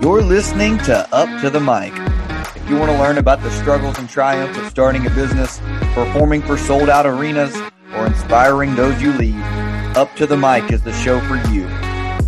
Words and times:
You're 0.00 0.22
listening 0.22 0.78
to 0.78 1.12
Up 1.12 1.40
to 1.40 1.50
the 1.50 1.58
Mic. 1.58 1.92
If 2.54 2.70
you 2.70 2.76
want 2.76 2.92
to 2.92 2.98
learn 2.98 3.18
about 3.18 3.42
the 3.42 3.50
struggles 3.50 3.98
and 3.98 4.08
triumphs 4.08 4.56
of 4.56 4.68
starting 4.68 5.04
a 5.04 5.10
business, 5.10 5.58
performing 5.92 6.40
for 6.40 6.56
sold 6.56 6.88
out 6.88 7.04
arenas, 7.04 7.56
or 7.96 8.06
inspiring 8.06 8.76
those 8.76 9.02
you 9.02 9.12
lead, 9.14 9.34
Up 9.96 10.14
to 10.14 10.24
the 10.24 10.36
Mic 10.36 10.70
is 10.70 10.82
the 10.82 10.92
show 10.92 11.18
for 11.22 11.34
you. 11.50 11.66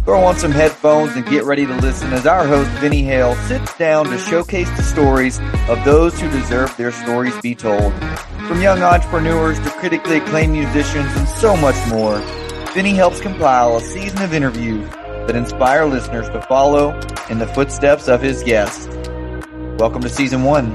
Throw 0.05 0.25
on 0.25 0.37
some 0.37 0.51
headphones 0.51 1.15
and 1.15 1.25
get 1.27 1.45
ready 1.45 1.65
to 1.65 1.75
listen 1.77 2.13
as 2.13 2.27
our 2.27 2.45
host, 2.45 2.69
Vinny 2.81 3.05
Hale, 3.05 3.37
sits 3.47 3.73
down 3.79 4.07
to 4.07 4.19
showcase 4.19 4.69
the 4.71 4.83
stories 4.83 5.39
of 5.69 5.83
those 5.85 6.21
who 6.21 6.29
deserve 6.33 6.77
their 6.77 6.91
stories 6.91 7.41
be 7.41 7.55
told. 7.55 7.93
From 8.49 8.61
young 8.61 8.83
entrepreneurs 8.83 9.61
to 9.61 9.71
critically 9.71 10.17
acclaimed 10.17 10.55
musicians 10.55 11.17
and 11.17 11.29
so 11.29 11.57
much 11.57 11.77
more, 11.89 12.19
Vinny 12.75 12.95
helps 12.95 13.21
compile 13.21 13.77
a 13.77 13.81
season 13.81 14.23
of 14.23 14.35
interviews 14.35 14.91
that 15.31 15.39
inspire 15.39 15.87
listeners 15.87 16.29
to 16.29 16.43
follow 16.43 16.91
in 17.29 17.39
the 17.39 17.47
footsteps 17.47 18.09
of 18.09 18.21
his 18.21 18.43
guests. 18.43 18.89
Welcome 19.79 20.03
to 20.03 20.09
season 20.09 20.43
one. 20.43 20.67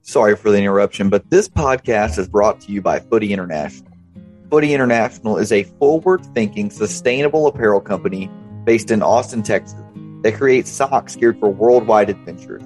Sorry 0.00 0.34
for 0.34 0.50
the 0.50 0.56
interruption, 0.56 1.10
but 1.10 1.28
this 1.28 1.46
podcast 1.46 2.16
is 2.16 2.26
brought 2.26 2.62
to 2.62 2.72
you 2.72 2.80
by 2.80 3.00
Footy 3.00 3.34
International. 3.34 3.92
Footy 4.48 4.72
International 4.72 5.36
is 5.36 5.52
a 5.52 5.64
forward 5.64 6.24
thinking, 6.32 6.70
sustainable 6.70 7.48
apparel 7.48 7.82
company 7.82 8.30
based 8.64 8.90
in 8.90 9.02
Austin, 9.02 9.42
Texas, 9.42 9.78
that 10.22 10.36
creates 10.36 10.70
socks 10.70 11.16
geared 11.16 11.38
for 11.38 11.50
worldwide 11.50 12.08
adventures. 12.08 12.62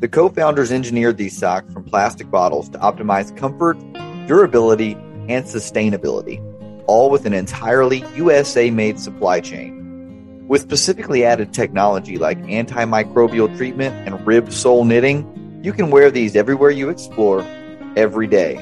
The 0.00 0.08
co 0.08 0.28
founders 0.28 0.72
engineered 0.72 1.16
these 1.16 1.38
socks 1.38 1.72
from 1.72 1.84
plastic 1.84 2.28
bottles 2.28 2.68
to 2.70 2.78
optimize 2.78 3.36
comfort, 3.36 3.78
durability, 4.26 4.96
and 5.28 5.44
sustainability, 5.44 6.40
all 6.86 7.10
with 7.10 7.26
an 7.26 7.32
entirely 7.32 8.04
USA 8.16 8.70
made 8.70 8.98
supply 8.98 9.40
chain. 9.40 10.44
With 10.48 10.62
specifically 10.62 11.24
added 11.24 11.54
technology 11.54 12.18
like 12.18 12.38
antimicrobial 12.42 13.56
treatment 13.56 14.06
and 14.06 14.26
ribbed 14.26 14.52
sole 14.52 14.84
knitting, 14.84 15.60
you 15.62 15.72
can 15.72 15.90
wear 15.90 16.10
these 16.10 16.36
everywhere 16.36 16.70
you 16.70 16.88
explore, 16.88 17.42
every 17.96 18.26
day. 18.26 18.56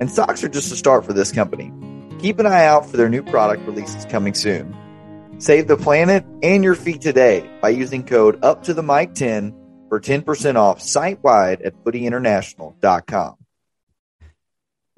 And 0.00 0.10
socks 0.10 0.42
are 0.44 0.48
just 0.48 0.72
a 0.72 0.76
start 0.76 1.04
for 1.04 1.12
this 1.12 1.32
company. 1.32 1.72
Keep 2.18 2.38
an 2.40 2.46
eye 2.46 2.66
out 2.66 2.86
for 2.86 2.96
their 2.96 3.08
new 3.08 3.22
product 3.22 3.66
releases 3.66 4.04
coming 4.06 4.34
soon. 4.34 4.76
Save 5.38 5.68
the 5.68 5.76
planet 5.76 6.24
and 6.42 6.64
your 6.64 6.74
feet 6.74 7.00
today 7.00 7.48
by 7.60 7.68
using 7.68 8.04
code 8.04 8.42
up 8.42 8.64
to 8.64 8.74
the 8.74 8.82
mic 8.82 9.14
10 9.14 9.54
for 9.88 10.00
10% 10.00 10.56
off 10.56 10.80
site 10.80 11.22
wide 11.22 11.62
at 11.62 11.74
footyinternational.com. 11.84 13.36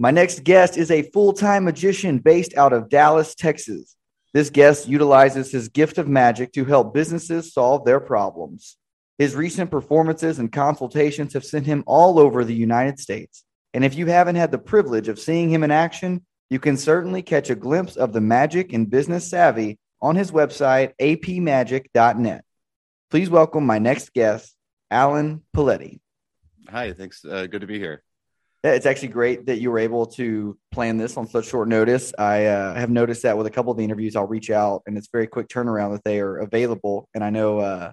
My 0.00 0.12
next 0.12 0.44
guest 0.44 0.76
is 0.76 0.92
a 0.92 1.10
full 1.10 1.32
time 1.32 1.64
magician 1.64 2.18
based 2.18 2.56
out 2.56 2.72
of 2.72 2.88
Dallas, 2.88 3.34
Texas. 3.34 3.96
This 4.32 4.48
guest 4.48 4.86
utilizes 4.86 5.50
his 5.50 5.68
gift 5.68 5.98
of 5.98 6.06
magic 6.06 6.52
to 6.52 6.64
help 6.64 6.94
businesses 6.94 7.52
solve 7.52 7.84
their 7.84 7.98
problems. 7.98 8.76
His 9.18 9.34
recent 9.34 9.72
performances 9.72 10.38
and 10.38 10.52
consultations 10.52 11.32
have 11.32 11.44
sent 11.44 11.66
him 11.66 11.82
all 11.84 12.20
over 12.20 12.44
the 12.44 12.54
United 12.54 13.00
States. 13.00 13.42
And 13.74 13.84
if 13.84 13.96
you 13.96 14.06
haven't 14.06 14.36
had 14.36 14.52
the 14.52 14.58
privilege 14.58 15.08
of 15.08 15.18
seeing 15.18 15.50
him 15.50 15.64
in 15.64 15.72
action, 15.72 16.24
you 16.48 16.60
can 16.60 16.76
certainly 16.76 17.22
catch 17.22 17.50
a 17.50 17.56
glimpse 17.56 17.96
of 17.96 18.12
the 18.12 18.20
magic 18.20 18.72
and 18.72 18.88
business 18.88 19.26
savvy 19.26 19.78
on 20.00 20.14
his 20.14 20.30
website, 20.30 20.92
apmagic.net. 21.00 22.44
Please 23.10 23.28
welcome 23.28 23.66
my 23.66 23.80
next 23.80 24.12
guest, 24.12 24.54
Alan 24.92 25.42
Paoletti. 25.56 25.98
Hi, 26.68 26.92
thanks. 26.92 27.24
Uh, 27.24 27.46
good 27.46 27.62
to 27.62 27.66
be 27.66 27.80
here. 27.80 28.04
It's 28.64 28.86
actually 28.86 29.08
great 29.08 29.46
that 29.46 29.60
you 29.60 29.70
were 29.70 29.78
able 29.78 30.06
to 30.06 30.58
plan 30.72 30.96
this 30.96 31.16
on 31.16 31.28
such 31.28 31.46
short 31.46 31.68
notice. 31.68 32.12
I 32.18 32.46
uh, 32.46 32.74
have 32.74 32.90
noticed 32.90 33.22
that 33.22 33.38
with 33.38 33.46
a 33.46 33.50
couple 33.50 33.70
of 33.70 33.78
the 33.78 33.84
interviews, 33.84 34.16
I'll 34.16 34.26
reach 34.26 34.50
out 34.50 34.82
and 34.86 34.98
it's 34.98 35.08
very 35.12 35.28
quick 35.28 35.48
turnaround 35.48 35.92
that 35.92 36.02
they 36.02 36.18
are 36.18 36.38
available. 36.38 37.08
And 37.14 37.22
I 37.22 37.30
know 37.30 37.60
uh, 37.60 37.92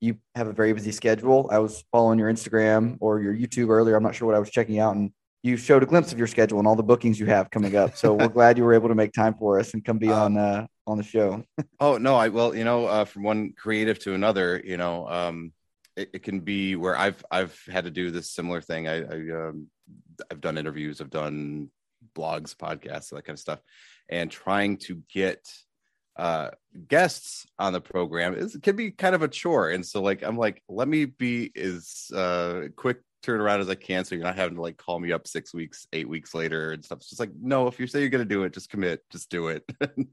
you 0.00 0.18
have 0.34 0.46
a 0.46 0.52
very 0.52 0.72
busy 0.72 0.92
schedule. 0.92 1.48
I 1.50 1.58
was 1.58 1.84
following 1.90 2.18
your 2.18 2.32
Instagram 2.32 2.98
or 3.00 3.20
your 3.20 3.34
YouTube 3.34 3.68
earlier. 3.68 3.96
I'm 3.96 4.02
not 4.02 4.14
sure 4.14 4.26
what 4.26 4.36
I 4.36 4.38
was 4.38 4.50
checking 4.50 4.78
out, 4.78 4.94
and 4.94 5.10
you 5.42 5.56
showed 5.56 5.82
a 5.82 5.86
glimpse 5.86 6.12
of 6.12 6.18
your 6.18 6.26
schedule 6.26 6.58
and 6.58 6.68
all 6.68 6.76
the 6.76 6.82
bookings 6.82 7.18
you 7.18 7.26
have 7.26 7.50
coming 7.50 7.76
up. 7.76 7.96
So 7.96 8.14
we're 8.14 8.28
glad 8.38 8.58
you 8.58 8.64
were 8.64 8.74
able 8.74 8.88
to 8.88 8.94
make 8.94 9.12
time 9.12 9.34
for 9.34 9.58
us 9.58 9.74
and 9.74 9.84
come 9.84 9.98
be 9.98 10.10
on 10.10 10.36
uh, 10.36 10.66
on 10.86 10.98
the 10.98 11.04
show. 11.04 11.44
oh 11.80 11.98
no, 11.98 12.14
I 12.14 12.28
well, 12.28 12.54
you 12.54 12.64
know, 12.64 12.86
uh, 12.86 13.04
from 13.04 13.22
one 13.22 13.52
creative 13.56 13.98
to 14.00 14.14
another, 14.14 14.60
you 14.64 14.76
know, 14.76 15.08
um, 15.08 15.52
it, 15.96 16.10
it, 16.14 16.22
can 16.22 16.40
be 16.40 16.76
where 16.76 16.96
I've 16.96 17.24
I've 17.30 17.58
had 17.70 17.84
to 17.84 17.90
do 17.90 18.10
this 18.10 18.30
similar 18.30 18.60
thing. 18.60 18.88
I, 18.88 19.02
I 19.02 19.48
um, 19.48 19.68
I've 20.30 20.40
done 20.40 20.58
interviews, 20.58 21.00
I've 21.00 21.10
done 21.10 21.70
blogs, 22.14 22.54
podcasts, 22.54 23.10
that 23.10 23.24
kind 23.24 23.36
of 23.36 23.40
stuff, 23.40 23.60
and 24.08 24.30
trying 24.30 24.78
to 24.78 25.02
get 25.12 25.46
uh, 26.16 26.50
guests 26.88 27.46
on 27.58 27.72
the 27.72 27.80
program 27.80 28.34
is 28.34 28.56
can 28.62 28.76
be 28.76 28.90
kind 28.90 29.14
of 29.14 29.22
a 29.22 29.28
chore. 29.28 29.70
And 29.70 29.84
so 29.84 30.02
like 30.02 30.22
I'm 30.22 30.36
like, 30.36 30.62
let 30.68 30.88
me 30.88 31.04
be 31.04 31.50
as 31.56 32.10
uh, 32.14 32.62
quick 32.76 33.00
turnaround 33.24 33.60
as 33.60 33.68
I 33.68 33.74
can, 33.74 34.04
so 34.04 34.14
you're 34.14 34.24
not 34.24 34.36
having 34.36 34.56
to 34.56 34.62
like 34.62 34.76
call 34.76 34.98
me 34.98 35.12
up 35.12 35.26
six 35.26 35.52
weeks, 35.52 35.86
eight 35.92 36.08
weeks 36.08 36.34
later 36.34 36.72
and 36.72 36.84
stuff. 36.84 36.98
It's 36.98 37.10
just 37.10 37.20
like, 37.20 37.32
no, 37.40 37.66
if 37.66 37.78
you 37.78 37.86
say 37.86 38.00
you're 38.00 38.08
gonna 38.08 38.24
do 38.24 38.44
it, 38.44 38.52
just 38.52 38.70
commit, 38.70 39.02
just 39.10 39.30
do 39.30 39.48
it. 39.48 39.64
and 39.80 40.06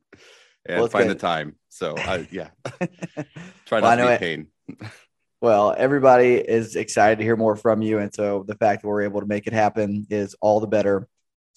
well, 0.80 0.88
find 0.88 1.08
good. 1.08 1.18
the 1.18 1.22
time. 1.22 1.56
So 1.70 1.96
I 1.98 2.28
yeah. 2.32 2.50
Try 3.66 3.80
not 3.80 3.98
well, 3.98 3.98
to 3.98 4.14
be 4.14 4.18
pain. 4.18 4.48
Well, 5.44 5.76
everybody 5.78 6.36
is 6.36 6.78
excited 6.78 7.18
to 7.18 7.24
hear 7.26 7.36
more 7.36 7.58
from 7.58 7.82
you. 7.82 8.00
And 8.00 8.14
so 8.14 8.46
the 8.48 8.56
fact 8.56 8.82
that 8.82 8.88
we're 8.88 9.02
able 9.02 9.20
to 9.20 9.28
make 9.28 9.46
it 9.46 9.52
happen 9.52 10.08
is 10.10 10.38
all 10.40 10.62
the 10.62 10.68
better. 10.68 11.06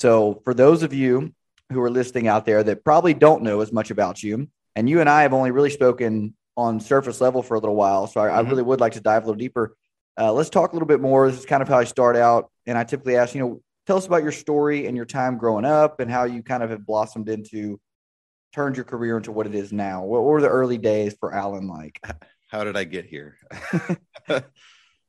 So, 0.00 0.42
for 0.42 0.54
those 0.54 0.82
of 0.82 0.92
you 0.92 1.32
who 1.72 1.80
are 1.80 1.88
listening 1.88 2.26
out 2.26 2.44
there 2.46 2.64
that 2.64 2.82
probably 2.82 3.14
don't 3.14 3.44
know 3.44 3.60
as 3.60 3.72
much 3.72 3.92
about 3.92 4.24
you. 4.24 4.48
And 4.74 4.90
you 4.90 4.98
and 4.98 5.08
I 5.08 5.22
have 5.22 5.32
only 5.32 5.52
really 5.52 5.70
spoken 5.70 6.34
on 6.56 6.80
surface 6.80 7.20
level 7.20 7.44
for 7.44 7.54
a 7.54 7.60
little 7.60 7.76
while. 7.76 8.08
So 8.08 8.20
I, 8.20 8.26
mm-hmm. 8.26 8.38
I 8.38 8.50
really 8.50 8.64
would 8.64 8.80
like 8.80 8.94
to 8.94 9.00
dive 9.00 9.22
a 9.22 9.26
little 9.26 9.38
deeper. 9.38 9.76
Uh, 10.18 10.32
let's 10.32 10.50
talk 10.50 10.72
a 10.72 10.74
little 10.74 10.88
bit 10.88 11.00
more. 11.00 11.30
This 11.30 11.38
is 11.38 11.46
kind 11.46 11.62
of 11.62 11.68
how 11.68 11.78
I 11.78 11.84
start 11.84 12.16
out. 12.16 12.50
And 12.66 12.76
I 12.76 12.82
typically 12.82 13.14
ask, 13.14 13.36
you 13.36 13.40
know, 13.40 13.62
tell 13.86 13.98
us 13.98 14.06
about 14.06 14.24
your 14.24 14.32
story 14.32 14.88
and 14.88 14.96
your 14.96 15.06
time 15.06 15.38
growing 15.38 15.64
up 15.64 16.00
and 16.00 16.10
how 16.10 16.24
you 16.24 16.42
kind 16.42 16.64
of 16.64 16.70
have 16.70 16.84
blossomed 16.84 17.28
into, 17.28 17.78
turned 18.52 18.74
your 18.74 18.84
career 18.84 19.16
into 19.16 19.30
what 19.30 19.46
it 19.46 19.54
is 19.54 19.72
now. 19.72 20.02
What 20.02 20.24
were 20.24 20.40
the 20.40 20.48
early 20.48 20.76
days 20.76 21.16
for 21.20 21.32
Alan 21.32 21.68
like? 21.68 22.00
How 22.48 22.64
did 22.64 22.76
I 22.76 22.84
get 22.84 23.04
here? 23.04 23.38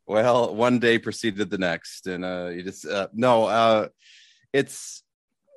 well, 0.07 0.55
one 0.55 0.79
day 0.79 0.97
preceded 0.97 1.49
the 1.49 1.57
next. 1.57 2.07
And 2.07 2.25
uh, 2.25 2.49
you 2.53 2.63
just, 2.63 2.85
uh, 2.85 3.07
no, 3.13 3.45
uh, 3.45 3.87
it's, 4.53 5.03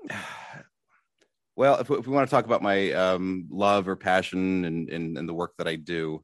well, 1.56 1.76
if, 1.76 1.91
if 1.91 2.06
we 2.06 2.12
want 2.12 2.28
to 2.28 2.34
talk 2.34 2.44
about 2.44 2.62
my 2.62 2.92
um, 2.92 3.46
love 3.50 3.88
or 3.88 3.96
passion 3.96 4.64
and, 4.64 4.91
and, 4.91 5.16
and, 5.16 5.28
the 5.28 5.34
work 5.34 5.52
that 5.58 5.68
I 5.68 5.76
do, 5.76 6.22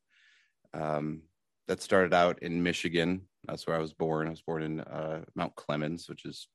um, 0.74 1.22
that 1.68 1.82
started 1.82 2.14
out 2.14 2.42
in 2.42 2.62
Michigan. 2.62 3.22
That's 3.46 3.66
where 3.66 3.76
I 3.76 3.80
was 3.80 3.92
born. 3.92 4.26
I 4.26 4.30
was 4.30 4.42
born 4.42 4.62
in 4.62 4.80
uh, 4.80 5.22
Mount 5.34 5.54
Clemens, 5.56 6.08
which 6.08 6.24
is 6.24 6.48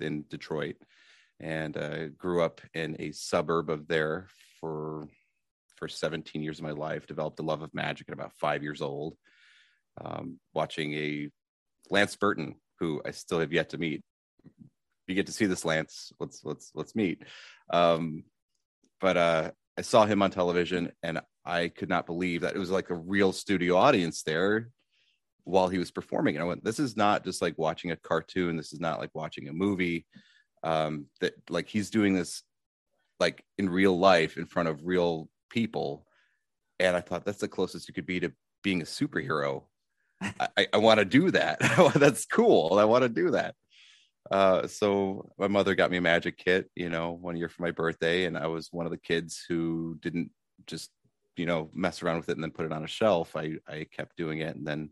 in 0.00 0.24
Detroit, 0.28 0.76
and 1.40 1.76
uh, 1.76 2.08
grew 2.08 2.42
up 2.42 2.60
in 2.74 2.96
a 2.98 3.12
suburb 3.12 3.70
of 3.70 3.88
there 3.88 4.26
for 4.60 5.08
for 5.78 5.88
17 5.88 6.42
years 6.42 6.58
of 6.58 6.64
my 6.64 6.72
life. 6.72 7.06
Developed 7.06 7.40
a 7.40 7.44
love 7.44 7.62
of 7.62 7.74
magic 7.74 8.08
at 8.08 8.14
about 8.14 8.32
five 8.34 8.62
years 8.62 8.82
old, 8.82 9.16
um, 10.02 10.38
watching 10.54 10.94
a 10.94 11.30
Lance 11.90 12.16
Burton, 12.16 12.56
who 12.80 13.00
I 13.06 13.12
still 13.12 13.40
have 13.40 13.52
yet 13.52 13.70
to 13.70 13.78
meet, 13.78 14.02
you 15.08 15.14
get 15.14 15.26
to 15.26 15.32
see 15.32 15.46
this 15.46 15.64
Lance, 15.64 16.12
let's 16.20 16.44
let's 16.44 16.70
let's 16.74 16.94
meet. 16.94 17.24
Um, 17.70 18.24
but 19.00 19.16
uh, 19.16 19.50
I 19.76 19.82
saw 19.82 20.04
him 20.04 20.22
on 20.22 20.30
television, 20.30 20.92
and 21.02 21.20
I 21.44 21.68
could 21.68 21.88
not 21.88 22.06
believe 22.06 22.42
that 22.42 22.54
it 22.54 22.58
was 22.58 22.70
like 22.70 22.90
a 22.90 22.94
real 22.94 23.32
studio 23.32 23.76
audience 23.76 24.22
there 24.22 24.68
while 25.44 25.68
he 25.68 25.78
was 25.78 25.90
performing. 25.90 26.36
And 26.36 26.42
I 26.42 26.46
went, 26.46 26.62
"This 26.62 26.78
is 26.78 26.96
not 26.96 27.24
just 27.24 27.40
like 27.40 27.56
watching 27.56 27.90
a 27.90 27.96
cartoon. 27.96 28.56
This 28.56 28.72
is 28.72 28.80
not 28.80 29.00
like 29.00 29.10
watching 29.14 29.48
a 29.48 29.52
movie. 29.52 30.06
Um, 30.62 31.06
that 31.20 31.34
like 31.48 31.68
he's 31.68 31.90
doing 31.90 32.14
this 32.14 32.42
like 33.18 33.42
in 33.56 33.70
real 33.70 33.98
life 33.98 34.36
in 34.36 34.46
front 34.46 34.68
of 34.68 34.84
real 34.84 35.28
people." 35.50 36.06
And 36.80 36.96
I 36.96 37.00
thought 37.00 37.24
that's 37.24 37.40
the 37.40 37.48
closest 37.48 37.88
you 37.88 37.94
could 37.94 38.06
be 38.06 38.20
to 38.20 38.32
being 38.62 38.82
a 38.82 38.84
superhero. 38.84 39.64
I, 40.20 40.66
I 40.72 40.76
want 40.78 40.98
to 40.98 41.04
do 41.04 41.30
that. 41.30 41.58
that's 41.94 42.26
cool. 42.26 42.78
I 42.78 42.84
want 42.84 43.02
to 43.02 43.08
do 43.08 43.30
that. 43.32 43.54
Uh, 44.30 44.66
so 44.66 45.30
my 45.38 45.48
mother 45.48 45.74
got 45.74 45.90
me 45.90 45.96
a 45.96 46.02
magic 46.02 46.36
kit, 46.36 46.70
you 46.74 46.90
know, 46.90 47.12
one 47.12 47.36
year 47.36 47.48
for 47.48 47.62
my 47.62 47.70
birthday, 47.70 48.24
and 48.24 48.36
I 48.36 48.46
was 48.46 48.68
one 48.70 48.84
of 48.84 48.92
the 48.92 48.98
kids 48.98 49.44
who 49.48 49.96
didn't 50.00 50.30
just, 50.66 50.90
you 51.36 51.46
know, 51.46 51.70
mess 51.72 52.02
around 52.02 52.18
with 52.18 52.28
it 52.28 52.36
and 52.36 52.42
then 52.42 52.50
put 52.50 52.66
it 52.66 52.72
on 52.72 52.84
a 52.84 52.88
shelf. 52.88 53.36
I 53.36 53.54
I 53.66 53.86
kept 53.90 54.16
doing 54.16 54.40
it 54.40 54.54
and 54.54 54.66
then 54.66 54.90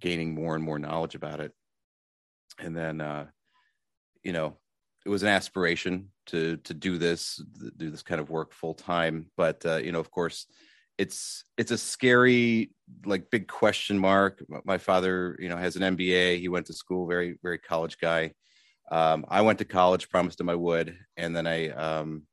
gaining 0.00 0.34
more 0.34 0.54
and 0.54 0.62
more 0.62 0.78
knowledge 0.78 1.14
about 1.14 1.40
it, 1.40 1.52
and 2.58 2.76
then, 2.76 3.00
uh, 3.00 3.26
you 4.22 4.32
know, 4.32 4.56
it 5.04 5.08
was 5.08 5.22
an 5.22 5.28
aspiration 5.28 6.11
to 6.26 6.56
to 6.58 6.74
do 6.74 6.98
this, 6.98 7.42
do 7.76 7.90
this 7.90 8.02
kind 8.02 8.20
of 8.20 8.30
work 8.30 8.52
full 8.52 8.74
time. 8.74 9.26
But 9.36 9.64
uh, 9.64 9.76
you 9.76 9.92
know, 9.92 10.00
of 10.00 10.10
course, 10.10 10.46
it's 10.98 11.44
it's 11.56 11.70
a 11.70 11.78
scary 11.78 12.70
like 13.04 13.30
big 13.30 13.48
question 13.48 13.98
mark. 13.98 14.42
My 14.64 14.78
father 14.78 15.36
you 15.40 15.48
know 15.48 15.56
has 15.56 15.76
an 15.76 15.96
mba 15.96 16.38
he 16.38 16.48
went 16.48 16.66
to 16.66 16.72
school 16.72 17.06
very 17.06 17.38
very 17.42 17.58
college 17.58 17.98
guy. 17.98 18.32
Um, 18.90 19.24
i 19.28 19.40
went 19.40 19.58
to 19.60 19.64
college 19.64 20.10
promised 20.10 20.40
him 20.40 20.50
i 20.50 20.54
would 20.54 20.98
and 21.16 21.34
then 21.34 21.46
i 21.46 21.68
um, 21.70 22.24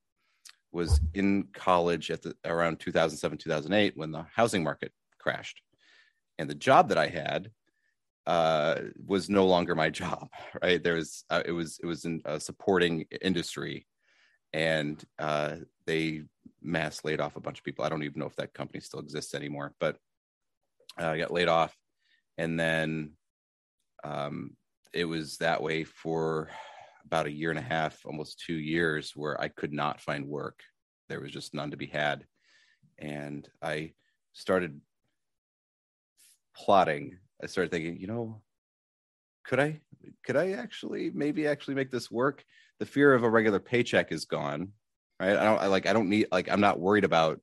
was 0.71 1.00
in 1.13 1.47
college 1.53 2.12
at 2.12 2.21
the 2.21 2.36
around 2.44 2.80
2007 2.80 3.38
2008 3.38 3.94
when 3.95 4.12
the 4.12 4.25
housing 4.36 4.63
market 4.63 4.91
crashed. 5.19 5.62
And 6.38 6.50
the 6.50 6.56
job 6.56 6.89
that 6.89 6.97
i 6.97 7.07
had 7.07 7.51
uh, 8.29 8.81
was 9.05 9.29
no 9.29 9.45
longer 9.45 9.75
my 9.75 9.89
job 10.01 10.29
right 10.61 10.83
there 10.83 10.95
was 10.95 11.23
uh, 11.29 11.43
it 11.45 11.51
was 11.51 11.79
it 11.81 11.85
was 11.85 12.05
in 12.05 12.21
a 12.25 12.39
supporting 12.39 13.05
industry 13.21 13.85
and 14.53 15.03
uh, 15.19 15.55
they 15.85 16.21
mass 16.61 17.03
laid 17.03 17.21
off 17.21 17.35
a 17.35 17.41
bunch 17.41 17.59
of 17.59 17.65
people 17.65 17.83
i 17.83 17.89
don't 17.89 18.03
even 18.03 18.19
know 18.19 18.25
if 18.25 18.35
that 18.35 18.53
company 18.53 18.79
still 18.79 18.99
exists 18.99 19.33
anymore 19.33 19.73
but 19.79 19.97
uh, 21.01 21.07
i 21.07 21.17
got 21.17 21.31
laid 21.31 21.47
off 21.47 21.75
and 22.37 22.59
then 22.59 23.11
um, 24.03 24.55
it 24.93 25.05
was 25.05 25.37
that 25.37 25.61
way 25.61 25.83
for 25.83 26.49
about 27.05 27.25
a 27.25 27.31
year 27.31 27.49
and 27.49 27.59
a 27.59 27.63
half, 27.63 28.05
almost 28.05 28.39
two 28.45 28.53
years, 28.53 29.13
where 29.15 29.39
I 29.39 29.47
could 29.47 29.73
not 29.73 29.99
find 29.99 30.27
work. 30.27 30.61
There 31.07 31.19
was 31.19 31.31
just 31.31 31.53
none 31.53 31.71
to 31.71 31.77
be 31.77 31.87
had. 31.87 32.25
And 32.97 33.47
I 33.61 33.93
started 34.33 34.79
plotting. 36.55 37.17
I 37.41 37.47
started 37.47 37.71
thinking, 37.71 37.97
you 38.00 38.07
know, 38.07 38.41
could 39.45 39.59
I 39.59 39.81
could 40.24 40.36
I 40.36 40.51
actually 40.51 41.12
maybe 41.13 41.47
actually 41.47 41.75
make 41.75 41.91
this 41.91 42.12
work? 42.12 42.44
The 42.80 42.86
fear 42.86 43.13
of 43.13 43.24
a 43.24 43.30
regular 43.30 43.59
paycheck 43.59 44.12
is 44.12 44.25
gone. 44.25 44.69
Right. 45.19 45.38
I 45.38 45.44
don't 45.44 45.59
I 45.59 45.68
like 45.68 45.86
I 45.86 45.94
don't 45.94 46.09
need 46.09 46.27
like 46.31 46.50
I'm 46.50 46.62
not 46.62 46.80
worried 46.80 47.03
about 47.03 47.41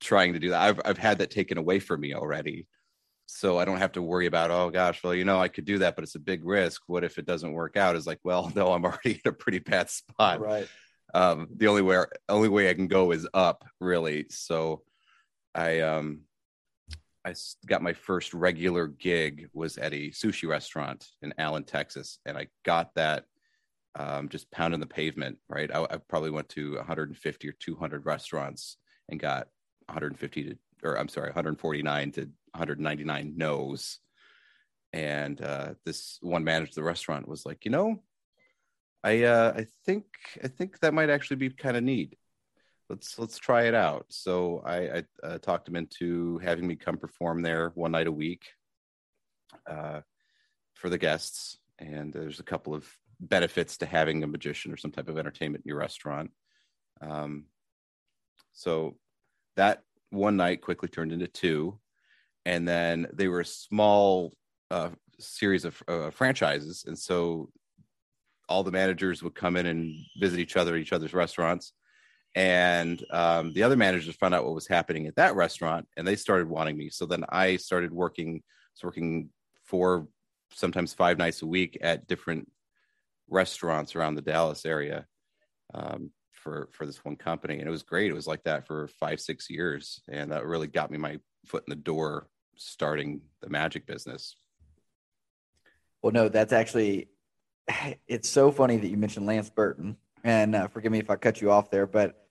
trying 0.00 0.34
to 0.34 0.38
do 0.38 0.50
that. 0.50 0.60
I've 0.60 0.80
I've 0.84 0.98
had 0.98 1.18
that 1.18 1.30
taken 1.30 1.58
away 1.58 1.78
from 1.80 2.00
me 2.00 2.14
already 2.14 2.66
so 3.26 3.58
I 3.58 3.64
don't 3.64 3.78
have 3.78 3.92
to 3.92 4.02
worry 4.02 4.26
about, 4.26 4.50
oh 4.50 4.70
gosh, 4.70 5.02
well, 5.02 5.14
you 5.14 5.24
know, 5.24 5.40
I 5.40 5.48
could 5.48 5.64
do 5.64 5.78
that, 5.78 5.96
but 5.96 6.04
it's 6.04 6.14
a 6.14 6.20
big 6.20 6.44
risk. 6.44 6.82
What 6.86 7.04
if 7.04 7.18
it 7.18 7.26
doesn't 7.26 7.52
work 7.52 7.76
out? 7.76 7.96
Is 7.96 8.06
like, 8.06 8.20
well, 8.22 8.52
no, 8.54 8.72
I'm 8.72 8.84
already 8.84 9.20
in 9.24 9.28
a 9.28 9.32
pretty 9.32 9.60
bad 9.60 9.90
spot. 9.90 10.40
Right. 10.40 10.68
Um, 11.12 11.48
the 11.54 11.68
only 11.68 11.82
way 11.82 12.04
only 12.28 12.48
way 12.48 12.68
I 12.68 12.74
can 12.74 12.88
go 12.88 13.12
is 13.12 13.26
up, 13.32 13.64
really. 13.80 14.26
So 14.30 14.82
I 15.54 15.80
um 15.80 16.22
I 17.24 17.34
got 17.66 17.82
my 17.82 17.94
first 17.94 18.34
regular 18.34 18.86
gig 18.86 19.48
was 19.52 19.78
at 19.78 19.94
a 19.94 20.10
sushi 20.10 20.48
restaurant 20.48 21.06
in 21.22 21.32
Allen, 21.38 21.64
Texas, 21.64 22.18
and 22.26 22.36
I 22.36 22.48
got 22.64 22.94
that 22.96 23.24
um, 23.96 24.28
just 24.28 24.50
pounding 24.50 24.80
the 24.80 24.86
pavement. 24.86 25.38
Right, 25.48 25.70
I, 25.74 25.82
I 25.84 25.96
probably 26.08 26.30
went 26.30 26.48
to 26.50 26.76
150 26.76 27.48
or 27.48 27.52
200 27.52 28.04
restaurants 28.04 28.76
and 29.08 29.18
got 29.18 29.48
150 29.86 30.44
to, 30.44 30.58
or 30.82 30.98
I'm 30.98 31.08
sorry, 31.08 31.28
149 31.28 32.12
to 32.12 32.20
199 32.20 33.32
no's. 33.36 33.98
And 34.92 35.40
uh, 35.40 35.74
this 35.84 36.18
one 36.20 36.44
manager 36.44 36.70
of 36.70 36.74
the 36.74 36.82
restaurant 36.82 37.26
was 37.26 37.44
like, 37.46 37.64
you 37.64 37.70
know, 37.70 38.02
I 39.02 39.24
uh, 39.24 39.52
I 39.56 39.66
think 39.84 40.04
I 40.42 40.48
think 40.48 40.80
that 40.80 40.94
might 40.94 41.10
actually 41.10 41.36
be 41.36 41.50
kind 41.50 41.76
of 41.76 41.82
neat. 41.82 42.16
Let's 42.90 43.18
let's 43.18 43.38
try 43.38 43.64
it 43.64 43.74
out. 43.74 44.06
So 44.10 44.62
I, 44.64 44.76
I 44.76 45.04
uh, 45.22 45.38
talked 45.38 45.68
him 45.68 45.76
into 45.76 46.38
having 46.38 46.66
me 46.66 46.76
come 46.76 46.98
perform 46.98 47.42
there 47.42 47.72
one 47.74 47.92
night 47.92 48.06
a 48.06 48.12
week 48.12 48.44
uh, 49.66 50.00
for 50.74 50.90
the 50.90 50.98
guests. 50.98 51.58
And 51.78 52.12
there's 52.12 52.40
a 52.40 52.44
couple 52.44 52.74
of 52.74 52.86
benefits 53.18 53.78
to 53.78 53.86
having 53.86 54.22
a 54.22 54.26
magician 54.26 54.72
or 54.72 54.76
some 54.76 54.92
type 54.92 55.08
of 55.08 55.18
entertainment 55.18 55.64
in 55.64 55.68
your 55.68 55.78
restaurant. 55.78 56.30
Um, 57.00 57.46
so 58.52 58.96
that 59.56 59.82
one 60.10 60.36
night 60.36 60.60
quickly 60.60 60.88
turned 60.88 61.12
into 61.12 61.26
two 61.26 61.78
and 62.44 62.68
then 62.68 63.06
they 63.12 63.28
were 63.28 63.40
a 63.40 63.46
small 63.46 64.32
uh, 64.70 64.90
series 65.18 65.64
of 65.64 65.82
uh, 65.88 66.10
franchises, 66.10 66.84
and 66.86 66.98
so 66.98 67.50
all 68.48 68.62
the 68.62 68.72
managers 68.72 69.22
would 69.22 69.34
come 69.34 69.56
in 69.56 69.66
and 69.66 69.94
visit 70.18 70.38
each 70.38 70.56
other 70.56 70.74
at 70.74 70.80
each 70.80 70.92
other's 70.92 71.14
restaurants, 71.14 71.72
and 72.34 73.02
um, 73.10 73.52
the 73.52 73.62
other 73.62 73.76
managers 73.76 74.14
found 74.16 74.34
out 74.34 74.44
what 74.44 74.54
was 74.54 74.66
happening 74.66 75.06
at 75.06 75.16
that 75.16 75.36
restaurant, 75.36 75.86
and 75.96 76.06
they 76.06 76.16
started 76.16 76.48
wanting 76.48 76.76
me. 76.76 76.90
So 76.90 77.06
then 77.06 77.24
I 77.28 77.56
started 77.56 77.92
working, 77.92 78.42
was 78.74 78.84
working 78.84 79.30
four, 79.64 80.08
sometimes 80.52 80.94
five 80.94 81.18
nights 81.18 81.42
a 81.42 81.46
week 81.46 81.78
at 81.80 82.06
different 82.06 82.50
restaurants 83.28 83.94
around 83.94 84.14
the 84.14 84.22
Dallas 84.22 84.64
area. 84.64 85.06
Um, 85.72 86.10
for 86.32 86.68
for 86.72 86.84
this 86.84 87.02
one 87.02 87.16
company 87.16 87.58
and 87.58 87.66
it 87.66 87.70
was 87.70 87.82
great 87.82 88.10
it 88.10 88.14
was 88.14 88.26
like 88.26 88.44
that 88.44 88.66
for 88.66 88.86
five 89.00 89.18
six 89.18 89.48
years 89.48 90.02
and 90.10 90.30
that 90.30 90.44
really 90.44 90.66
got 90.66 90.90
me 90.90 90.98
my 90.98 91.18
foot 91.46 91.64
in 91.66 91.70
the 91.70 91.76
door 91.76 92.28
starting 92.56 93.20
the 93.40 93.48
magic 93.48 93.86
business. 93.86 94.36
Well, 96.02 96.12
no, 96.12 96.28
that's 96.28 96.52
actually 96.52 97.08
it's 98.06 98.28
so 98.28 98.50
funny 98.50 98.76
that 98.76 98.88
you 98.88 98.96
mentioned 98.96 99.26
Lance 99.26 99.50
Burton, 99.50 99.96
and 100.22 100.54
uh, 100.54 100.68
forgive 100.68 100.92
me 100.92 100.98
if 100.98 101.10
I 101.10 101.16
cut 101.16 101.40
you 101.40 101.50
off 101.50 101.70
there, 101.70 101.86
but 101.86 102.23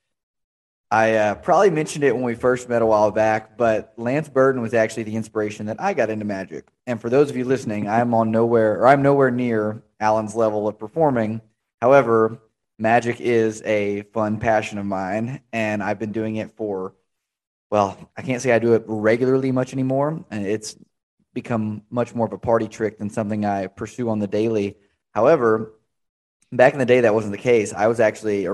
I 0.93 1.15
uh, 1.15 1.33
probably 1.33 1.71
mentioned 1.71 2.03
it 2.03 2.13
when 2.13 2.23
we 2.23 2.35
first 2.35 2.69
met 2.69 2.83
a 2.83 2.85
while 2.85 3.09
back. 3.09 3.57
But 3.57 3.95
Lance 3.97 4.29
Burton 4.29 4.61
was 4.61 4.75
actually 4.75 5.01
the 5.01 5.15
inspiration 5.15 5.65
that 5.65 5.81
I 5.81 5.95
got 5.95 6.11
into 6.11 6.23
magic. 6.23 6.67
And 6.85 7.01
for 7.01 7.09
those 7.09 7.31
of 7.31 7.35
you 7.35 7.45
listening, 7.45 7.89
I'm 7.89 8.13
on 8.13 8.29
nowhere, 8.29 8.79
or 8.79 8.85
I'm 8.85 9.01
nowhere 9.01 9.31
near 9.31 9.81
Alan's 9.99 10.35
level 10.35 10.67
of 10.67 10.77
performing. 10.77 11.41
However, 11.81 12.37
magic 12.77 13.19
is 13.19 13.63
a 13.63 14.03
fun 14.13 14.37
passion 14.39 14.77
of 14.77 14.85
mine, 14.85 15.41
and 15.51 15.81
I've 15.81 15.97
been 15.97 16.11
doing 16.11 16.35
it 16.35 16.51
for 16.51 16.93
well, 17.71 17.97
I 18.15 18.21
can't 18.21 18.39
say 18.39 18.51
I 18.51 18.59
do 18.59 18.73
it 18.73 18.83
regularly 18.85 19.51
much 19.51 19.73
anymore. 19.73 20.23
And 20.29 20.45
it's 20.45 20.75
become 21.33 21.81
much 21.89 22.13
more 22.13 22.27
of 22.27 22.33
a 22.33 22.37
party 22.37 22.67
trick 22.67 22.99
than 22.99 23.09
something 23.09 23.45
I 23.45 23.65
pursue 23.65 24.09
on 24.09 24.19
the 24.19 24.27
daily. 24.27 24.77
However, 25.09 25.73
back 26.51 26.73
in 26.73 26.79
the 26.79 26.85
day, 26.85 27.01
that 27.01 27.15
wasn't 27.15 27.31
the 27.31 27.39
case. 27.39 27.73
I 27.73 27.87
was 27.87 27.99
actually 27.99 28.47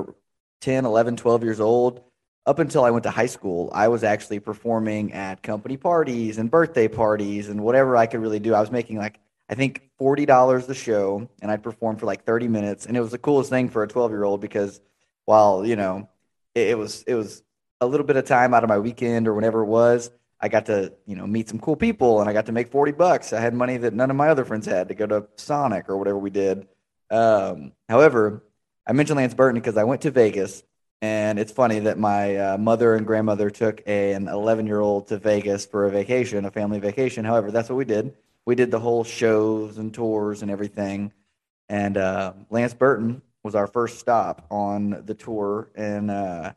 10, 0.62 0.86
11, 0.86 1.18
12 1.18 1.44
years 1.44 1.60
old. 1.60 2.06
Up 2.46 2.60
until 2.60 2.84
I 2.84 2.92
went 2.92 3.04
to 3.04 3.12
high 3.12 3.28
school, 3.28 3.70
I 3.74 3.90
was 3.90 4.04
actually 4.04 4.40
performing 4.40 5.14
at 5.14 5.44
company 5.44 5.78
parties 5.78 6.38
and 6.38 6.50
birthday 6.50 6.88
parties 6.88 7.50
and 7.50 7.62
whatever 7.62 7.96
I 7.96 8.08
could 8.08 8.22
really 8.22 8.40
do. 8.40 8.54
I 8.54 8.60
was 8.60 8.72
making 8.72 8.98
like, 8.98 9.20
I 9.50 9.56
think 9.56 9.90
$40 10.00 10.66
the 10.66 10.74
show, 10.74 11.30
and 11.42 11.52
I'd 11.52 11.64
perform 11.64 11.98
for 11.98 12.06
like 12.06 12.24
30 12.24 12.48
minutes. 12.48 12.86
And 12.86 12.96
it 12.96 13.02
was 13.02 13.12
the 13.12 13.18
coolest 13.18 13.50
thing 13.50 13.70
for 13.70 13.84
a 13.84 13.88
12 13.88 14.12
year 14.12 14.24
old 14.24 14.42
because 14.42 14.82
while, 15.26 15.66
you 15.66 15.76
know, 15.76 16.10
it, 16.56 16.70
it 16.70 16.78
was, 16.78 17.04
it 17.04 17.16
was 17.16 17.44
a 17.82 17.86
little 17.86 18.06
bit 18.06 18.18
of 18.18 18.26
time 18.26 18.54
out 18.54 18.64
of 18.64 18.70
my 18.70 18.80
weekend 18.80 19.28
or 19.28 19.34
whenever 19.34 19.62
it 19.62 19.68
was, 19.68 20.12
I 20.42 20.48
got 20.48 20.68
to, 20.68 20.94
you 21.06 21.16
know, 21.16 21.28
meet 21.28 21.50
some 21.50 21.60
cool 21.60 21.76
people 21.76 22.22
and 22.22 22.30
I 22.30 22.34
got 22.34 22.46
to 22.46 22.52
make 22.52 22.70
40 22.70 22.94
bucks. 22.94 23.34
I 23.34 23.42
had 23.42 23.54
money 23.54 23.78
that 23.78 23.94
none 23.94 24.10
of 24.10 24.16
my 24.16 24.30
other 24.30 24.46
friends 24.46 24.66
had 24.66 24.88
to 24.88 24.96
go 24.96 25.06
to 25.06 25.28
Sonic 25.36 25.90
or 25.90 25.98
whatever 25.98 26.18
we 26.18 26.30
did. 26.30 26.68
Um, 27.12 27.74
however, 27.90 28.44
I 28.88 28.94
mentioned 28.94 29.18
Lance 29.18 29.34
Burton 29.34 29.60
because 29.60 29.78
I 29.78 29.84
went 29.84 30.02
to 30.02 30.12
Vegas 30.12 30.64
and 31.02 31.40
it's 31.40 31.52
funny 31.52 31.80
that 31.80 31.98
my 31.98 32.36
uh, 32.36 32.58
mother 32.58 32.96
and 32.96 33.08
grandmother 33.08 33.50
took 33.50 33.82
a, 33.88 34.14
an 34.14 34.28
11 34.28 34.68
year 34.68 34.82
old 34.82 35.08
to 35.08 35.18
Vegas 35.18 35.66
for 35.66 35.86
a 35.86 35.92
vacation, 35.92 36.44
a 36.46 36.52
family 36.52 36.80
vacation. 36.80 37.24
However, 37.24 37.52
that's 37.52 37.70
what 37.70 37.78
we 37.78 37.86
did. 37.86 38.16
We 38.46 38.56
did 38.56 38.72
the 38.72 38.80
whole 38.80 39.04
shows 39.04 39.78
and 39.78 39.94
tours 39.94 40.42
and 40.42 40.52
everything. 40.52 41.14
And 41.70 41.98
uh, 41.98 42.34
Lance 42.50 42.74
Burton 42.74 43.22
was 43.44 43.56
our 43.56 43.68
first 43.68 44.00
stop 44.00 44.46
on 44.50 45.04
the 45.06 45.14
tour. 45.14 45.70
And 45.76 46.12
uh, 46.12 46.54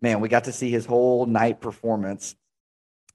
man, 0.00 0.20
we 0.20 0.28
got 0.28 0.44
to 0.44 0.52
see 0.52 0.70
his 0.70 0.86
whole 0.86 1.26
night 1.26 1.60
performance. 1.60 2.36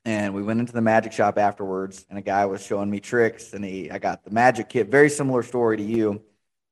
And 0.03 0.33
we 0.33 0.41
went 0.41 0.59
into 0.59 0.73
the 0.73 0.81
magic 0.81 1.11
shop 1.11 1.37
afterwards, 1.37 2.05
and 2.09 2.17
a 2.17 2.21
guy 2.21 2.45
was 2.45 2.65
showing 2.65 2.89
me 2.89 3.01
tricks, 3.01 3.51
and 3.51 3.63
he 3.63 3.91
I 3.91 3.99
got 3.99 4.23
the 4.23 4.31
magic 4.31 4.69
kit. 4.69 4.87
Very 4.87 5.09
similar 5.09 5.43
story 5.43 5.75
to 5.75 5.83
you. 5.83 6.21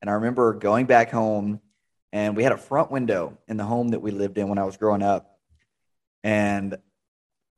And 0.01 0.09
I 0.09 0.13
remember 0.13 0.53
going 0.53 0.85
back 0.85 1.11
home, 1.11 1.59
and 2.15 2.38
we 2.38 2.43
had 2.43 2.53
a 2.53 2.57
front 2.57 2.91
window 2.91 3.38
in 3.45 3.57
the 3.57 3.65
home 3.65 3.89
that 3.89 4.00
we 4.00 4.10
lived 4.10 4.38
in 4.38 4.48
when 4.48 4.57
I 4.57 4.63
was 4.63 4.77
growing 4.77 5.03
up. 5.03 5.38
And 6.24 6.77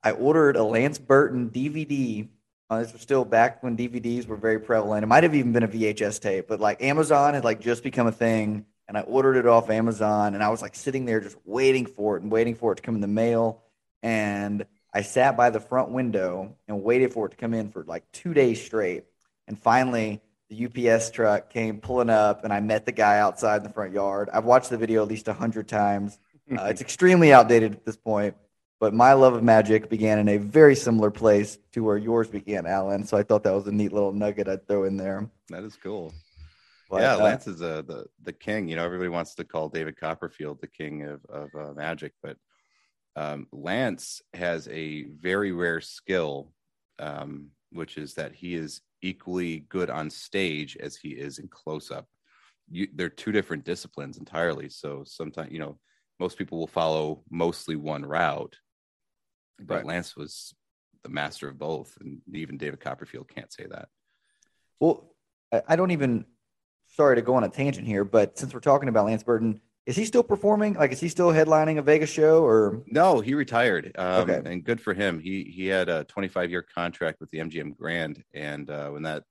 I 0.02 0.10
ordered 0.10 0.56
a 0.56 0.64
Lance 0.64 0.98
Burton 0.98 1.50
DVD. 1.50 2.28
Uh, 2.68 2.80
this 2.80 2.92
was 2.92 3.00
still 3.00 3.24
back 3.24 3.62
when 3.62 3.76
DVDs 3.76 4.26
were 4.26 4.36
very 4.36 4.58
prevalent. 4.58 5.04
It 5.04 5.06
might 5.06 5.22
have 5.22 5.36
even 5.36 5.52
been 5.52 5.62
a 5.62 5.68
VHS 5.68 6.20
tape, 6.20 6.48
but 6.48 6.58
like 6.58 6.82
Amazon 6.82 7.34
had 7.34 7.44
like 7.44 7.60
just 7.60 7.84
become 7.84 8.08
a 8.08 8.12
thing 8.12 8.66
and 8.88 8.98
I 8.98 9.02
ordered 9.02 9.36
it 9.36 9.46
off 9.46 9.70
Amazon 9.70 10.34
and 10.34 10.42
I 10.42 10.48
was 10.48 10.60
like 10.60 10.74
sitting 10.74 11.04
there 11.04 11.20
just 11.20 11.36
waiting 11.44 11.86
for 11.86 12.16
it 12.16 12.24
and 12.24 12.32
waiting 12.32 12.56
for 12.56 12.72
it 12.72 12.76
to 12.76 12.82
come 12.82 12.96
in 12.96 13.00
the 13.00 13.06
mail. 13.06 13.62
And 14.02 14.66
I 14.92 15.02
sat 15.02 15.36
by 15.36 15.50
the 15.50 15.60
front 15.60 15.90
window 15.90 16.56
and 16.66 16.82
waited 16.82 17.12
for 17.12 17.26
it 17.26 17.30
to 17.30 17.36
come 17.36 17.54
in 17.54 17.70
for 17.70 17.84
like 17.84 18.10
two 18.10 18.34
days 18.34 18.60
straight. 18.60 19.04
And 19.46 19.56
finally, 19.56 20.20
the 20.48 20.66
UPS 20.66 21.10
truck 21.10 21.50
came 21.50 21.80
pulling 21.80 22.10
up 22.10 22.44
and 22.44 22.52
I 22.52 22.60
met 22.60 22.86
the 22.86 22.92
guy 22.92 23.18
outside 23.18 23.58
in 23.58 23.62
the 23.64 23.72
front 23.72 23.92
yard. 23.92 24.30
I've 24.32 24.44
watched 24.44 24.70
the 24.70 24.78
video 24.78 25.02
at 25.02 25.08
least 25.08 25.28
a 25.28 25.32
hundred 25.32 25.68
times. 25.68 26.18
Uh, 26.50 26.64
it's 26.64 26.80
extremely 26.80 27.32
outdated 27.32 27.72
at 27.74 27.84
this 27.84 27.96
point, 27.96 28.34
but 28.80 28.94
my 28.94 29.12
love 29.12 29.34
of 29.34 29.42
magic 29.42 29.90
began 29.90 30.18
in 30.18 30.28
a 30.28 30.38
very 30.38 30.74
similar 30.74 31.10
place 31.10 31.58
to 31.72 31.84
where 31.84 31.98
yours 31.98 32.28
began, 32.28 32.66
Alan. 32.66 33.04
So 33.04 33.16
I 33.16 33.22
thought 33.22 33.42
that 33.44 33.54
was 33.54 33.66
a 33.66 33.72
neat 33.72 33.92
little 33.92 34.12
nugget 34.12 34.48
I'd 34.48 34.66
throw 34.66 34.84
in 34.84 34.96
there. 34.96 35.28
That 35.50 35.64
is 35.64 35.76
cool. 35.76 36.14
But, 36.90 37.02
yeah, 37.02 37.16
uh, 37.16 37.18
Lance 37.18 37.46
is 37.46 37.60
a, 37.60 37.84
the 37.86 38.06
the 38.22 38.32
king. 38.32 38.66
You 38.66 38.76
know, 38.76 38.84
everybody 38.84 39.10
wants 39.10 39.34
to 39.34 39.44
call 39.44 39.68
David 39.68 40.00
Copperfield 40.00 40.60
the 40.62 40.68
king 40.68 41.02
of 41.02 41.22
of 41.26 41.50
uh, 41.54 41.74
magic, 41.74 42.14
but 42.22 42.38
um, 43.14 43.46
Lance 43.52 44.22
has 44.32 44.68
a 44.68 45.02
very 45.02 45.52
rare 45.52 45.82
skill, 45.82 46.52
um, 46.98 47.50
which 47.72 47.98
is 47.98 48.14
that 48.14 48.32
he 48.32 48.54
is 48.54 48.80
equally 49.02 49.60
good 49.68 49.90
on 49.90 50.10
stage 50.10 50.76
as 50.76 50.96
he 50.96 51.10
is 51.10 51.38
in 51.38 51.48
close 51.48 51.90
up. 51.90 52.06
You, 52.70 52.88
they're 52.94 53.08
two 53.08 53.32
different 53.32 53.64
disciplines 53.64 54.18
entirely. 54.18 54.68
So 54.68 55.02
sometimes, 55.06 55.52
you 55.52 55.58
know, 55.58 55.78
most 56.20 56.36
people 56.36 56.58
will 56.58 56.66
follow 56.66 57.22
mostly 57.30 57.76
one 57.76 58.04
route, 58.04 58.56
but 59.60 59.76
Right. 59.76 59.86
Lance 59.86 60.16
was 60.16 60.54
the 61.02 61.08
master 61.08 61.48
of 61.48 61.58
both, 61.58 61.96
and 62.00 62.20
even 62.34 62.58
David 62.58 62.80
Copperfield 62.80 63.28
can't 63.28 63.52
say 63.52 63.66
that. 63.70 63.88
Well, 64.80 65.14
I 65.52 65.62
I 65.68 65.76
don't 65.76 65.92
even. 65.92 66.26
Sorry 66.90 67.16
to 67.16 67.22
go 67.22 67.34
on 67.34 67.44
a 67.44 67.50
tangent 67.50 67.86
here, 67.86 68.02
but 68.02 68.38
since 68.38 68.54
we're 68.54 68.60
talking 68.60 68.88
about 68.88 69.04
Lance 69.04 69.22
Burton, 69.22 69.60
is 69.88 69.96
he 69.96 70.04
still 70.04 70.22
performing? 70.22 70.74
Like, 70.74 70.92
is 70.92 71.00
he 71.00 71.08
still 71.08 71.28
headlining 71.32 71.78
a 71.78 71.82
Vegas 71.82 72.10
show? 72.10 72.44
Or 72.44 72.82
No, 72.86 73.20
he 73.20 73.32
retired, 73.32 73.92
um, 73.96 74.28
Okay. 74.28 74.42
and 74.52 74.62
good 74.62 74.82
for 74.82 74.92
him. 74.92 75.18
He 75.18 75.44
he 75.44 75.66
had 75.66 75.88
a 75.88 76.04
25 76.04 76.50
year 76.50 76.60
contract 76.62 77.20
with 77.20 77.30
the 77.30 77.38
MGM 77.38 77.74
Grand, 77.74 78.22
and 78.34 78.68
uh, 78.68 78.90
when 78.90 79.04
that 79.04 79.24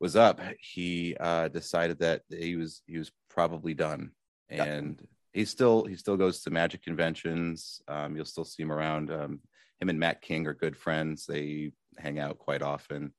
was 0.00 0.16
up, 0.16 0.38
he 0.60 1.16
uh, 1.18 1.48
decided 1.48 1.98
that 2.00 2.22
he 2.28 2.56
was 2.56 2.82
he 2.86 2.98
was 2.98 3.10
probably 3.30 3.72
done, 3.72 4.10
Yeah. 4.50 4.64
and 4.64 5.02
he 5.32 5.46
still 5.46 5.84
he 5.86 5.96
still 5.96 6.18
goes 6.18 6.42
to 6.42 6.50
Magic 6.50 6.82
conventions. 6.82 7.80
Um, 7.88 8.14
you'll 8.16 8.26
still 8.26 8.44
see 8.44 8.62
him 8.62 8.70
around. 8.72 9.10
Um, 9.10 9.40
him 9.80 9.88
and 9.88 9.98
Mac 9.98 10.20
King 10.20 10.46
are 10.46 10.52
good 10.54 10.76
friends. 10.76 11.24
They 11.24 11.72
hang 11.96 12.18
out 12.18 12.36
quite 12.38 12.60
often. 12.60 13.14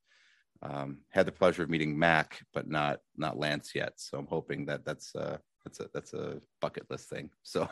Um, 0.62 1.00
had 1.10 1.26
the 1.26 1.32
pleasure 1.32 1.64
of 1.64 1.72
meeting 1.72 1.98
Mac, 1.98 2.40
but 2.54 2.68
not 2.68 3.00
not 3.18 3.36
Lance 3.40 3.74
yet. 3.74 3.94
So 3.96 4.20
I'm 4.20 4.28
hoping 4.28 4.68
that 4.68 4.86
that's 4.86 5.16
uh, 5.16 5.38
that's 5.66 5.80
a 5.82 5.90
that's 5.94 6.14
a 6.14 6.40
bucket 6.62 6.90
list 6.90 7.10
thing. 7.10 7.30
So. 7.44 7.68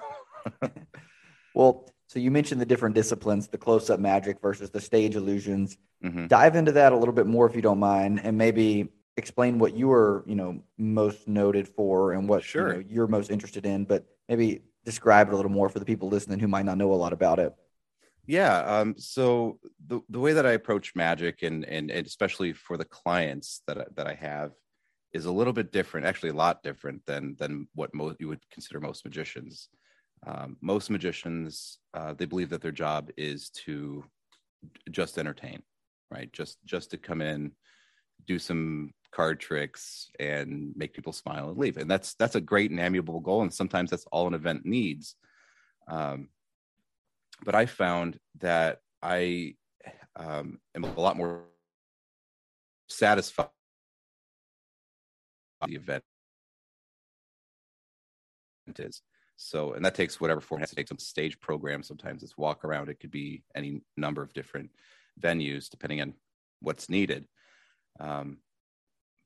well, 1.55 1.87
so 2.07 2.19
you 2.19 2.31
mentioned 2.31 2.59
the 2.59 2.65
different 2.65 2.95
disciplines, 2.95 3.47
the 3.47 3.57
close-up 3.57 3.99
magic 3.99 4.41
versus 4.41 4.69
the 4.69 4.81
stage 4.81 5.15
illusions. 5.15 5.77
mhm. 6.03 6.27
Dive 6.27 6.55
into 6.55 6.71
that 6.73 6.91
a 6.91 6.97
little 6.97 7.13
bit 7.13 7.27
more 7.27 7.47
if 7.47 7.55
you 7.55 7.61
don't 7.61 7.79
mind, 7.79 8.19
and 8.23 8.37
maybe 8.37 8.89
explain 9.15 9.59
what 9.59 9.75
you 9.75 9.87
were, 9.87 10.23
you 10.27 10.35
know, 10.35 10.59
most 10.77 11.27
noted 11.27 11.67
for 11.67 12.13
and 12.13 12.27
what 12.27 12.41
you 12.41 12.47
Sure. 12.47 12.73
know, 12.73 12.83
you're 12.89 13.07
most 13.07 13.29
interested 13.31 13.65
in. 13.65 13.85
But 13.85 14.05
maybe 14.27 14.61
describe 14.83 15.27
it 15.29 15.33
a 15.33 15.37
little 15.37 15.51
more 15.51 15.69
for 15.69 15.79
the 15.79 15.85
people 15.85 16.09
listening 16.09 16.39
who 16.39 16.47
might 16.47 16.65
not 16.65 16.77
know 16.77 16.91
a 16.91 16.95
lot 16.95 17.13
about 17.13 17.39
it. 17.39 17.53
Yeah. 18.25 18.59
Um, 18.59 18.95
so 18.97 19.59
the, 19.87 20.01
the 20.09 20.19
way 20.19 20.33
that 20.33 20.45
I 20.45 20.51
approach 20.53 20.95
magic 20.95 21.43
and, 21.43 21.63
and, 21.65 21.91
and 21.91 22.07
especially 22.07 22.53
for 22.53 22.75
the 22.77 22.85
clients 22.85 23.61
that, 23.67 23.77
I- 23.77 23.85
that 23.95 24.07
I 24.07 24.13
have 24.15 24.51
is 25.13 25.25
a 25.25 25.31
little 25.31 25.53
bit 25.53 25.71
different, 25.71 26.07
actually 26.07 26.29
a 26.29 26.33
lot 26.33 26.63
different 26.63 27.05
than, 27.05 27.35
than 27.39 27.67
what 27.75 27.93
most 27.93 28.17
you 28.19 28.27
would 28.27 28.41
consider 28.51 28.79
most 28.79 29.05
magicians. 29.05 29.69
Um, 30.25 30.57
most 30.61 30.89
magicians, 30.89 31.79
uh, 31.93 32.13
they 32.13 32.25
believe 32.25 32.49
that 32.49 32.61
their 32.61 32.71
job 32.71 33.09
is 33.17 33.49
to 33.65 34.03
just 34.89 35.17
entertain, 35.17 35.61
right? 36.09 36.31
Just, 36.33 36.57
just 36.65 36.91
to 36.91 36.97
come 36.97 37.21
in, 37.21 37.51
do 38.25 38.39
some 38.39 38.91
card 39.11 39.39
tricks 39.39 40.09
and 40.19 40.73
make 40.75 40.93
people 40.93 41.13
smile 41.13 41.49
and 41.49 41.57
leave. 41.57 41.77
And 41.77 41.91
that's, 41.91 42.15
that's 42.15 42.35
a 42.35 42.41
great 42.41 42.71
and 42.71 42.79
amiable 42.79 43.19
goal. 43.19 43.41
And 43.43 43.53
sometimes 43.53 43.91
that's 43.91 44.07
all 44.11 44.27
an 44.27 44.33
event 44.33 44.65
needs. 44.65 45.15
Um, 45.87 46.29
but 47.43 47.53
I 47.53 47.65
found 47.65 48.17
that 48.39 48.79
I 49.01 49.55
um, 50.15 50.59
am 50.75 50.85
a 50.85 50.99
lot 50.99 51.17
more 51.17 51.43
satisfied 52.87 53.49
the 55.67 55.75
event 55.75 56.03
is. 58.77 59.01
So, 59.35 59.73
and 59.73 59.83
that 59.83 59.95
takes 59.95 60.21
whatever 60.21 60.41
form 60.41 60.59
it 60.59 60.63
has 60.63 60.69
to 60.69 60.75
take 60.75 60.87
some 60.87 60.99
stage 60.99 61.39
program. 61.39 61.83
Sometimes 61.83 62.23
it's 62.23 62.37
walk 62.37 62.63
around. 62.63 62.89
It 62.89 62.99
could 62.99 63.11
be 63.11 63.43
any 63.55 63.81
number 63.97 64.21
of 64.21 64.33
different 64.33 64.69
venues 65.19 65.69
depending 65.69 66.01
on 66.01 66.13
what's 66.61 66.89
needed. 66.89 67.25
Um, 67.99 68.37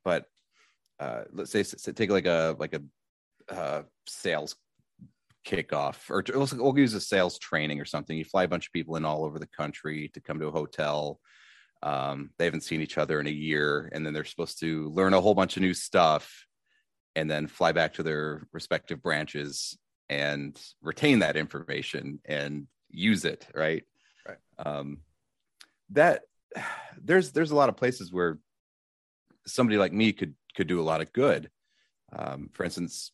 but 0.04 0.26
uh, 1.00 1.24
let's 1.32 1.52
say, 1.52 1.64
say 1.64 1.92
take 1.92 2.10
like 2.10 2.26
a 2.26 2.56
like 2.58 2.74
a 2.74 2.82
uh, 3.54 3.84
sales 4.08 4.56
kickoff 5.46 6.10
or 6.10 6.24
we'll, 6.34 6.50
we'll 6.62 6.78
use 6.78 6.94
a 6.94 7.00
sales 7.00 7.40
training 7.40 7.80
or 7.80 7.86
something 7.86 8.18
you 8.18 8.26
fly 8.26 8.44
a 8.44 8.48
bunch 8.50 8.68
of 8.68 8.74
people 8.74 8.98
in 8.98 9.06
all 9.06 9.24
over 9.24 9.40
the 9.40 9.48
country 9.48 10.10
to 10.14 10.20
come 10.20 10.38
to 10.38 10.48
a 10.48 10.52
hotel 10.52 11.22
um, 11.84 12.32
they 12.38 12.46
haven't 12.46 12.64
seen 12.64 12.82
each 12.82 12.98
other 12.98 13.20
in 13.20 13.28
a 13.28 13.32
year 13.32 13.90
and 13.94 14.06
then 14.06 14.14
they're 14.14 14.26
supposed 14.26 14.60
to 14.60 14.90
learn 14.90 15.14
a 15.14 15.22
whole 15.22 15.36
bunch 15.36 15.58
of 15.58 15.62
new 15.62 15.74
stuff 15.74 16.46
and 17.16 17.30
then 17.30 17.48
fly 17.48 17.72
back 17.72 17.94
to 17.94 18.04
their 18.04 18.48
respective 18.52 19.02
branches 19.02 19.78
and 20.10 20.60
retain 20.82 21.20
that 21.20 21.38
information 21.38 22.20
and 22.26 22.68
use 22.90 23.26
it 23.26 23.48
right 23.54 23.84
Right. 24.28 24.38
um, 24.66 25.00
that 25.92 26.24
there's 27.02 27.32
there's 27.32 27.52
a 27.52 27.56
lot 27.56 27.70
of 27.70 27.78
places 27.78 28.12
where 28.12 28.40
somebody 29.46 29.78
like 29.78 29.94
me 29.94 30.12
could 30.14 30.34
could 30.56 30.68
do 30.68 30.82
a 30.82 30.84
lot 30.84 31.02
of 31.02 31.14
good 31.14 31.50
um, 32.14 32.50
for 32.54 32.64
instance 32.64 33.12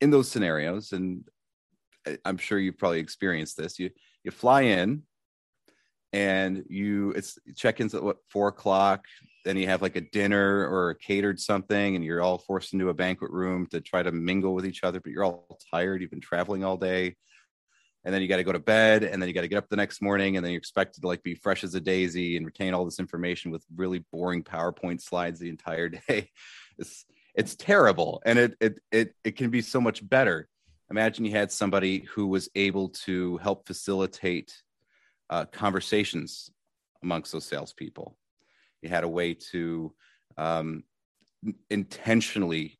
in 0.00 0.10
those 0.10 0.30
scenarios, 0.30 0.92
and 0.92 1.28
I- 2.06 2.18
I'm 2.24 2.38
sure 2.38 2.58
you've 2.58 2.78
probably 2.78 3.00
experienced 3.00 3.56
this. 3.56 3.78
You 3.78 3.90
you 4.24 4.30
fly 4.30 4.62
in, 4.62 5.02
and 6.12 6.64
you 6.68 7.10
it's 7.10 7.38
check-ins 7.56 7.94
at 7.94 8.02
what 8.02 8.18
four 8.30 8.48
o'clock. 8.48 9.04
Then 9.44 9.56
you 9.56 9.66
have 9.66 9.82
like 9.82 9.96
a 9.96 10.00
dinner 10.00 10.68
or 10.68 10.90
a 10.90 10.94
catered 10.94 11.40
something, 11.40 11.96
and 11.96 12.04
you're 12.04 12.22
all 12.22 12.38
forced 12.38 12.72
into 12.72 12.88
a 12.88 12.94
banquet 12.94 13.30
room 13.30 13.66
to 13.66 13.80
try 13.80 14.02
to 14.02 14.12
mingle 14.12 14.54
with 14.54 14.66
each 14.66 14.84
other. 14.84 15.00
But 15.00 15.12
you're 15.12 15.24
all 15.24 15.58
tired. 15.72 16.00
You've 16.00 16.10
been 16.10 16.20
traveling 16.20 16.64
all 16.64 16.76
day, 16.76 17.16
and 18.04 18.14
then 18.14 18.22
you 18.22 18.28
got 18.28 18.36
to 18.36 18.44
go 18.44 18.52
to 18.52 18.58
bed, 18.58 19.04
and 19.04 19.20
then 19.20 19.28
you 19.28 19.34
got 19.34 19.42
to 19.42 19.48
get 19.48 19.58
up 19.58 19.68
the 19.68 19.76
next 19.76 20.02
morning, 20.02 20.36
and 20.36 20.44
then 20.44 20.52
you're 20.52 20.58
expected 20.58 21.00
to 21.02 21.06
like 21.06 21.22
be 21.22 21.34
fresh 21.34 21.64
as 21.64 21.74
a 21.74 21.80
daisy 21.80 22.36
and 22.36 22.46
retain 22.46 22.74
all 22.74 22.84
this 22.84 23.00
information 23.00 23.50
with 23.50 23.64
really 23.76 24.04
boring 24.12 24.42
PowerPoint 24.42 25.00
slides 25.00 25.40
the 25.40 25.50
entire 25.50 25.88
day. 26.08 26.30
It's 26.78 27.04
it's 27.34 27.54
terrible 27.54 28.20
and 28.26 28.38
it 28.38 28.56
it 28.60 28.80
it, 28.90 29.14
it 29.22 29.36
can 29.36 29.48
be 29.48 29.62
so 29.62 29.80
much 29.80 30.06
better 30.06 30.48
imagine 30.90 31.24
you 31.24 31.30
had 31.30 31.52
somebody 31.52 32.00
who 32.00 32.26
was 32.26 32.48
able 32.54 32.88
to 32.88 33.36
help 33.38 33.66
facilitate 33.66 34.52
uh, 35.30 35.44
conversations 35.46 36.50
amongst 37.02 37.32
those 37.32 37.44
salespeople. 37.44 38.16
You 38.82 38.88
had 38.88 39.04
a 39.04 39.08
way 39.08 39.34
to 39.52 39.92
um, 40.36 40.84
intentionally 41.70 42.78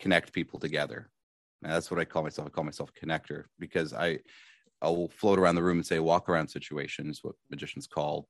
connect 0.00 0.32
people 0.32 0.58
together. 0.58 1.10
And 1.62 1.72
that's 1.72 1.90
what 1.90 1.98
i 1.98 2.04
call 2.04 2.22
myself. 2.22 2.46
I 2.46 2.50
call 2.50 2.64
myself 2.64 2.90
connector 2.94 3.44
because 3.58 3.92
i 3.92 4.18
i 4.80 4.88
will 4.88 5.08
float 5.08 5.38
around 5.38 5.56
the 5.56 5.62
room 5.62 5.78
and 5.78 5.86
say 5.86 5.98
walk 5.98 6.28
around 6.28 6.48
situations 6.48 7.20
what 7.22 7.34
magicians 7.50 7.88
call 7.88 8.28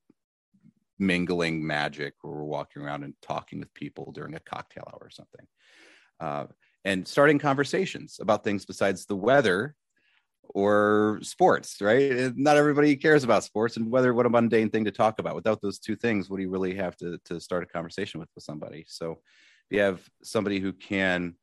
mingling 0.99 1.65
magic 1.65 2.15
where 2.23 2.35
we're 2.35 2.45
walking 2.45 2.83
around 2.83 3.05
and 3.05 3.15
talking 3.23 3.61
with 3.61 3.73
people 3.75 4.13
during 4.13 4.35
a 4.35 4.41
cocktail 4.41 4.85
hour 4.89 5.01
or 5.01 5.11
something. 5.11 5.47
Uh, 6.21 6.47
and 6.85 7.07
starting 7.07 7.39
conversations 7.39 8.19
about 8.21 8.43
things 8.43 8.65
besides 8.65 9.07
the 9.07 9.17
weather 9.17 9.75
or 10.55 11.19
sports 11.23 11.81
right? 11.81 12.13
Eh, 12.13 12.31
not 12.37 12.57
everybody 12.57 12.97
cares 12.97 13.25
about 13.25 13.45
sports 13.45 13.77
and 13.77 13.91
whether 13.91 14.15
what 14.15 14.27
a 14.27 14.31
mundane 14.31 14.71
thing 14.71 14.85
to 14.85 14.91
talk 14.91 15.19
about. 15.19 15.35
Without 15.35 15.61
those 15.61 15.79
two 15.79 15.97
things 15.97 16.29
what 16.29 16.37
do 16.37 16.43
you 16.43 16.51
really 16.51 16.75
have 16.75 16.97
to, 16.97 17.19
to 17.25 17.41
start 17.41 17.63
a 17.63 17.67
conversation 17.67 18.21
with 18.21 18.29
with 18.35 18.45
somebody? 18.45 18.85
So 18.89 19.21
you 19.71 19.81
have 19.81 20.01
somebody 20.23 20.61
who 20.61 20.73
can 20.73 21.35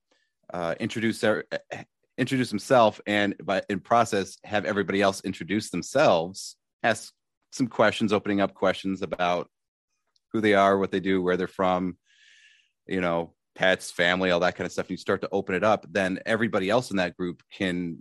uh, 0.54 0.76
introduce 0.80 1.20
their 1.20 1.46
eh, 1.52 1.58
eh, 1.72 1.84
introduce 2.18 2.50
himself 2.50 3.02
and 3.08 3.36
by 3.44 3.62
in 3.70 3.80
process 3.80 4.38
have 4.44 4.66
everybody 4.66 5.02
else 5.02 5.22
introduce 5.22 5.70
themselves 5.70 6.56
ask 6.84 7.12
some 7.52 7.68
questions 7.68 8.14
opening 8.14 8.40
up 8.40 8.54
questions 8.54 9.02
about 9.02 9.50
who 10.32 10.40
they 10.40 10.54
are 10.54 10.78
what 10.78 10.92
they 10.92 11.00
do 11.00 11.22
where 11.22 11.36
they're 11.36 11.48
from 11.48 11.98
you 12.88 13.02
know 13.02 13.34
pets 13.56 13.92
family 13.92 14.32
all 14.32 14.40
that 14.40 14.56
kind 14.56 14.66
of 14.66 14.72
stuff 14.72 14.86
and 14.86 14.92
you 14.92 14.98
start 14.98 15.22
to 15.22 15.30
open 15.32 15.56
it 15.56 15.64
up 15.64 15.86
then 15.92 16.20
everybody 16.26 16.70
else 16.70 16.92
in 16.92 16.98
that 16.98 17.18
group 17.18 17.44
can 17.52 17.98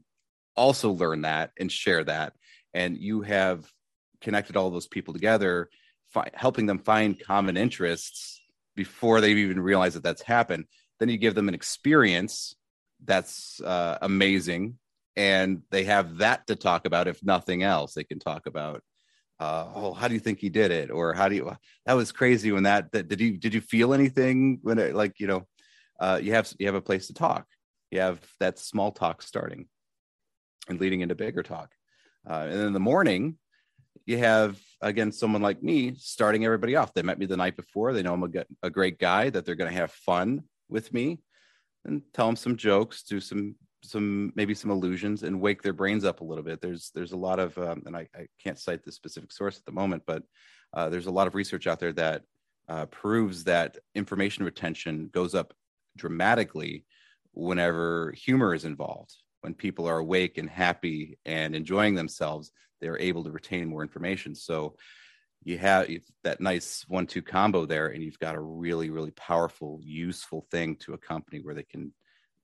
also 0.56 0.90
learn 0.90 1.22
that 1.22 1.50
and 1.58 1.70
share 1.70 2.04
that. 2.04 2.34
And 2.72 2.96
you 2.98 3.22
have 3.22 3.70
connected 4.20 4.56
all 4.56 4.70
those 4.70 4.88
people 4.88 5.14
together 5.14 5.68
fi- 6.10 6.30
helping 6.34 6.66
them 6.66 6.78
find 6.78 7.20
common 7.20 7.56
interests 7.56 8.40
before 8.76 9.20
they 9.20 9.32
even 9.32 9.60
realize 9.60 9.94
that 9.94 10.02
that's 10.02 10.22
happened. 10.22 10.64
Then 10.98 11.08
you 11.08 11.18
give 11.18 11.34
them 11.34 11.48
an 11.48 11.54
experience 11.54 12.54
that's 13.04 13.60
uh, 13.60 13.98
amazing 14.02 14.78
and 15.16 15.62
they 15.70 15.84
have 15.84 16.18
that 16.18 16.46
to 16.46 16.56
talk 16.56 16.86
about 16.86 17.08
if 17.08 17.22
nothing 17.22 17.62
else. 17.62 17.94
They 17.94 18.04
can 18.04 18.18
talk 18.18 18.46
about 18.46 18.82
uh, 19.40 19.66
oh 19.74 19.92
how 19.92 20.08
do 20.08 20.14
you 20.14 20.20
think 20.20 20.38
he 20.38 20.48
did 20.48 20.70
it? 20.70 20.90
Or 20.90 21.12
how 21.12 21.28
do 21.28 21.34
you 21.34 21.52
that 21.86 21.94
was 21.94 22.12
crazy 22.12 22.52
when 22.52 22.64
that, 22.64 22.90
that 22.92 23.08
did 23.08 23.20
you 23.20 23.36
did 23.36 23.54
you 23.54 23.60
feel 23.60 23.92
anything 23.94 24.58
when 24.62 24.78
it 24.78 24.94
like 24.94 25.18
you 25.18 25.26
know 25.26 25.46
uh, 26.00 26.18
you 26.22 26.32
have 26.32 26.52
you 26.58 26.66
have 26.66 26.74
a 26.74 26.80
place 26.80 27.08
to 27.08 27.14
talk. 27.14 27.46
You 27.90 28.00
have 28.00 28.20
that 28.40 28.58
small 28.58 28.90
talk 28.90 29.22
starting 29.22 29.66
and 30.68 30.80
leading 30.80 31.00
into 31.00 31.14
bigger 31.14 31.42
talk. 31.42 31.72
Uh, 32.28 32.46
and 32.50 32.60
in 32.60 32.72
the 32.72 32.80
morning 32.80 33.38
you 34.06 34.18
have 34.18 34.60
again 34.80 35.12
someone 35.12 35.42
like 35.42 35.62
me 35.62 35.94
starting 35.96 36.44
everybody 36.44 36.76
off. 36.76 36.92
They 36.92 37.02
met 37.02 37.18
me 37.18 37.26
the 37.26 37.36
night 37.36 37.56
before. 37.56 37.92
They 37.92 38.02
know 38.02 38.14
i'm 38.14 38.22
a, 38.22 38.44
a 38.62 38.70
great 38.70 38.98
guy 38.98 39.30
that 39.30 39.44
they're 39.44 39.54
going 39.54 39.70
to 39.70 39.78
have 39.78 39.92
fun 39.92 40.44
with 40.68 40.92
me 40.92 41.20
and 41.84 42.02
tell 42.12 42.26
them 42.26 42.36
some 42.36 42.56
jokes 42.56 43.02
do 43.02 43.20
some 43.20 43.54
some 43.82 44.32
maybe 44.34 44.54
some 44.54 44.70
illusions 44.70 45.22
and 45.22 45.40
wake 45.40 45.60
their 45.62 45.74
brains 45.74 46.06
up 46.06 46.22
a 46.22 46.24
little 46.24 46.44
bit. 46.44 46.60
There's 46.60 46.90
there's 46.94 47.12
a 47.12 47.16
lot 47.16 47.38
of 47.38 47.56
um, 47.58 47.82
and 47.86 47.96
I, 47.96 48.08
I 48.14 48.26
can't 48.42 48.58
cite 48.58 48.84
the 48.84 48.92
specific 48.92 49.32
source 49.32 49.58
at 49.58 49.64
the 49.64 49.72
moment 49.72 50.02
but 50.06 50.22
uh, 50.72 50.88
there's 50.88 51.06
a 51.06 51.12
lot 51.12 51.26
of 51.26 51.34
research 51.34 51.66
out 51.66 51.80
there 51.80 51.92
that 51.92 52.22
uh, 52.68 52.86
proves 52.86 53.44
that 53.44 53.78
information 53.94 54.44
retention 54.44 55.08
goes 55.12 55.34
up 55.34 55.54
dramatically 55.96 56.84
whenever 57.32 58.12
humor 58.12 58.54
is 58.54 58.64
involved 58.64 59.14
when 59.44 59.52
people 59.52 59.86
are 59.86 59.98
awake 59.98 60.38
and 60.38 60.48
happy 60.48 61.18
and 61.26 61.54
enjoying 61.54 61.94
themselves, 61.94 62.50
they're 62.80 62.98
able 62.98 63.22
to 63.24 63.30
retain 63.30 63.68
more 63.68 63.82
information. 63.82 64.34
So 64.34 64.76
you 65.44 65.58
have 65.58 65.86
that 66.22 66.40
nice 66.40 66.82
one-two 66.88 67.20
combo 67.20 67.66
there, 67.66 67.88
and 67.88 68.02
you've 68.02 68.18
got 68.18 68.36
a 68.36 68.40
really, 68.40 68.88
really 68.88 69.10
powerful, 69.10 69.80
useful 69.82 70.46
thing 70.50 70.76
to 70.76 70.94
a 70.94 70.98
company 70.98 71.40
where 71.42 71.54
they 71.54 71.62
can 71.62 71.92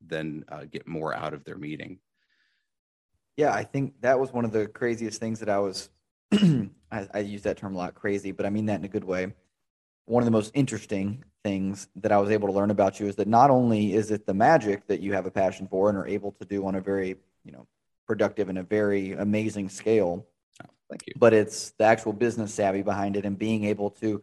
then 0.07 0.45
uh, 0.51 0.65
get 0.71 0.87
more 0.87 1.15
out 1.15 1.33
of 1.33 1.43
their 1.45 1.57
meeting. 1.57 2.01
Yeah, 3.39 3.55
I 3.55 3.65
think 3.65 4.03
that 4.03 4.21
was 4.21 4.31
one 4.31 4.45
of 4.45 4.53
the 4.53 4.67
craziest 4.67 5.19
things 5.19 5.41
that 5.41 5.49
I 5.49 5.59
was. 5.59 5.89
I, 6.33 7.09
I 7.15 7.21
use 7.21 7.45
that 7.45 7.57
term 7.57 7.75
a 7.75 7.79
lot, 7.79 7.95
crazy, 7.95 8.31
but 8.31 8.45
I 8.45 8.51
mean 8.51 8.67
that 8.67 8.79
in 8.79 8.85
a 8.85 8.89
good 8.89 9.05
way. 9.05 9.33
One 10.11 10.25
of 10.25 10.25
the 10.25 10.33
most 10.33 10.51
interesting 10.55 11.23
things 11.45 11.87
that 11.95 12.11
I 12.11 12.19
was 12.19 12.31
able 12.31 12.49
to 12.49 12.53
learn 12.53 12.73
about 12.73 12.99
you 12.99 13.07
is 13.07 13.15
that 13.15 13.29
not 13.29 13.49
only 13.49 13.95
is 13.95 14.11
it 14.11 14.27
the 14.27 14.35
magic 14.35 14.89
that 14.89 14.99
you 14.99 15.13
have 15.13 15.25
a 15.25 15.31
passion 15.31 15.69
for 15.69 15.89
and 15.89 15.97
are 15.97 16.07
able 16.07 16.33
to 16.33 16.45
do 16.45 16.67
on 16.67 16.75
a 16.75 16.81
very, 16.81 17.15
you 17.45 17.53
know, 17.53 17.69
productive 18.09 18.49
and 18.49 18.59
a 18.59 18.65
very 18.65 19.13
amazing 19.13 19.69
scale. 19.69 20.27
Oh, 20.65 20.69
thank 20.89 21.07
you. 21.07 21.13
But 21.17 21.33
it's 21.33 21.71
the 21.79 21.85
actual 21.85 22.13
business 22.13 22.53
savvy 22.53 22.83
behind 22.83 23.17
it 23.17 23.25
and 23.25 23.39
being 23.39 23.67
able 23.67 23.91
to, 24.03 24.21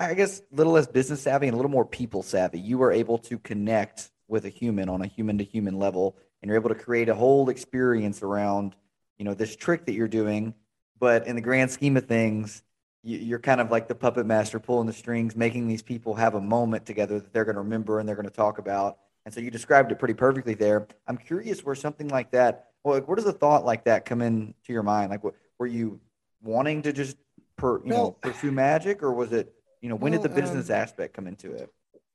I 0.00 0.14
guess, 0.14 0.40
a 0.40 0.56
little 0.56 0.72
less 0.72 0.88
business 0.88 1.22
savvy 1.22 1.46
and 1.46 1.54
a 1.54 1.56
little 1.56 1.70
more 1.70 1.86
people 1.86 2.24
savvy. 2.24 2.58
You 2.58 2.78
were 2.78 2.90
able 2.90 3.18
to 3.18 3.38
connect 3.38 4.10
with 4.26 4.46
a 4.46 4.48
human 4.48 4.88
on 4.88 5.00
a 5.00 5.06
human 5.06 5.38
to 5.38 5.44
human 5.44 5.78
level, 5.78 6.16
and 6.42 6.48
you're 6.48 6.58
able 6.58 6.70
to 6.70 6.74
create 6.74 7.08
a 7.08 7.14
whole 7.14 7.50
experience 7.50 8.24
around, 8.24 8.74
you 9.16 9.24
know, 9.24 9.34
this 9.34 9.54
trick 9.54 9.86
that 9.86 9.92
you're 9.92 10.08
doing. 10.08 10.54
But 10.98 11.28
in 11.28 11.36
the 11.36 11.40
grand 11.40 11.70
scheme 11.70 11.96
of 11.96 12.06
things, 12.06 12.64
you're 13.02 13.38
kind 13.38 13.60
of 13.60 13.70
like 13.70 13.88
the 13.88 13.94
puppet 13.94 14.26
master 14.26 14.58
pulling 14.58 14.86
the 14.86 14.92
strings, 14.92 15.34
making 15.34 15.66
these 15.66 15.82
people 15.82 16.14
have 16.14 16.34
a 16.34 16.40
moment 16.40 16.84
together 16.84 17.18
that 17.18 17.32
they're 17.32 17.44
going 17.44 17.54
to 17.54 17.62
remember 17.62 17.98
and 17.98 18.08
they're 18.08 18.16
going 18.16 18.28
to 18.28 18.34
talk 18.34 18.58
about. 18.58 18.98
And 19.24 19.32
so 19.32 19.40
you 19.40 19.50
described 19.50 19.90
it 19.92 19.98
pretty 19.98 20.14
perfectly 20.14 20.54
there. 20.54 20.86
I'm 21.06 21.16
curious 21.16 21.64
where 21.64 21.74
something 21.74 22.08
like 22.08 22.30
that, 22.32 22.68
well, 22.84 23.00
where 23.00 23.16
does 23.16 23.26
a 23.26 23.32
thought 23.32 23.64
like 23.64 23.84
that 23.84 24.04
come 24.04 24.22
into 24.22 24.54
your 24.68 24.82
mind? 24.82 25.10
Like, 25.10 25.22
were 25.58 25.66
you 25.66 26.00
wanting 26.42 26.82
to 26.82 26.92
just, 26.92 27.16
per, 27.56 27.78
you 27.84 27.92
well, 27.92 28.04
know, 28.04 28.10
pursue 28.22 28.50
magic, 28.50 29.02
or 29.02 29.12
was 29.12 29.32
it, 29.32 29.52
you 29.80 29.88
know, 29.88 29.96
when 29.96 30.12
well, 30.12 30.22
did 30.22 30.30
the 30.30 30.40
business 30.40 30.70
um, 30.70 30.76
aspect 30.76 31.14
come 31.14 31.26
into 31.26 31.52
it? 31.52 31.70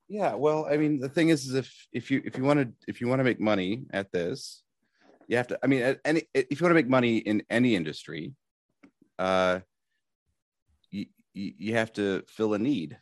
Yeah, 0.08 0.36
well, 0.36 0.68
I 0.70 0.78
mean, 0.78 1.00
the 1.00 1.10
thing 1.10 1.30
is, 1.30 1.48
is 1.48 1.56
if 1.56 1.88
if 1.92 2.12
you 2.12 2.22
if 2.26 2.38
you 2.38 2.44
want 2.44 2.60
to 2.60 2.72
if 2.88 3.02
you 3.02 3.08
want 3.08 3.20
to 3.20 3.24
make 3.24 3.40
money 3.40 3.86
at 3.92 4.12
this, 4.12 4.62
you 5.28 5.38
have 5.38 5.48
to. 5.48 5.60
I 5.64 5.68
mean, 5.68 5.82
at 5.82 6.00
any 6.06 6.24
if 6.34 6.60
you 6.60 6.64
want 6.64 6.72
to 6.72 6.76
make 6.76 6.88
money 6.88 7.18
in 7.18 7.42
any 7.50 7.76
industry, 7.76 8.34
uh, 9.18 9.62
you, 11.36 11.76
have 11.76 11.92
to 11.94 12.24
fill 12.28 12.54
a 12.54 12.60
need. 12.60 12.98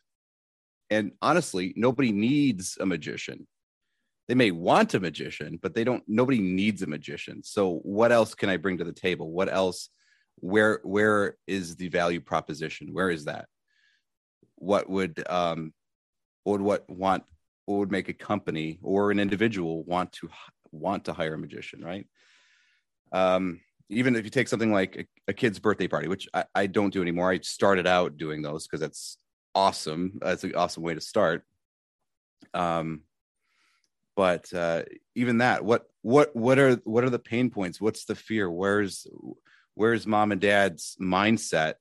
And 0.89 1.11
honestly, 1.21 1.73
nobody 1.75 2.11
needs 2.11 2.77
a 2.79 2.85
magician. 2.85 3.47
They 4.27 4.35
may 4.35 4.51
want 4.51 4.93
a 4.93 4.99
magician, 4.99 5.59
but 5.61 5.73
they 5.73 5.83
don't 5.83 6.03
nobody 6.07 6.39
needs 6.39 6.81
a 6.81 6.87
magician. 6.87 7.43
So 7.43 7.79
what 7.83 8.11
else 8.11 8.35
can 8.35 8.49
I 8.49 8.57
bring 8.57 8.77
to 8.77 8.83
the 8.83 8.93
table? 8.93 9.31
What 9.31 9.51
else 9.51 9.89
where 10.37 10.79
where 10.83 11.35
is 11.45 11.75
the 11.75 11.89
value 11.89 12.21
proposition? 12.21 12.93
Where 12.93 13.09
is 13.09 13.25
that? 13.25 13.47
What 14.55 14.89
would 14.89 15.23
um 15.29 15.73
would 16.45 16.61
what 16.61 16.89
want 16.89 17.23
what 17.65 17.77
would 17.77 17.91
make 17.91 18.09
a 18.09 18.13
company 18.13 18.79
or 18.81 19.11
an 19.11 19.19
individual 19.19 19.83
want 19.83 20.13
to 20.13 20.29
want 20.71 21.05
to 21.05 21.13
hire 21.13 21.33
a 21.33 21.37
magician, 21.37 21.83
right? 21.83 22.07
Um 23.11 23.59
even 23.89 24.15
if 24.15 24.23
you 24.23 24.31
take 24.31 24.47
something 24.47 24.71
like 24.71 24.95
a, 24.95 25.31
a 25.31 25.33
kid's 25.33 25.59
birthday 25.59 25.87
party, 25.87 26.07
which 26.07 26.27
I, 26.33 26.45
I, 26.55 26.67
don't 26.67 26.93
do 26.93 27.01
anymore. 27.01 27.31
I 27.31 27.39
started 27.39 27.85
out 27.85 28.17
doing 28.17 28.41
those 28.41 28.65
because 28.65 28.79
that's 28.79 29.17
awesome. 29.53 30.19
That's 30.21 30.43
an 30.43 30.55
awesome 30.55 30.83
way 30.83 30.93
to 30.93 31.01
start. 31.01 31.43
Um, 32.53 33.01
but 34.15 34.51
uh, 34.53 34.83
even 35.15 35.39
that, 35.39 35.65
what 35.65 35.85
what 36.01 36.35
what 36.35 36.59
are 36.59 36.75
what 36.83 37.03
are 37.03 37.09
the 37.09 37.19
pain 37.19 37.49
points? 37.49 37.81
What's 37.81 38.05
the 38.05 38.15
fear? 38.15 38.49
Where's 38.49 39.07
where's 39.73 40.05
mom 40.05 40.31
and 40.31 40.39
dad's 40.39 40.95
mindset 41.01 41.75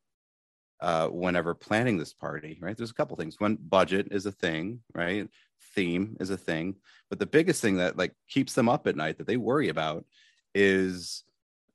uh, 0.81 1.09
whenever 1.09 1.55
planning 1.55 1.98
this 1.98 2.14
party? 2.14 2.59
Right. 2.61 2.77
There's 2.77 2.90
a 2.90 2.94
couple 2.94 3.16
things. 3.16 3.38
One, 3.38 3.57
budget 3.57 4.09
is 4.11 4.24
a 4.24 4.33
thing. 4.33 4.81
Right. 4.94 5.29
Theme 5.74 6.16
is 6.20 6.31
a 6.31 6.37
thing. 6.37 6.77
But 7.11 7.18
the 7.18 7.27
biggest 7.27 7.61
thing 7.61 7.77
that 7.77 7.98
like 7.98 8.14
keeps 8.29 8.55
them 8.55 8.68
up 8.68 8.87
at 8.87 8.96
night 8.96 9.18
that 9.18 9.27
they 9.27 9.37
worry 9.37 9.68
about 9.68 10.07
is 10.55 11.24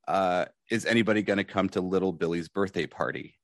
uh, 0.08 0.46
is 0.70 0.86
anybody 0.86 1.22
going 1.22 1.36
to 1.36 1.44
come 1.44 1.68
to 1.70 1.80
little 1.80 2.12
Billy's 2.12 2.48
birthday 2.48 2.86
party? 2.86 3.34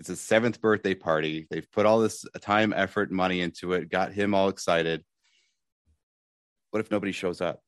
It's 0.00 0.08
his 0.08 0.20
seventh 0.20 0.60
birthday 0.60 0.94
party. 0.94 1.46
They've 1.50 1.70
put 1.70 1.84
all 1.84 2.00
this 2.00 2.24
time, 2.40 2.72
effort, 2.74 3.12
money 3.12 3.42
into 3.42 3.74
it, 3.74 3.90
got 3.90 4.12
him 4.12 4.34
all 4.34 4.48
excited. 4.48 5.04
What 6.70 6.80
if 6.80 6.90
nobody 6.90 7.12
shows 7.12 7.42
up? 7.42 7.60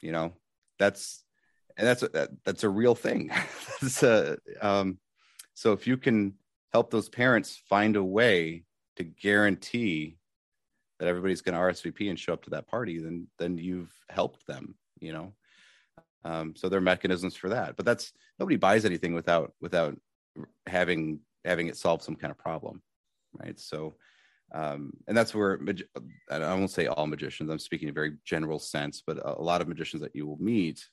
You 0.00 0.12
know, 0.12 0.32
that's 0.78 1.24
and 1.76 1.86
that's 1.86 2.02
that, 2.02 2.30
that's 2.44 2.62
a 2.62 2.68
real 2.68 2.94
thing. 2.94 3.32
that's 3.80 4.02
a, 4.04 4.38
um, 4.60 4.98
so 5.54 5.72
if 5.72 5.88
you 5.88 5.96
can 5.96 6.34
help 6.72 6.90
those 6.90 7.08
parents 7.08 7.60
find 7.68 7.96
a 7.96 8.04
way 8.04 8.62
to 8.96 9.02
guarantee 9.02 10.18
that 11.00 11.08
everybody's 11.08 11.40
going 11.40 11.54
to 11.54 11.60
RSVP 11.60 12.10
and 12.10 12.18
show 12.18 12.32
up 12.32 12.44
to 12.44 12.50
that 12.50 12.68
party, 12.68 12.98
then 13.00 13.26
then 13.40 13.58
you've 13.58 13.92
helped 14.08 14.46
them. 14.46 14.76
You 15.00 15.12
know, 15.12 15.32
um, 16.24 16.54
so 16.56 16.68
there 16.68 16.78
are 16.78 16.82
mechanisms 16.82 17.36
for 17.36 17.48
that, 17.50 17.76
but 17.76 17.86
that's 17.86 18.12
nobody 18.38 18.56
buys 18.56 18.84
anything 18.84 19.14
without 19.14 19.52
without 19.60 19.96
having 20.66 21.20
having 21.44 21.68
it 21.68 21.76
solve 21.76 22.02
some 22.02 22.16
kind 22.16 22.30
of 22.30 22.38
problem, 22.38 22.82
right? 23.34 23.58
So, 23.58 23.94
um, 24.52 24.92
and 25.06 25.16
that's 25.16 25.34
where 25.34 25.60
I 26.30 26.38
won't 26.54 26.70
say 26.70 26.86
all 26.86 27.06
magicians. 27.06 27.50
I'm 27.50 27.58
speaking 27.58 27.88
in 27.88 27.92
a 27.92 27.94
very 27.94 28.16
general 28.24 28.58
sense, 28.58 29.02
but 29.06 29.18
a, 29.24 29.40
lot 29.40 29.60
of 29.60 29.68
magicians 29.68 30.02
that 30.02 30.14
you 30.14 30.26
will 30.26 30.38
meet, 30.38 30.84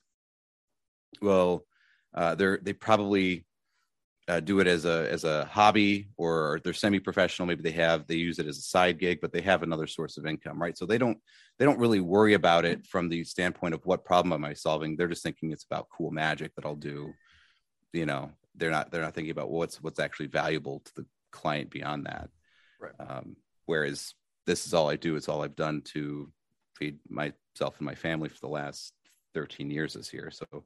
well, 1.20 1.66
uh, 2.14 2.34
they're 2.34 2.58
they 2.62 2.72
probably 2.72 3.44
uh, 4.28 4.40
do 4.40 4.58
it 4.58 4.66
as 4.66 4.84
a 4.84 5.10
as 5.10 5.24
a 5.24 5.44
hobby 5.44 6.08
or 6.16 6.60
they're 6.64 6.72
semi-professional. 6.72 7.46
Maybe 7.46 7.62
they 7.62 7.72
have 7.72 8.06
they 8.06 8.16
use 8.16 8.38
it 8.38 8.46
as 8.46 8.58
a 8.58 8.62
side 8.62 8.98
gig 8.98 9.20
but 9.20 9.32
they 9.32 9.40
have 9.40 9.62
another 9.62 9.86
source 9.86 10.16
of 10.16 10.26
income 10.26 10.60
right? 10.60 10.76
So 10.76 10.84
they 10.84 10.98
don't 10.98 11.18
they 11.58 11.64
don't 11.64 11.78
really 11.78 12.00
worry 12.00 12.34
about 12.34 12.64
it 12.64 12.86
from 12.86 13.08
the 13.08 13.24
standpoint 13.24 13.74
of 13.74 13.86
what 13.86 14.04
problem 14.04 14.32
am 14.32 14.44
i 14.44 14.52
solving. 14.52 14.96
They're 14.96 15.08
just 15.08 15.22
thinking 15.22 15.52
it's 15.52 15.64
about 15.64 15.88
cool 15.96 16.10
magic 16.10 16.54
that 16.56 16.64
i'll 16.64 16.74
do. 16.74 17.12
You 17.92 18.06
know 18.06 18.32
they're 18.56 18.70
not 18.70 18.90
they're 18.90 19.02
not 19.02 19.14
thinking 19.14 19.30
about 19.30 19.50
what's 19.50 19.80
what's 19.80 20.00
actually 20.00 20.26
valuable 20.26 20.80
to 20.80 20.94
the 20.96 21.06
client 21.30 21.70
beyond 21.70 22.06
that. 22.06 22.28
Right. 22.80 22.92
Um, 22.98 23.36
whereas 23.66 24.14
this 24.44 24.66
is 24.66 24.74
all 24.74 24.90
i 24.90 24.96
do. 24.96 25.14
It's 25.14 25.28
all 25.28 25.42
i've 25.42 25.56
done 25.56 25.82
to 25.92 26.32
feed 26.76 26.98
myself 27.08 27.78
and 27.78 27.86
my 27.86 27.94
family 27.94 28.28
for 28.28 28.40
the 28.40 28.48
last 28.48 28.92
13 29.34 29.70
years 29.70 29.94
this 29.94 30.12
year. 30.12 30.32
So 30.32 30.64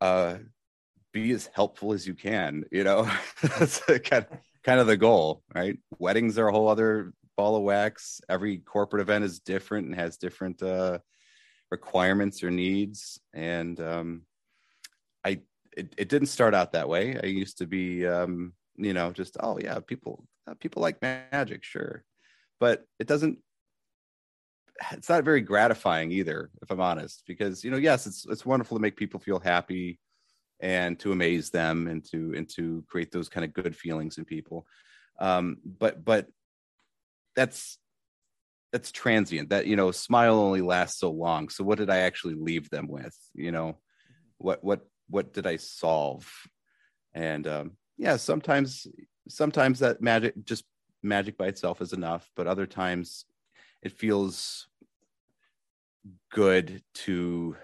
uh 0.00 0.38
be 1.12 1.32
as 1.32 1.48
helpful 1.54 1.92
as 1.92 2.06
you 2.06 2.14
can 2.14 2.64
you 2.70 2.84
know? 2.84 3.10
That's 3.42 3.80
kind 3.80 4.26
of, 4.30 4.38
kind 4.64 4.80
of 4.80 4.86
the 4.86 4.96
goal 4.96 5.42
right? 5.54 5.78
Weddings 5.98 6.38
are 6.38 6.48
a 6.48 6.52
whole 6.52 6.68
other 6.68 7.12
ball 7.40 7.56
of 7.56 7.62
wax. 7.62 8.20
Every 8.28 8.58
corporate 8.58 9.00
event 9.00 9.24
is 9.24 9.40
different 9.40 9.86
and 9.86 9.94
has 9.96 10.18
different 10.18 10.62
uh, 10.62 10.98
requirements 11.70 12.42
or 12.42 12.50
needs. 12.50 13.18
And 13.32 13.80
um, 13.80 14.22
i 15.24 15.40
it, 15.74 15.94
it 15.96 16.08
didn't 16.10 16.28
start 16.28 16.54
out 16.54 16.72
that 16.72 16.88
way. 16.88 17.18
I 17.22 17.26
used 17.26 17.58
to 17.58 17.66
be 17.66 18.06
um, 18.06 18.52
you 18.76 18.92
know 18.92 19.10
just 19.12 19.36
oh 19.40 19.58
yeah 19.58 19.78
people 19.80 20.26
uh, 20.46 20.54
people 20.54 20.82
like 20.82 21.00
magic 21.00 21.64
sure. 21.64 22.04
But 22.58 22.84
it 22.98 23.06
doesn't 23.06 23.38
it's 24.92 25.08
not 25.08 25.24
very 25.24 25.42
gratifying 25.42 26.10
either 26.10 26.50
if 26.62 26.70
i'm 26.70 26.80
honest 26.80 27.22
because 27.26 27.62
you 27.62 27.70
know 27.70 27.76
yes 27.76 28.06
it's 28.06 28.24
it's 28.30 28.46
wonderful 28.46 28.78
to 28.78 28.80
make 28.80 28.96
people 28.96 29.20
feel 29.20 29.38
happy 29.38 29.98
and 30.60 30.98
to 31.00 31.12
amaze 31.12 31.50
them 31.50 31.86
and 31.86 32.04
to 32.10 32.34
and 32.36 32.48
to 32.56 32.84
create 32.88 33.10
those 33.10 33.28
kind 33.28 33.44
of 33.44 33.52
good 33.52 33.74
feelings 33.74 34.18
in 34.18 34.24
people. 34.24 34.66
Um, 35.18 35.58
but 35.64 36.04
but 36.04 36.26
that's 37.36 37.78
that's 38.72 38.92
transient. 38.92 39.50
That 39.50 39.66
you 39.66 39.76
know 39.76 39.90
smile 39.90 40.38
only 40.38 40.60
lasts 40.60 41.00
so 41.00 41.10
long. 41.10 41.48
So 41.48 41.64
what 41.64 41.78
did 41.78 41.90
i 41.90 41.98
actually 41.98 42.34
leave 42.34 42.70
them 42.70 42.88
with? 42.88 43.16
You 43.34 43.52
know 43.52 43.78
what 44.38 44.62
what 44.62 44.86
what 45.08 45.32
did 45.32 45.46
i 45.46 45.56
solve? 45.56 46.30
And 47.14 47.46
um, 47.46 47.72
yeah 48.00 48.16
sometimes 48.16 48.86
sometimes 49.28 49.78
that 49.78 50.00
magic 50.00 50.34
just 50.44 50.64
magic 51.02 51.36
by 51.36 51.46
itself 51.46 51.80
is 51.80 51.92
enough 51.92 52.28
but 52.34 52.46
other 52.46 52.66
times 52.66 53.26
it 53.82 53.92
feels 53.92 54.66
good 56.32 56.82
to 56.94 57.56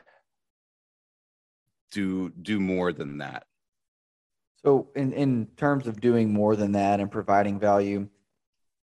do 1.90 2.30
do 2.30 2.60
more 2.60 2.92
than 2.92 3.18
that. 3.18 3.46
So, 4.64 4.88
in 4.96 5.12
in 5.12 5.46
terms 5.56 5.86
of 5.86 6.00
doing 6.00 6.32
more 6.32 6.56
than 6.56 6.72
that 6.72 7.00
and 7.00 7.10
providing 7.10 7.58
value, 7.58 8.08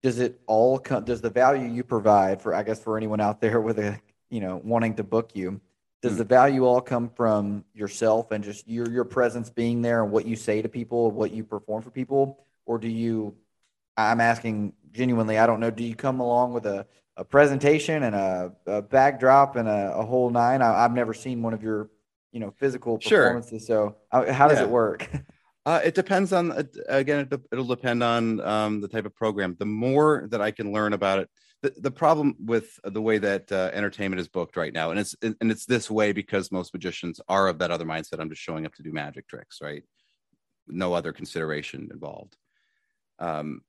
does 0.02 0.18
it 0.18 0.40
all 0.46 0.78
come? 0.78 1.04
Does 1.04 1.20
the 1.20 1.30
value 1.30 1.68
you 1.68 1.84
provide 1.84 2.42
for, 2.42 2.54
I 2.54 2.62
guess, 2.62 2.82
for 2.82 2.96
anyone 2.96 3.20
out 3.20 3.40
there 3.40 3.60
with 3.60 3.78
a 3.78 3.98
you 4.30 4.40
know 4.40 4.60
wanting 4.62 4.94
to 4.96 5.04
book 5.04 5.32
you, 5.34 5.60
does 6.02 6.14
mm. 6.14 6.18
the 6.18 6.24
value 6.24 6.64
all 6.64 6.80
come 6.80 7.10
from 7.10 7.64
yourself 7.74 8.30
and 8.30 8.44
just 8.44 8.68
your 8.68 8.90
your 8.90 9.04
presence 9.04 9.50
being 9.50 9.82
there 9.82 10.02
and 10.02 10.12
what 10.12 10.26
you 10.26 10.36
say 10.36 10.62
to 10.62 10.68
people, 10.68 11.10
what 11.10 11.32
you 11.32 11.44
perform 11.44 11.82
for 11.82 11.90
people, 11.90 12.44
or 12.66 12.78
do 12.78 12.88
you? 12.88 13.34
I'm 13.96 14.20
asking 14.20 14.72
genuinely. 14.92 15.38
I 15.38 15.46
don't 15.46 15.60
know. 15.60 15.70
Do 15.70 15.84
you 15.84 15.94
come 15.94 16.20
along 16.20 16.54
with 16.54 16.66
a 16.66 16.86
a 17.16 17.24
presentation 17.24 18.02
and 18.02 18.14
a, 18.14 18.52
a 18.66 18.82
backdrop 18.82 19.56
and 19.56 19.68
a, 19.68 19.94
a 19.96 20.04
whole 20.04 20.30
nine. 20.30 20.62
I, 20.62 20.82
have 20.82 20.92
never 20.92 21.12
seen 21.12 21.42
one 21.42 21.54
of 21.54 21.62
your, 21.62 21.90
you 22.32 22.40
know, 22.40 22.52
physical 22.58 22.98
performances. 22.98 23.66
Sure. 23.66 23.94
So 24.10 24.20
uh, 24.26 24.32
how 24.32 24.48
does 24.48 24.58
yeah. 24.58 24.64
it 24.64 24.70
work? 24.70 25.08
Uh, 25.64 25.80
it 25.84 25.94
depends 25.94 26.32
on 26.32 26.50
again. 26.88 27.28
It, 27.30 27.56
will 27.56 27.64
depend 27.64 28.02
on 28.02 28.40
um, 28.40 28.80
the 28.80 28.88
type 28.88 29.06
of 29.06 29.14
program. 29.14 29.54
The 29.56 29.64
more 29.64 30.26
that 30.30 30.40
I 30.40 30.50
can 30.50 30.72
learn 30.72 30.92
about 30.92 31.20
it, 31.20 31.30
the, 31.62 31.72
the 31.76 31.90
problem 31.90 32.34
with 32.40 32.80
the 32.82 33.00
way 33.00 33.18
that 33.18 33.52
uh, 33.52 33.70
entertainment 33.72 34.18
is 34.18 34.26
booked 34.26 34.56
right 34.56 34.72
now, 34.72 34.90
and 34.90 34.98
it's 34.98 35.14
and 35.22 35.36
it's 35.40 35.64
this 35.64 35.88
way 35.88 36.10
because 36.10 36.50
most 36.50 36.74
magicians 36.74 37.20
are 37.28 37.46
of 37.46 37.58
that 37.58 37.70
other 37.70 37.84
mindset. 37.84 38.18
I'm 38.18 38.28
just 38.28 38.42
showing 38.42 38.66
up 38.66 38.74
to 38.74 38.82
do 38.82 38.92
magic 38.92 39.28
tricks, 39.28 39.60
right? 39.62 39.84
No 40.66 40.94
other 40.94 41.12
consideration 41.12 41.88
involved. 41.92 42.36
Um, 43.20 43.60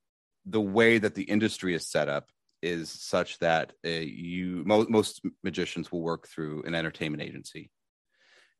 the 0.48 0.62
way 0.62 0.98
that 0.98 1.14
the 1.14 1.24
industry 1.24 1.76
is 1.76 1.88
set 1.88 2.10
up 2.10 2.30
is 2.64 2.90
such 2.90 3.38
that 3.40 3.74
uh, 3.86 3.90
you 3.90 4.64
mo- 4.66 4.88
most 4.90 5.22
magicians 5.44 5.92
will 5.92 6.02
work 6.02 6.28
through 6.28 6.64
an 6.64 6.74
entertainment 6.74 7.22
agency, 7.22 7.70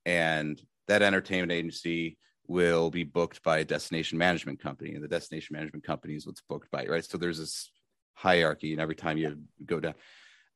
and 0.06 0.62
that 0.88 1.02
entertainment 1.02 1.52
agency 1.52 2.18
will 2.48 2.90
be 2.90 3.04
booked 3.04 3.42
by 3.44 3.60
a 3.60 3.66
destination 3.66 4.18
management 4.18 4.60
company, 4.60 4.94
and 4.94 5.04
the 5.04 5.08
destination 5.08 5.56
management 5.56 5.86
company 5.86 6.16
is 6.16 6.28
what's 6.28 6.42
booked 6.42 6.70
by 6.72 6.86
right. 6.86 7.06
So 7.06 7.18
there's 7.18 7.40
this 7.40 7.72
hierarchy, 8.14 8.74
and 8.74 8.82
every 8.82 8.96
time 8.96 9.18
you 9.18 9.40
go 9.66 9.80
down, 9.80 9.96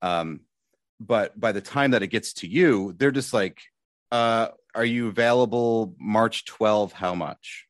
um, 0.02 0.42
but 1.00 1.40
by 1.40 1.52
the 1.52 1.62
time 1.62 1.92
that 1.92 2.04
it 2.04 2.08
gets 2.08 2.34
to 2.34 2.48
you, 2.48 2.94
they're 2.98 3.12
just 3.12 3.34
like, 3.34 3.62
uh, 4.12 4.50
"Are 4.76 4.86
you 4.86 5.08
available 5.08 5.96
March 6.00 6.46
12? 6.46 6.92
How 6.92 7.16
much?" 7.16 7.68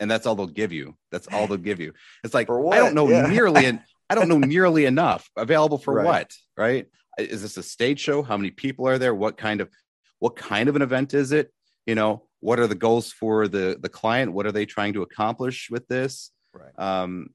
and 0.00 0.10
that's 0.10 0.26
all 0.26 0.34
they'll 0.34 0.46
give 0.46 0.72
you. 0.72 0.96
That's 1.10 1.26
all 1.28 1.46
they'll 1.46 1.56
give 1.56 1.80
you. 1.80 1.92
It's 2.24 2.34
like 2.34 2.48
I 2.50 2.76
don't 2.76 2.94
know 2.94 3.08
yeah. 3.08 3.26
nearly 3.26 3.66
and 3.66 3.80
I 4.08 4.14
don't 4.14 4.28
know 4.28 4.38
nearly 4.38 4.84
enough 4.86 5.28
available 5.36 5.78
for 5.78 5.94
right. 5.94 6.06
what, 6.06 6.32
right? 6.56 6.86
Is 7.18 7.42
this 7.42 7.56
a 7.56 7.62
stage 7.62 8.00
show? 8.00 8.22
How 8.22 8.36
many 8.36 8.50
people 8.50 8.86
are 8.88 8.98
there? 8.98 9.14
What 9.14 9.36
kind 9.36 9.60
of 9.60 9.68
what 10.18 10.36
kind 10.36 10.68
of 10.68 10.76
an 10.76 10.82
event 10.82 11.14
is 11.14 11.32
it? 11.32 11.52
You 11.86 11.94
know, 11.94 12.24
what 12.40 12.58
are 12.58 12.66
the 12.66 12.74
goals 12.74 13.12
for 13.12 13.48
the 13.48 13.78
the 13.80 13.88
client? 13.88 14.32
What 14.32 14.46
are 14.46 14.52
they 14.52 14.66
trying 14.66 14.94
to 14.94 15.02
accomplish 15.02 15.68
with 15.70 15.86
this? 15.88 16.30
Right. 16.52 16.78
Um, 16.78 17.30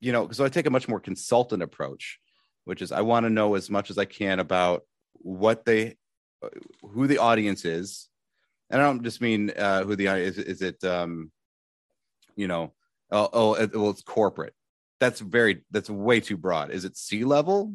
you 0.00 0.12
know, 0.12 0.30
so 0.30 0.44
I 0.44 0.48
take 0.48 0.66
a 0.66 0.70
much 0.70 0.88
more 0.88 1.00
consultant 1.00 1.62
approach, 1.62 2.18
which 2.64 2.82
is 2.82 2.92
I 2.92 3.00
want 3.02 3.24
to 3.24 3.30
know 3.30 3.54
as 3.54 3.70
much 3.70 3.90
as 3.90 3.98
I 3.98 4.04
can 4.04 4.40
about 4.40 4.82
what 5.12 5.64
they 5.64 5.96
who 6.82 7.06
the 7.06 7.18
audience 7.18 7.64
is. 7.64 8.08
And 8.68 8.82
I 8.82 8.84
don't 8.84 9.04
just 9.04 9.20
mean 9.20 9.50
uh, 9.50 9.84
who 9.84 9.96
the 9.96 10.06
is. 10.06 10.38
Is 10.38 10.60
it 10.60 10.82
um, 10.84 11.30
you 12.36 12.46
know, 12.46 12.72
oh, 13.10 13.28
oh 13.32 13.54
it, 13.54 13.74
well, 13.74 13.90
it's 13.90 14.02
corporate. 14.02 14.54
That's 15.00 15.20
very, 15.20 15.62
that's 15.70 15.90
way 15.90 16.20
too 16.20 16.36
broad. 16.36 16.70
Is 16.70 16.84
it 16.84 16.96
C 16.96 17.24
level? 17.24 17.74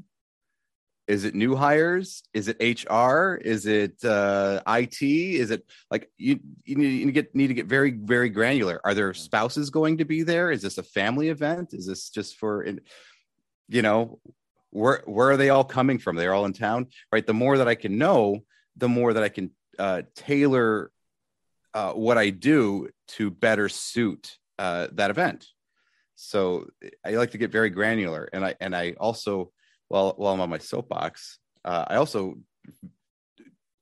Is 1.12 1.26
it 1.26 1.36
new 1.36 1.58
hires? 1.58 2.24
Is 2.34 2.47
it 2.47 2.56
HR? 2.62 3.34
Is 3.36 3.65
it 3.65 4.02
uh, 4.06 4.62
IT? 4.65 5.02
Is 5.02 5.52
it 5.52 5.69
like 5.89 6.10
you, 6.17 6.39
you 6.63 6.78
need, 6.78 7.02
you 7.02 7.12
get 7.12 7.36
need 7.36 7.47
to 7.47 7.54
get 7.54 7.65
very 7.65 7.91
very 7.91 8.30
granular? 8.30 8.80
Are 8.86 8.93
there 8.93 9.13
spouses 9.13 9.69
going 9.69 9.97
to 9.97 10.06
be 10.06 10.24
there? 10.24 10.52
Is 10.52 10.62
this 10.62 10.78
a 10.78 10.84
family 10.84 11.28
event? 11.28 11.74
Is 11.74 11.86
this 11.86 12.12
just 12.12 12.38
for, 12.38 12.65
you 13.67 13.82
know, 13.82 14.21
where 14.69 15.04
where 15.06 15.32
are 15.32 15.36
they 15.36 15.50
all 15.50 15.65
coming 15.65 16.00
from? 16.00 16.15
They're 16.15 16.34
all 16.34 16.45
in 16.45 16.54
town, 16.54 16.88
right? 17.12 17.28
The 17.28 17.34
more 17.34 17.58
that 17.58 17.67
I 17.67 17.76
can 17.76 17.97
know, 17.97 18.45
the 18.78 18.88
more 18.88 19.12
that 19.12 19.21
I 19.21 19.28
can 19.28 19.52
uh, 19.78 20.04
tailor 20.15 20.93
uh, 21.74 21.91
what 21.91 22.17
I 22.17 22.30
do 22.30 22.88
to 23.15 23.30
better 23.30 23.67
suit 23.67 24.38
uh, 24.58 24.88
that 24.93 25.10
event. 25.10 25.45
So 26.15 26.67
I 27.06 27.12
like 27.15 27.32
to 27.32 27.38
get 27.38 27.52
very 27.52 27.69
granular, 27.69 28.30
and 28.32 28.45
I 28.45 28.56
and 28.62 28.74
I 28.74 28.91
also 28.97 29.52
while 29.91 30.13
while 30.15 30.34
I'm 30.34 30.39
on 30.39 30.49
my 30.49 30.58
soapbox, 30.58 31.38
uh, 31.65 31.86
I 31.88 31.97
also 31.97 32.36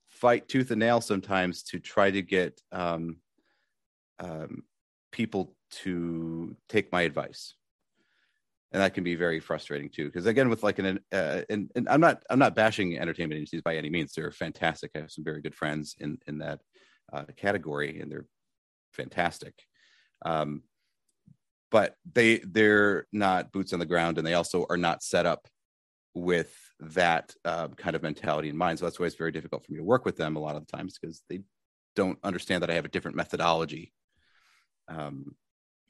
fight 0.08 0.50
tooth 0.50 0.72
and 0.72 0.80
nail 0.80 1.02
sometimes 1.02 1.62
to 1.64 1.80
try 1.80 2.10
to 2.10 2.22
get 2.24 2.60
um, 2.72 3.18
um, 4.20 4.64
people 5.12 5.56
to 5.84 6.56
take 6.68 6.92
my 6.92 7.04
advice. 7.04 7.54
And 8.72 8.82
that 8.82 8.96
can 8.96 9.04
be 9.04 9.16
very 9.16 9.40
frustrating 9.40 9.90
too 9.90 10.06
because 10.06 10.26
again 10.26 10.50
with 10.50 10.64
like 10.64 10.80
an 10.80 11.00
uh, 11.12 11.42
and, 11.50 11.72
i'm 11.90 12.02
not 12.02 12.22
i'm 12.30 12.38
not 12.38 12.56
bashing 12.56 13.00
entertainment 13.00 13.38
agencies 13.38 13.62
by 13.62 13.76
any 13.78 13.90
means. 13.90 14.14
They're 14.14 14.32
fantastic. 14.32 14.92
I 14.96 15.00
have 15.00 15.12
some 15.12 15.24
very 15.24 15.42
good 15.42 15.56
friends 15.56 15.96
in 16.00 16.18
in 16.28 16.40
that 16.40 16.60
uh, 17.14 17.26
category 17.38 18.00
and 18.00 18.12
they're 18.12 18.28
fantastic. 18.94 19.54
Um, 20.26 20.64
but 21.72 21.96
they 22.14 22.40
they're 22.40 23.06
not 23.12 23.52
boots 23.52 23.74
on 23.74 23.80
the 23.80 23.86
ground 23.86 24.18
and 24.18 24.26
they 24.26 24.34
also 24.34 24.66
are 24.70 24.78
not 24.78 25.04
set 25.04 25.26
up 25.28 25.48
with 26.14 26.54
that 26.80 27.34
uh, 27.46 27.68
kind 27.70 27.96
of 27.96 28.04
mentality 28.04 28.50
in 28.50 28.58
mind. 28.58 28.80
So 28.80 28.86
that's 28.86 29.00
why 29.00 29.06
it's 29.06 29.16
very 29.16 29.32
difficult 29.32 29.66
for 29.66 29.72
me 29.72 29.78
to 29.78 29.84
work 29.84 30.06
with 30.06 30.18
them 30.18 30.36
a 30.36 30.40
lot 30.40 30.56
of 30.56 30.66
the 30.66 30.72
times 30.72 30.98
because 30.98 31.24
they 31.30 31.42
don't 31.96 32.20
understand 32.24 32.64
that 32.64 32.70
i 32.70 32.76
have 32.76 32.86
a 32.86 32.90
different 32.90 33.18
methodology. 33.18 33.94
Um, 34.88 35.36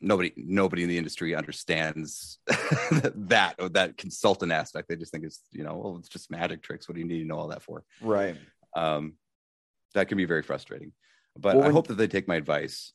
nobody 0.02 0.32
nobody 0.38 0.84
in 0.84 0.90
the 0.90 0.98
industry 0.98 1.36
understands 1.36 2.40
that 2.48 3.56
or 3.60 3.70
that 3.70 3.98
consultant 3.98 4.52
aspect. 4.52 4.88
They 4.88 4.96
just 4.96 5.12
think 5.12 5.26
it's 5.26 5.42
you 5.52 5.64
know 5.64 5.76
well 5.76 5.98
it's 5.98 6.10
just 6.10 6.32
magic 6.32 6.62
tricks. 6.62 6.88
What 6.88 6.96
do 6.96 7.02
you 7.02 7.08
need 7.08 7.20
to 7.20 7.26
know 7.26 7.38
all 7.38 7.48
that 7.50 7.64
for? 7.64 7.84
Right. 8.02 8.36
Um, 8.76 9.14
that 9.94 10.08
can 10.08 10.18
be 10.18 10.26
very 10.26 10.44
frustrating. 10.44 10.92
But 11.38 11.58
well, 11.58 11.68
i 11.68 11.72
hope 11.72 11.88
that 11.88 11.96
they 11.96 12.08
take 12.08 12.28
my 12.28 12.36
advice. 12.36 12.94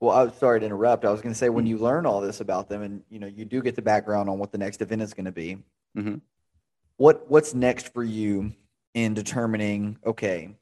Well, 0.00 0.16
I'm 0.16 0.32
sorry 0.32 0.60
to 0.60 0.66
interrupt. 0.66 1.04
I 1.04 1.10
was 1.10 1.20
going 1.20 1.34
to 1.34 1.38
say 1.38 1.50
when 1.50 1.64
mm-hmm. 1.64 1.76
you 1.76 1.78
learn 1.78 2.06
all 2.06 2.20
this 2.20 2.40
about 2.40 2.68
them, 2.68 2.82
and 2.82 3.02
you 3.10 3.18
know 3.18 3.26
you 3.26 3.44
do 3.44 3.62
get 3.62 3.76
the 3.76 3.82
background 3.82 4.30
on 4.30 4.38
what 4.38 4.52
the 4.52 4.58
next 4.58 4.80
event 4.80 5.02
is 5.02 5.14
going 5.14 5.26
to 5.26 5.32
be. 5.32 5.58
Mm-hmm. 5.96 6.16
What 6.96 7.30
what's 7.30 7.54
next 7.54 7.92
for 7.92 8.04
you 8.04 8.52
in 8.94 9.14
determining? 9.14 9.98
Okay, 10.04 10.54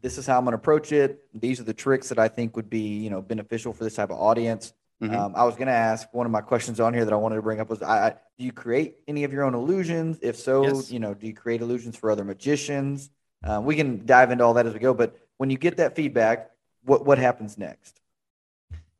this 0.00 0.18
is 0.18 0.26
how 0.26 0.38
I'm 0.38 0.44
going 0.44 0.52
to 0.52 0.56
approach 0.56 0.92
it. 0.92 1.24
These 1.34 1.60
are 1.60 1.64
the 1.64 1.74
tricks 1.74 2.08
that 2.08 2.18
I 2.18 2.28
think 2.28 2.56
would 2.56 2.70
be 2.70 2.98
you 2.98 3.10
know 3.10 3.22
beneficial 3.22 3.72
for 3.72 3.84
this 3.84 3.94
type 3.94 4.10
of 4.10 4.18
audience. 4.18 4.72
Mm-hmm. 5.02 5.14
Um, 5.14 5.32
I 5.34 5.44
was 5.44 5.56
going 5.56 5.66
to 5.66 5.72
ask 5.72 6.06
one 6.12 6.26
of 6.26 6.32
my 6.32 6.40
questions 6.40 6.78
on 6.78 6.94
here 6.94 7.04
that 7.04 7.12
I 7.12 7.16
wanted 7.16 7.36
to 7.36 7.42
bring 7.42 7.60
up 7.60 7.68
was: 7.68 7.82
I, 7.82 8.08
I, 8.08 8.10
Do 8.38 8.44
you 8.44 8.52
create 8.52 8.96
any 9.08 9.24
of 9.24 9.32
your 9.32 9.44
own 9.44 9.54
illusions? 9.54 10.18
If 10.22 10.36
so, 10.36 10.62
yes. 10.64 10.92
you 10.92 11.00
know, 11.00 11.12
do 11.12 11.26
you 11.26 11.34
create 11.34 11.60
illusions 11.60 11.96
for 11.96 12.10
other 12.10 12.24
magicians? 12.24 13.10
Uh, 13.44 13.60
we 13.62 13.74
can 13.74 14.06
dive 14.06 14.30
into 14.30 14.44
all 14.44 14.54
that 14.54 14.66
as 14.66 14.72
we 14.72 14.78
go. 14.78 14.94
But 14.94 15.16
when 15.38 15.50
you 15.50 15.58
get 15.58 15.78
that 15.78 15.96
feedback, 15.96 16.50
what 16.84 17.04
what 17.04 17.18
happens 17.18 17.58
next? 17.58 18.00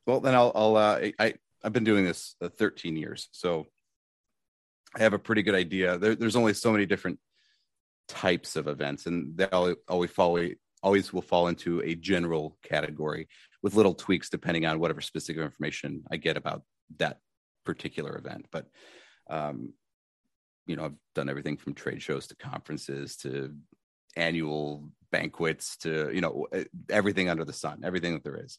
Well, 0.07 0.20
then 0.20 0.35
I'll, 0.35 0.52
I'll 0.55 0.76
uh, 0.76 1.09
I, 1.18 1.35
I've 1.62 1.72
been 1.72 1.85
doing 1.85 2.05
this 2.05 2.35
uh, 2.40 2.48
13 2.48 2.96
years, 2.96 3.28
so 3.31 3.66
I 4.94 5.02
have 5.02 5.14
a 5.14 5.18
pretty 5.18 5.42
good 5.42 5.55
idea. 5.55 5.98
There, 5.98 6.14
there's 6.14 6.37
only 6.37 6.55
so 6.55 6.72
many 6.72 6.87
different 6.87 7.18
types 8.09 8.57
of 8.57 8.68
events, 8.68 9.07
and 9.07 9.37
they 9.37 9.46
always 9.46 10.57
always 10.83 11.12
will 11.12 11.22
fall 11.22 11.48
into 11.48 11.81
a 11.83 11.94
general 11.94 12.59
category 12.62 13.28
with 13.62 13.74
little 13.74 13.94
tweaks 13.94 14.28
depending 14.28 14.66
on 14.66 14.81
whatever 14.81 15.00
specific 15.00 15.40
information 15.40 16.02
I 16.11 16.16
get 16.16 16.37
about 16.37 16.62
that 16.98 17.20
particular 17.64 18.16
event. 18.16 18.46
But 18.50 18.66
um, 19.31 19.72
you 20.66 20.76
know, 20.76 20.87
I've 20.87 20.96
done 21.14 21.28
everything 21.28 21.57
from 21.57 21.74
trade 21.74 22.02
shows 22.02 22.26
to 22.28 22.37
conferences 22.37 23.16
to 23.18 23.55
annual 24.16 24.90
banquets 25.11 25.76
to 25.78 26.11
you 26.12 26.20
know 26.20 26.46
everything 26.90 27.28
under 27.28 27.44
the 27.44 27.52
sun, 27.52 27.83
everything 27.85 28.12
that 28.14 28.24
there 28.24 28.42
is 28.42 28.59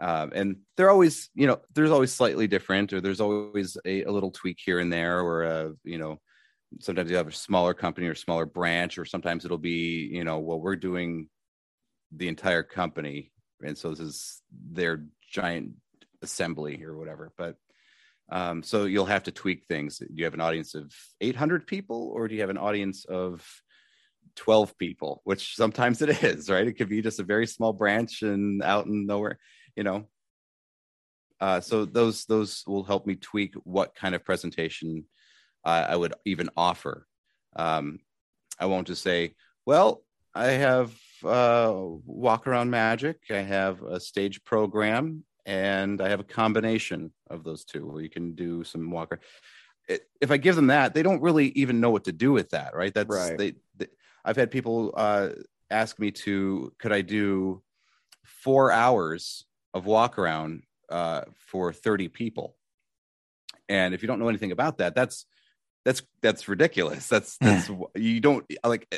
um, 0.00 0.32
and 0.34 0.56
they're 0.76 0.90
always 0.90 1.30
you 1.34 1.46
know 1.46 1.60
there's 1.74 1.90
always 1.90 2.12
slightly 2.12 2.46
different 2.46 2.92
or 2.92 3.00
there's 3.00 3.20
always 3.20 3.76
a, 3.84 4.04
a 4.04 4.12
little 4.12 4.30
tweak 4.30 4.58
here 4.64 4.78
and 4.78 4.92
there 4.92 5.20
or 5.20 5.42
a 5.42 5.72
you 5.84 5.98
know 5.98 6.20
sometimes 6.80 7.10
you 7.10 7.16
have 7.16 7.28
a 7.28 7.32
smaller 7.32 7.74
company 7.74 8.06
or 8.06 8.14
smaller 8.14 8.46
branch 8.46 8.98
or 8.98 9.04
sometimes 9.04 9.44
it'll 9.44 9.58
be 9.58 10.08
you 10.12 10.24
know 10.24 10.38
well 10.38 10.60
we're 10.60 10.76
doing 10.76 11.28
the 12.12 12.28
entire 12.28 12.62
company 12.62 13.32
and 13.64 13.76
so 13.76 13.90
this 13.90 14.00
is 14.00 14.42
their 14.50 15.04
giant 15.30 15.72
assembly 16.22 16.82
or 16.84 16.96
whatever. 16.96 17.32
But 17.36 17.56
um, 18.30 18.62
so 18.62 18.84
you'll 18.84 19.06
have 19.06 19.24
to 19.24 19.32
tweak 19.32 19.66
things. 19.66 19.98
Do 19.98 20.06
you 20.10 20.24
have 20.24 20.34
an 20.34 20.40
audience 20.40 20.74
of 20.74 20.92
800 21.20 21.66
people 21.66 22.10
or 22.14 22.28
do 22.28 22.34
you 22.34 22.40
have 22.40 22.50
an 22.50 22.58
audience 22.58 23.04
of 23.04 23.46
12 24.36 24.76
people? 24.78 25.20
Which 25.24 25.54
sometimes 25.54 26.02
it 26.02 26.08
is 26.24 26.50
right? 26.50 26.66
It 26.66 26.74
could 26.74 26.88
be 26.88 27.02
just 27.02 27.20
a 27.20 27.24
very 27.24 27.46
small 27.46 27.72
branch 27.72 28.22
and 28.22 28.62
out 28.62 28.86
in 28.86 29.06
nowhere 29.06 29.38
you 29.76 29.84
know 29.84 30.06
uh, 31.40 31.60
so 31.60 31.84
those 31.84 32.24
those 32.24 32.64
will 32.66 32.84
help 32.84 33.06
me 33.06 33.14
tweak 33.14 33.54
what 33.64 33.94
kind 33.94 34.14
of 34.14 34.24
presentation 34.24 35.04
uh, 35.64 35.86
I 35.88 35.96
would 35.96 36.14
even 36.24 36.48
offer. 36.56 37.06
Um, 37.54 38.00
I 38.58 38.66
won't 38.66 38.86
just 38.86 39.02
say, 39.02 39.34
"Well, 39.66 40.02
I 40.34 40.46
have 40.52 40.94
uh, 41.24 41.72
walk 41.74 42.46
around 42.46 42.70
magic. 42.70 43.18
I 43.30 43.38
have 43.38 43.82
a 43.82 44.00
stage 44.00 44.44
program, 44.44 45.24
and 45.44 46.00
I 46.00 46.08
have 46.08 46.20
a 46.20 46.24
combination 46.24 47.12
of 47.28 47.44
those 47.44 47.64
two 47.64 47.86
where 47.86 48.02
you 48.02 48.10
can 48.10 48.34
do 48.34 48.64
some 48.64 48.90
walker." 48.90 49.20
If 50.20 50.32
I 50.32 50.36
give 50.36 50.56
them 50.56 50.68
that, 50.68 50.94
they 50.94 51.04
don't 51.04 51.22
really 51.22 51.48
even 51.50 51.80
know 51.80 51.90
what 51.90 52.04
to 52.04 52.12
do 52.12 52.32
with 52.32 52.50
that, 52.50 52.74
right? 52.74 52.92
That's 52.92 53.08
right. 53.08 53.38
They, 53.38 53.52
they, 53.76 53.86
I've 54.24 54.34
had 54.34 54.50
people 54.50 54.92
uh, 54.96 55.28
ask 55.70 56.00
me 56.00 56.10
to, 56.10 56.72
could 56.80 56.90
I 56.90 57.02
do 57.02 57.62
four 58.24 58.72
hours 58.72 59.45
of 59.76 59.84
walk 59.86 60.18
around 60.18 60.62
uh, 60.88 61.22
for 61.48 61.72
30 61.72 62.08
people. 62.08 62.56
And 63.68 63.94
if 63.94 64.02
you 64.02 64.06
don't 64.08 64.18
know 64.18 64.28
anything 64.28 64.52
about 64.52 64.78
that, 64.78 64.94
that's 64.94 65.26
that's 65.84 66.02
that's 66.22 66.48
ridiculous. 66.48 67.08
That's 67.08 67.36
that's 67.38 67.70
you 67.94 68.20
don't 68.20 68.44
like. 68.64 68.88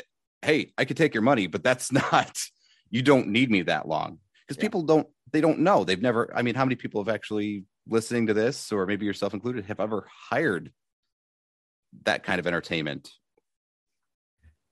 Hey, 0.41 0.71
I 0.77 0.85
could 0.85 0.95
take 0.97 1.13
your 1.13 1.23
money, 1.23 1.47
but 1.47 1.63
that's 1.63 1.91
not. 2.03 2.39
You 2.89 3.01
don't 3.01 3.27
need 3.27 3.51
me 3.51 3.63
that 3.63 3.87
long 3.87 4.19
because 4.47 4.57
Yeah. 4.57 4.61
people 4.67 4.83
don't 4.83 5.07
they 5.31 5.41
don't 5.41 5.59
know. 5.59 5.83
They've 5.83 6.01
never. 6.01 6.31
I 6.35 6.41
mean, 6.43 6.55
how 6.55 6.65
many 6.65 6.75
people 6.75 7.03
have 7.03 7.13
actually 7.13 7.65
listening 7.87 8.27
to 8.27 8.33
this, 8.33 8.71
or 8.71 8.85
maybe 8.85 9.05
yourself 9.05 9.33
included, 9.33 9.65
have 9.65 9.79
ever 9.79 10.07
hired 10.29 10.71
that 12.03 12.23
kind 12.23 12.39
of 12.39 12.47
entertainment? 12.47 13.11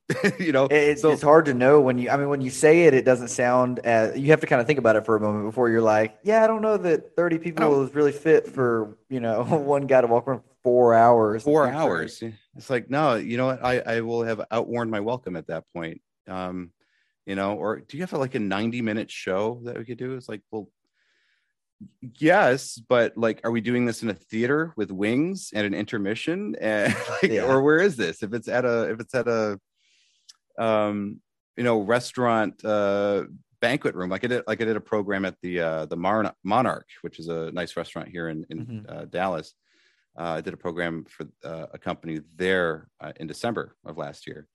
you 0.39 0.54
know, 0.54 0.67
It's, 0.72 1.02
so 1.02 1.12
it's 1.12 1.22
hard 1.22 1.46
to 1.46 1.54
know 1.54 1.82
when 1.82 1.98
you. 1.98 2.10
I 2.10 2.15
mean, 2.15 2.30
when 2.30 2.39
you 2.39 2.50
say 2.50 2.84
it, 2.84 2.93
it 2.93 3.04
doesn't 3.04 3.28
sound. 3.28 3.80
As, 3.80 4.17
you 4.17 4.28
have 4.28 4.39
to 4.39 4.48
kind 4.48 4.62
of 4.62 4.67
think 4.67 4.80
about 4.80 4.96
it 4.96 5.06
for 5.06 5.17
a 5.17 5.20
moment 5.20 5.46
before 5.46 5.70
you're 5.70 5.82
like, 5.82 6.17
"Yeah, 6.24 6.43
I 6.43 6.48
don't 6.48 6.62
know 6.62 6.78
that 6.78 7.15
30 7.15 7.39
people 7.39 7.84
is 7.84 7.93
really 7.93 8.13
fit 8.13 8.48
for 8.48 8.98
you 9.10 9.20
know 9.20 9.43
one 9.43 9.86
guy 9.86 10.00
to 10.02 10.08
walk 10.08 10.28
around 10.28 10.39
for 10.39 10.56
four 10.63 10.93
hours." 10.93 11.43
four 11.43 11.65
like, 11.65 11.76
hours. 11.76 12.24
It's 12.56 12.70
like, 12.70 12.89
no, 12.89 13.15
you 13.15 13.38
know 13.38 13.48
what? 13.48 13.63
I, 13.63 13.80
I 13.80 14.02
will 14.02 14.24
have 14.24 14.41
outworn 14.50 14.89
my 14.89 15.02
welcome 15.02 15.36
at 15.36 15.48
that 15.48 15.65
point. 15.74 16.02
Um, 16.28 16.72
you 17.26 17.36
know, 17.36 17.56
or 17.56 17.82
do 17.82 17.98
you 17.98 18.04
have 18.04 18.13
like 18.13 18.36
a 18.36 18.39
90 18.39 18.82
minute 18.82 19.12
show 19.12 19.62
that 19.65 19.78
we 19.78 19.84
could 19.84 19.98
do? 19.98 20.13
It's 20.13 20.30
like, 20.30 20.41
well, 20.50 20.70
yes, 22.02 22.80
but 22.80 23.17
like, 23.17 23.41
are 23.43 23.52
we 23.52 23.62
doing 23.62 23.86
this 23.86 24.02
in 24.02 24.10
a 24.10 24.13
theater 24.13 24.74
with 24.78 24.89
wings 24.89 25.52
and 25.54 25.65
an 25.67 25.74
intermission? 25.74 26.56
And 26.62 26.96
like, 27.22 27.32
Yeah. 27.32 27.43
or 27.43 27.62
where 27.62 27.80
is 27.80 27.98
this? 27.98 28.24
If 28.24 28.34
it's 28.34 28.48
at 28.48 28.63
a, 28.65 28.89
if 28.89 29.00
it's 29.02 29.13
at 29.13 29.28
a, 29.28 29.60
um, 30.58 31.22
you 31.56 31.63
know, 31.63 31.80
restaurant, 31.82 32.63
uh, 32.65 33.26
banquet 33.62 33.96
room, 33.96 34.10
like 34.10 34.24
I 34.24 34.28
did, 34.28 34.43
like 34.48 34.62
I 34.62 34.65
did 34.65 34.76
a 34.76 34.82
program 34.82 35.26
at 35.26 35.36
the, 35.41 35.60
uh, 35.60 35.86
the 35.88 35.98
Mar- 35.98 36.36
Monarch, 36.43 36.88
which 37.02 37.20
is 37.20 37.28
a 37.28 37.52
nice 37.52 37.76
restaurant 37.76 38.10
here 38.10 38.30
in, 38.30 38.46
in 38.50 38.65
Mhm. 38.65 38.86
uh, 38.91 39.06
Dallas. 39.06 39.54
Uh, 40.17 40.38
I 40.38 40.41
did 40.41 40.54
a 40.54 40.58
program 40.58 41.06
for 41.06 41.28
uh, 41.43 41.67
a 41.74 41.78
company 41.78 42.22
there 42.36 42.89
uh, 43.00 43.13
in 43.17 43.28
December 43.28 43.76
of 43.86 43.98
last 43.98 44.26
year, 44.28 44.48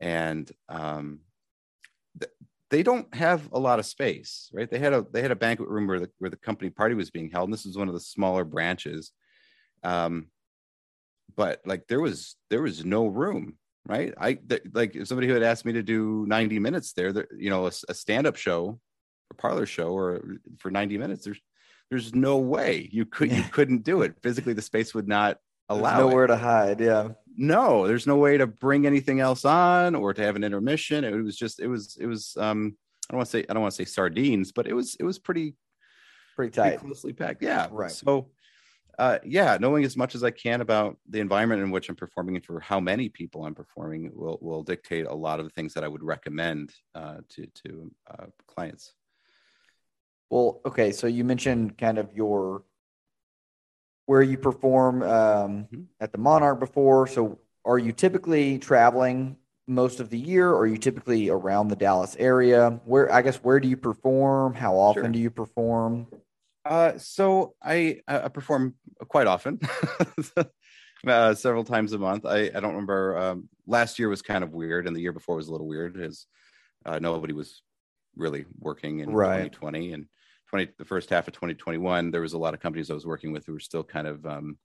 and 0.00 0.50
um, 0.68 1.20
th- 2.20 2.32
they 2.70 2.82
don't 2.82 3.12
have 3.14 3.50
a 3.52 3.58
lot 3.58 3.78
of 3.78 3.86
space, 3.86 4.48
right? 4.52 4.70
They 4.70 4.78
had 4.78 4.92
a 4.92 5.04
they 5.12 5.20
had 5.22 5.32
a 5.32 5.36
banquet 5.36 5.68
room 5.68 5.86
where 5.88 6.00
the 6.00 6.10
where 6.18 6.30
the 6.30 6.36
company 6.36 6.70
party 6.70 6.94
was 6.94 7.10
being 7.10 7.30
held, 7.30 7.48
and 7.48 7.52
this 7.52 7.64
was 7.66 7.76
one 7.76 7.88
of 7.88 7.94
the 7.94 8.00
smaller 8.00 8.44
branches. 8.44 9.12
Um, 9.82 10.30
but 11.34 11.60
like 11.66 11.86
there 11.88 12.00
was 12.00 12.36
there 12.50 12.62
was 12.62 12.84
no 12.84 13.06
room, 13.06 13.58
right? 13.86 14.14
I 14.18 14.34
th- 14.34 14.62
like 14.72 14.96
if 14.96 15.08
somebody 15.08 15.26
who 15.28 15.34
had 15.34 15.42
asked 15.42 15.64
me 15.64 15.72
to 15.74 15.82
do 15.82 16.24
ninety 16.26 16.58
minutes 16.58 16.92
there, 16.92 17.12
there 17.12 17.28
you 17.36 17.50
know, 17.50 17.66
a, 17.66 17.72
a 17.88 17.94
stand 17.94 18.26
up 18.26 18.36
show, 18.36 18.78
a 19.30 19.34
parlor 19.34 19.66
show, 19.66 19.90
or 19.90 20.22
for 20.58 20.70
ninety 20.70 20.98
minutes, 20.98 21.24
there's 21.24 21.40
there's 21.90 22.14
no 22.14 22.38
way 22.38 22.88
you 22.90 23.04
could 23.04 23.30
you 23.32 23.42
couldn't 23.50 23.84
do 23.84 24.02
it 24.02 24.14
physically. 24.22 24.52
The 24.52 24.62
space 24.62 24.94
would 24.94 25.08
not 25.08 25.38
There's 25.68 25.80
allow 25.80 25.98
nowhere 25.98 26.24
it. 26.24 26.28
to 26.28 26.36
hide. 26.36 26.80
Yeah. 26.80 27.08
No, 27.36 27.86
there's 27.86 28.06
no 28.06 28.16
way 28.16 28.36
to 28.36 28.46
bring 28.46 28.86
anything 28.86 29.20
else 29.20 29.44
on 29.44 29.94
or 29.94 30.12
to 30.12 30.22
have 30.22 30.36
an 30.36 30.44
intermission. 30.44 31.02
It 31.04 31.12
was 31.12 31.36
just 31.36 31.60
it 31.60 31.66
was 31.66 31.96
it 32.00 32.06
was 32.06 32.36
um 32.38 32.76
I 33.08 33.12
don't 33.12 33.18
want 33.18 33.26
to 33.30 33.38
say 33.38 33.44
I 33.48 33.52
don't 33.54 33.62
want 33.62 33.74
to 33.74 33.84
say 33.84 33.90
sardines, 33.90 34.52
but 34.52 34.66
it 34.66 34.74
was 34.74 34.96
it 35.00 35.04
was 35.04 35.18
pretty 35.18 35.56
Pretty 36.34 36.50
pretty 36.58 36.78
closely 36.78 37.12
packed. 37.12 37.42
Yeah. 37.42 37.68
Right. 37.70 37.90
So, 37.90 38.30
uh, 38.98 39.18
yeah, 39.24 39.56
knowing 39.60 39.84
as 39.84 39.96
much 39.96 40.14
as 40.14 40.22
I 40.22 40.30
can 40.30 40.60
about 40.60 40.98
the 41.08 41.20
environment 41.20 41.62
in 41.62 41.70
which 41.70 41.88
I'm 41.88 41.96
performing 41.96 42.36
and 42.36 42.44
for 42.44 42.60
how 42.60 42.80
many 42.80 43.08
people 43.08 43.44
I'm 43.44 43.54
performing 43.54 44.10
will 44.14 44.38
will 44.40 44.62
dictate 44.62 45.06
a 45.06 45.14
lot 45.14 45.40
of 45.40 45.46
the 45.46 45.50
things 45.50 45.74
that 45.74 45.84
I 45.84 45.88
would 45.88 46.02
recommend 46.02 46.72
uh, 46.94 47.18
to 47.30 47.46
to 47.64 47.90
uh, 48.10 48.26
clients. 48.46 48.92
Well, 50.30 50.60
okay. 50.64 50.92
So 50.92 51.06
you 51.06 51.24
mentioned 51.24 51.78
kind 51.78 51.98
of 51.98 52.14
your 52.14 52.64
where 54.06 54.22
you 54.22 54.36
perform 54.36 55.02
um, 55.02 55.68
Mhm. 55.72 55.86
at 56.00 56.12
the 56.12 56.18
Monarch 56.18 56.58
before. 56.58 57.06
So 57.06 57.38
are 57.64 57.78
you 57.78 57.92
typically 57.92 58.58
traveling 58.58 59.36
most 59.68 60.00
of 60.00 60.10
the 60.10 60.18
year, 60.18 60.50
or 60.50 60.60
are 60.62 60.66
you 60.66 60.76
typically 60.76 61.28
around 61.30 61.68
the 61.68 61.76
Dallas 61.76 62.16
area? 62.18 62.80
Where 62.84 63.12
I 63.12 63.22
guess 63.22 63.36
where 63.36 63.60
do 63.60 63.68
you 63.68 63.76
perform? 63.76 64.54
How 64.54 64.76
often 64.76 65.04
Sure. 65.04 65.12
do 65.12 65.18
you 65.18 65.30
perform? 65.30 66.08
Uh, 66.64 66.96
so 66.98 67.54
I 67.62 68.00
I 68.06 68.28
perform 68.28 68.76
quite 69.08 69.26
often, 69.26 69.58
uh, 71.06 71.34
several 71.34 71.64
times 71.64 71.92
a 71.92 71.98
month. 71.98 72.24
I 72.24 72.46
I 72.46 72.60
don't 72.60 72.72
remember. 72.74 73.18
Um, 73.18 73.48
last 73.66 73.98
year 73.98 74.08
was 74.08 74.22
kind 74.22 74.44
of 74.44 74.52
weird, 74.52 74.86
and 74.86 74.94
the 74.94 75.00
year 75.00 75.12
before 75.12 75.36
was 75.36 75.48
a 75.48 75.52
little 75.52 75.66
weird, 75.66 76.00
as 76.00 76.26
uh, 76.86 76.98
nobody 76.98 77.32
was 77.32 77.62
really 78.16 78.44
working 78.58 79.00
in 79.00 79.10
Right. 79.10 79.52
2020 79.52 79.92
and 79.92 80.06
20 80.48 80.68
the 80.78 80.84
first 80.84 81.10
half 81.10 81.26
of 81.28 81.34
2021. 81.34 82.10
There 82.10 82.20
was 82.20 82.34
a 82.34 82.38
lot 82.38 82.54
of 82.54 82.60
companies 82.60 82.90
I 82.90 82.94
was 82.94 83.06
working 83.06 83.32
with 83.32 83.44
who 83.46 83.52
were 83.54 83.60
still 83.60 83.84
kind 83.84 84.06
of 84.06 84.24
um, 84.26 84.58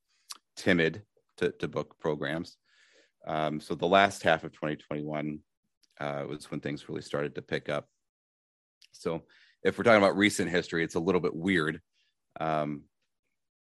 timid 0.56 1.04
to 1.38 1.52
to 1.54 1.68
book 1.68 1.98
programs. 2.00 2.58
Um, 3.26 3.60
so 3.60 3.76
the 3.76 3.88
last 3.88 4.24
half 4.24 4.44
of 4.44 4.52
2021 4.54 5.40
uh, 6.00 6.26
was 6.30 6.50
when 6.52 6.60
things 6.60 6.88
really 6.88 7.02
started 7.02 7.36
to 7.36 7.42
pick 7.42 7.70
up. 7.70 7.88
So 8.92 9.24
if 9.68 9.78
we're 9.78 9.84
talking 9.84 10.02
about 10.02 10.18
recent 10.18 10.50
history, 10.50 10.84
it's 10.84 10.96
a 10.96 11.00
little 11.00 11.20
bit 11.20 11.36
weird. 11.36 11.82
Um, 12.40 12.84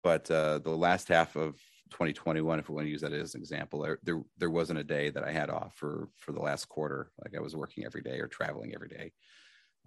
but 0.04 0.30
uh, 0.30 0.60
the 0.60 0.70
last 0.70 1.08
half 1.08 1.36
of 1.36 1.56
2021, 1.90 2.60
if 2.60 2.70
we 2.70 2.76
want 2.76 2.86
to 2.86 2.92
use 2.92 3.02
that 3.02 3.14
as 3.14 3.34
an 3.34 3.42
example, 3.42 3.98
there, 4.04 4.22
there 4.38 4.50
wasn't 4.50 4.80
a 4.80 4.84
day 4.84 5.10
that 5.10 5.24
I 5.24 5.32
had 5.32 5.50
off 5.50 5.74
for 5.76 6.10
for 6.18 6.34
the 6.34 6.40
last 6.40 6.70
quarter. 6.70 7.12
Like 7.24 7.36
I 7.36 7.42
was 7.42 7.56
working 7.56 7.84
every 7.84 8.02
day 8.02 8.20
or 8.20 8.28
traveling 8.28 8.74
every 8.76 8.90
day. 8.90 9.12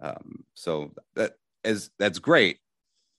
Um, 0.01 0.43
so 0.53 0.91
that 1.15 1.33
is 1.63 1.91
that's 1.97 2.19
great, 2.19 2.59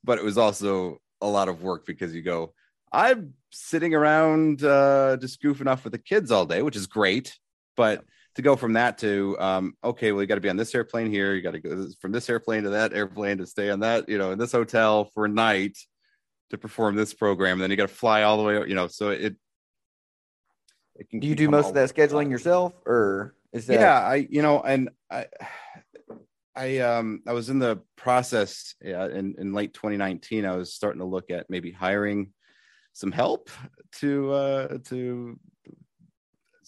but 0.05 0.19
it 0.19 0.25
was 0.25 0.37
also 0.37 1.01
a 1.21 1.27
lot 1.27 1.49
of 1.49 1.63
work 1.63 1.87
because 1.87 2.15
you 2.15 2.23
go, 2.23 2.53
I'm 2.93 3.35
sitting 3.51 3.95
around 3.95 4.63
uh, 4.65 5.17
just 5.17 5.43
goofing 5.43 5.71
off 5.71 5.85
with 5.85 5.93
the 5.93 5.99
kids 5.99 6.31
all 6.31 6.45
day, 6.45 6.61
which 6.61 6.77
is 6.77 6.87
great, 6.87 7.39
but 7.75 8.05
to 8.35 8.43
go 8.43 8.57
from 8.57 8.75
that 8.75 8.99
to 8.99 9.37
um, 9.39 9.75
okay, 9.85 10.13
well, 10.13 10.23
you 10.23 10.27
got 10.27 10.37
to 10.37 10.41
be 10.41 10.49
on 10.49 10.57
this 10.57 10.75
airplane 10.75 11.11
here. 11.11 11.35
You 11.35 11.43
got 11.43 11.53
to 11.53 11.61
go 11.61 11.87
from 12.01 12.13
this 12.13 12.29
airplane 12.31 12.65
to 12.65 12.71
that 12.71 12.93
airplane 12.93 13.39
to 13.39 13.47
stay 13.47 13.71
on 13.71 13.81
that, 13.81 14.09
you 14.09 14.19
know, 14.19 14.33
in 14.33 14.39
this 14.39 14.53
hotel 14.53 15.11
for 15.15 15.27
a 15.27 15.29
night 15.29 15.77
to 16.51 16.59
perform 16.59 16.97
this 16.97 17.15
program. 17.15 17.59
then 17.59 17.71
you 17.71 17.77
got 17.77 17.89
to 17.89 17.95
fly 17.95 18.23
all 18.23 18.39
the 18.39 18.43
way, 18.43 18.55
you 18.67 18.75
know. 18.75 18.87
So 18.87 19.11
it. 19.11 19.37
it 20.97 21.11
can 21.11 21.21
Do 21.21 21.27
you 21.27 21.35
do 21.35 21.51
most 21.51 21.69
of 21.69 21.75
that 21.75 21.95
scheduling 21.95 22.31
yourself, 22.31 22.73
or 22.87 23.35
is 23.53 23.67
that? 23.67 23.81
yeah 23.81 24.01
i 24.01 24.27
you 24.31 24.43
know 24.43 24.61
and 24.63 24.89
i 25.11 25.27
i 26.57 26.79
um 26.79 27.23
i 27.27 27.33
was 27.33 27.51
in 27.51 27.59
the 27.59 27.81
process 27.97 28.75
uh, 28.85 29.11
in 29.11 29.35
in 29.39 29.53
late 29.53 29.75
2019 29.75 30.45
i 30.45 30.57
was 30.57 30.75
starting 30.75 31.01
to 31.01 31.07
look 31.07 31.31
at 31.31 31.49
maybe 31.49 31.71
hiring 31.71 32.33
some 32.93 33.13
help 33.13 33.51
to 33.93 34.33
uh 34.33 34.79
to 34.85 35.39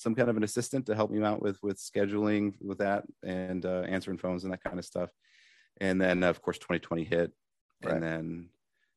some 0.04 0.14
kind 0.14 0.28
of 0.30 0.36
an 0.36 0.44
assistant 0.44 0.84
to 0.86 0.94
help 0.94 1.10
me 1.10 1.20
out 1.24 1.40
with 1.42 1.58
with 1.62 1.78
scheduling 1.78 2.52
with 2.60 2.78
that 2.78 3.02
and 3.24 3.64
uh 3.64 3.82
answering 3.88 4.18
phones 4.18 4.44
and 4.44 4.52
that 4.52 4.62
kind 4.62 4.78
of 4.78 4.84
stuff 4.84 5.10
and 5.80 6.00
then 6.00 6.22
of 6.22 6.40
course 6.42 6.58
2020 6.58 7.04
hit 7.04 7.32
Right. 7.82 7.94
and 7.94 8.02
then 8.02 8.48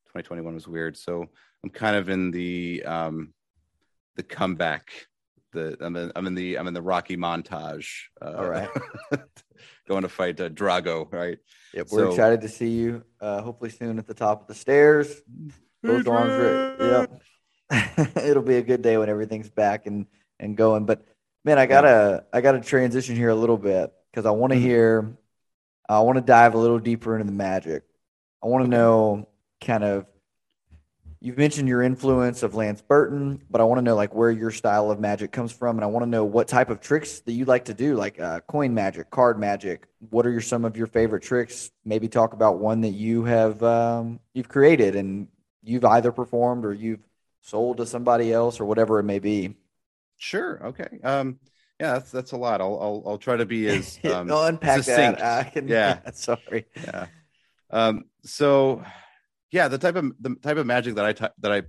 2021 0.08 0.54
was 0.54 0.67
weird 0.67 0.96
so 0.98 1.26
i'm 1.63 1.70
kind 1.72 1.96
of 1.96 2.10
in 2.10 2.32
the 2.32 2.84
um 2.86 3.34
the 4.17 4.24
comeback 4.24 4.91
the 5.54 5.78
I'm 5.80 5.96
in, 5.96 6.12
I'm 6.15 6.28
in 6.28 6.36
the 6.36 6.58
I'm 6.60 6.67
in 6.67 6.74
the 6.74 6.82
Rocky 6.82 7.15
montage. 7.15 7.88
Uh, 8.22 8.34
All 8.38 8.50
right. 8.50 8.70
going 9.88 10.02
to 10.04 10.10
fight 10.10 10.41
uh, 10.41 10.50
Drago, 10.50 11.12
right? 11.12 11.38
Yep, 11.74 11.88
we're 11.91 12.00
So- 12.04 12.10
excited 12.10 12.41
to 12.41 12.50
see 12.50 12.70
you. 12.70 13.04
Uh, 13.22 13.41
hopefully 13.41 13.70
soon 13.72 13.98
at 13.98 14.08
the 14.08 14.13
top 14.13 14.41
of 14.41 14.48
the 14.48 14.54
stairs. 14.56 15.22
Both 15.82 16.06
arms 16.08 16.78
Yep. 16.82 18.15
It'll 18.28 18.43
be 18.43 18.58
a 18.58 18.62
good 18.62 18.82
day 18.82 18.98
when 18.98 19.08
everything's 19.10 19.50
back 19.50 19.88
and 19.88 20.06
and 20.39 20.56
going. 20.58 20.86
But 20.86 21.06
man, 21.43 21.58
I 21.60 21.65
gotta 21.65 22.26
I 22.34 22.41
gotta 22.41 22.62
transition 22.62 23.15
here 23.15 23.30
a 23.30 23.36
little 23.36 23.58
bit 23.58 23.91
because 24.12 24.26
I 24.26 24.32
want 24.32 24.54
to 24.54 24.60
Mhm. 24.60 24.62
hear. 24.62 25.17
I 25.89 26.00
want 26.02 26.17
to 26.17 26.21
dive 26.21 26.54
a 26.54 26.58
little 26.58 26.80
deeper 26.80 27.15
into 27.15 27.26
the 27.26 27.32
magic. 27.32 27.84
I 28.43 28.47
want 28.47 28.65
to 28.65 28.69
know 28.69 29.28
kind 29.62 29.84
of. 29.84 30.06
You've 31.19 31.38
mentioned 31.38 31.67
your 31.67 31.82
influence 31.82 32.43
of 32.43 32.54
Lance 32.54 32.82
Burton, 32.82 33.41
but 33.50 33.60
I 33.60 33.63
want 33.63 33.80
to 33.80 33.82
know 33.82 33.95
like 33.95 34.13
where 34.13 34.30
your 34.30 34.52
style 34.52 34.91
of 34.91 35.00
magic 35.00 35.32
comes 35.32 35.52
from, 35.52 35.76
and 35.78 35.84
I 35.84 35.88
want 35.88 36.04
to 36.04 36.10
know 36.10 36.23
what 36.23 36.47
type 36.47 36.69
of 36.69 36.80
tricks 36.80 37.21
that 37.21 37.32
you 37.32 37.45
like 37.45 37.65
to 37.65 37.73
do, 37.73 37.95
like 37.95 38.19
uh, 38.19 38.41
coin 38.41 38.76
magic, 38.76 39.10
card 39.10 39.39
magic. 39.39 39.88
What 40.12 40.28
are 40.28 40.32
your 40.32 40.41
some 40.41 40.63
of 40.63 40.78
your 40.78 40.86
favorite 40.86 41.23
tricks? 41.23 41.71
Maybe 41.84 42.08
talk 42.08 42.34
about 42.34 42.60
one 42.60 42.82
that 42.82 42.89
you 42.91 43.23
have 43.23 43.63
um, 43.63 44.19
you've 44.36 44.47
created 44.50 44.95
and 44.95 45.28
you've 45.63 45.86
either 45.86 46.12
performed 46.12 46.65
or 46.65 46.73
you've 46.73 47.04
sold 47.41 47.78
to 47.78 47.86
somebody 47.88 48.32
else 48.32 48.60
or 48.60 48.65
whatever 48.65 49.00
it 49.00 49.04
may 49.04 49.19
be. 49.19 49.56
Sure. 50.17 50.67
Okay. 50.67 50.99
Um, 51.03 51.39
yeah, 51.80 51.93
that's 51.93 52.12
that's 52.12 52.32
a 52.32 52.38
lot. 52.38 52.60
I'll 52.60 52.80
I'll, 52.82 53.03
I'll 53.06 53.17
try 53.17 53.38
to 53.38 53.45
be 53.45 53.67
as 53.67 53.99
um, 54.06 54.27
no, 54.27 54.43
unpack 54.43 54.84
succinct. 54.84 55.19
that. 55.19 55.53
Can, 55.53 55.67
Yeah. 55.67 55.99
sorry. 56.12 56.65
yeah. 56.75 57.08
Um, 57.69 58.06
so 58.23 58.84
yeah, 59.51 59.67
the 59.67 59.77
type 59.77 59.95
of 59.95 60.12
the 60.19 60.36
type 60.41 60.58
of 60.58 60.65
magic 60.65 60.95
that 60.95 61.06
I 61.06 61.13
t- 61.13 61.34
that 61.39 61.51
I 61.51 61.63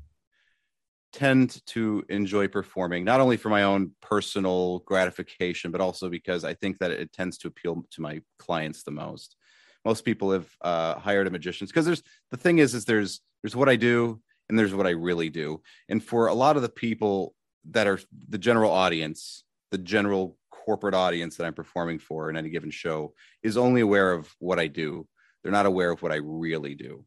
tend 1.12 1.64
to 1.66 2.04
enjoy 2.08 2.48
performing, 2.48 3.04
not 3.04 3.20
only 3.20 3.37
for 3.37 3.48
my 3.48 3.62
own 3.62 3.92
personal 4.02 4.80
gratification, 4.80 5.70
but 5.70 5.80
also 5.80 6.11
because 6.11 6.44
I 6.44 6.54
think 6.54 6.78
that 6.78 6.90
it 6.90 7.12
tends 7.12 7.38
to 7.38 7.48
appeal 7.48 7.82
to 7.92 8.02
my 8.02 8.20
clients 8.38 8.82
the 8.82 8.90
most. 8.90 9.37
Most 9.84 10.04
people 10.04 10.32
have 10.32 10.46
uh, 10.61 10.98
hired 10.98 11.26
a 11.26 11.30
magician 11.30 11.66
because 11.66 11.87
there's 11.87 12.02
the 12.30 12.37
thing 12.37 12.58
is 12.58 12.74
is 12.74 12.84
there's 12.84 13.20
there's 13.42 13.56
what 13.56 13.68
I 13.68 13.76
do 13.76 14.20
and 14.48 14.58
there's 14.58 14.74
what 14.74 14.87
I 14.87 14.90
really 14.90 15.30
do. 15.30 15.62
And 15.88 16.02
for 16.02 16.26
a 16.26 16.34
lot 16.34 16.56
of 16.56 16.62
the 16.62 16.68
people 16.68 17.34
that 17.71 17.87
are 17.87 18.01
the 18.29 18.38
general 18.38 18.71
audience, 18.71 19.44
the 19.71 19.79
general 19.79 20.37
corporate 20.51 20.94
audience 20.94 21.37
that 21.37 21.47
I'm 21.47 21.55
performing 21.55 21.99
for 21.99 22.31
in 22.31 22.37
any 22.37 22.51
given 22.51 22.71
show 22.71 23.14
is 23.42 23.57
only 23.57 23.81
aware 23.81 24.12
of 24.12 24.35
what 24.38 24.59
I 24.59 24.66
do. 24.66 25.07
They're 25.42 25.53
not 25.53 25.66
aware 25.66 25.90
of 25.90 26.03
what 26.03 26.12
I 26.12 26.16
really 26.16 26.75
do, 26.75 27.05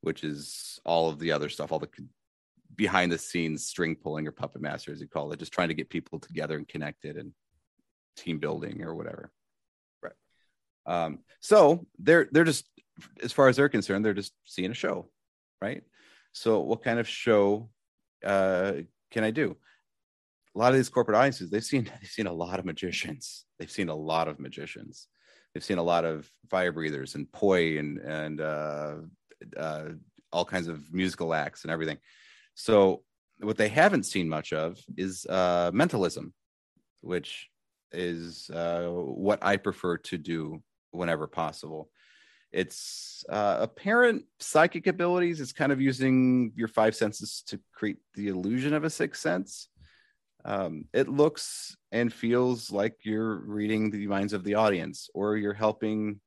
which 0.00 0.24
is 0.24 0.78
all 0.84 1.08
of 1.08 1.18
the 1.18 1.32
other 1.32 1.48
stuff, 1.48 1.72
all 1.72 1.78
the 1.78 1.88
behind 2.74 3.10
the 3.10 3.18
scenes 3.18 3.66
string 3.66 3.96
pulling 3.96 4.26
or 4.26 4.32
puppet 4.32 4.62
master, 4.62 4.92
as 4.92 5.00
you 5.00 5.08
call 5.08 5.32
it, 5.32 5.38
just 5.38 5.52
trying 5.52 5.68
to 5.68 5.74
get 5.74 5.90
people 5.90 6.18
together 6.18 6.56
and 6.56 6.68
connected 6.68 7.16
and 7.16 7.32
team 8.16 8.38
building 8.38 8.82
or 8.82 8.94
whatever. 8.94 9.30
Right. 10.02 10.12
Um, 10.86 11.20
so 11.40 11.86
they're 11.98 12.28
they're 12.30 12.44
just 12.44 12.66
as 13.22 13.32
far 13.32 13.48
as 13.48 13.56
they're 13.56 13.68
concerned, 13.68 14.04
they're 14.04 14.14
just 14.14 14.32
seeing 14.44 14.70
a 14.70 14.74
show, 14.74 15.08
right? 15.60 15.82
So 16.32 16.60
what 16.60 16.82
kind 16.82 16.98
of 16.98 17.08
show 17.08 17.70
uh, 18.24 18.72
can 19.10 19.24
I 19.24 19.30
do? 19.30 19.56
A 20.58 20.60
lot 20.60 20.72
of 20.72 20.76
these 20.76 20.88
corporate 20.88 21.16
audiences, 21.16 21.50
they've 21.50 21.62
seen 21.62 21.84
they've 21.84 22.10
seen 22.10 22.26
a 22.26 22.32
lot 22.32 22.58
of 22.58 22.64
magicians. 22.64 23.44
They've 23.60 23.70
seen 23.70 23.88
a 23.88 23.94
lot 23.94 24.26
of 24.26 24.40
magicians. 24.40 25.06
They've 25.54 25.62
seen 25.62 25.78
a 25.78 25.84
lot 25.84 26.04
of 26.04 26.28
fire 26.50 26.72
breathers 26.72 27.14
and 27.14 27.30
poi 27.30 27.78
and 27.78 27.98
and 27.98 28.40
uh, 28.40 28.94
uh, 29.56 29.84
all 30.32 30.44
kinds 30.44 30.66
of 30.66 30.92
musical 30.92 31.32
acts 31.32 31.62
and 31.62 31.70
everything. 31.70 31.98
So 32.56 33.04
what 33.38 33.56
they 33.56 33.68
haven't 33.68 34.02
seen 34.02 34.28
much 34.28 34.52
of 34.52 34.80
is 34.96 35.24
uh, 35.26 35.70
mentalism, 35.72 36.34
which 37.02 37.48
is 37.92 38.50
uh, 38.50 38.88
what 38.88 39.38
I 39.42 39.58
prefer 39.58 39.98
to 39.98 40.18
do 40.18 40.60
whenever 40.90 41.28
possible. 41.28 41.88
It's 42.50 43.24
uh, 43.28 43.58
apparent 43.60 44.24
psychic 44.40 44.88
abilities. 44.88 45.40
It's 45.40 45.52
kind 45.52 45.70
of 45.70 45.80
using 45.80 46.50
your 46.56 46.66
five 46.66 46.96
senses 46.96 47.44
to 47.46 47.60
create 47.72 47.98
the 48.14 48.26
illusion 48.26 48.74
of 48.74 48.82
a 48.82 48.90
sixth 48.90 49.22
sense. 49.22 49.68
Um, 50.48 50.86
it 50.94 51.10
looks 51.10 51.76
and 51.92 52.10
feels 52.10 52.72
like 52.72 52.94
you're 53.02 53.36
reading 53.36 53.90
the 53.90 54.06
minds 54.06 54.32
of 54.32 54.44
the 54.44 54.54
audience, 54.54 55.10
or 55.12 55.36
you're 55.36 55.52
helping 55.52 56.20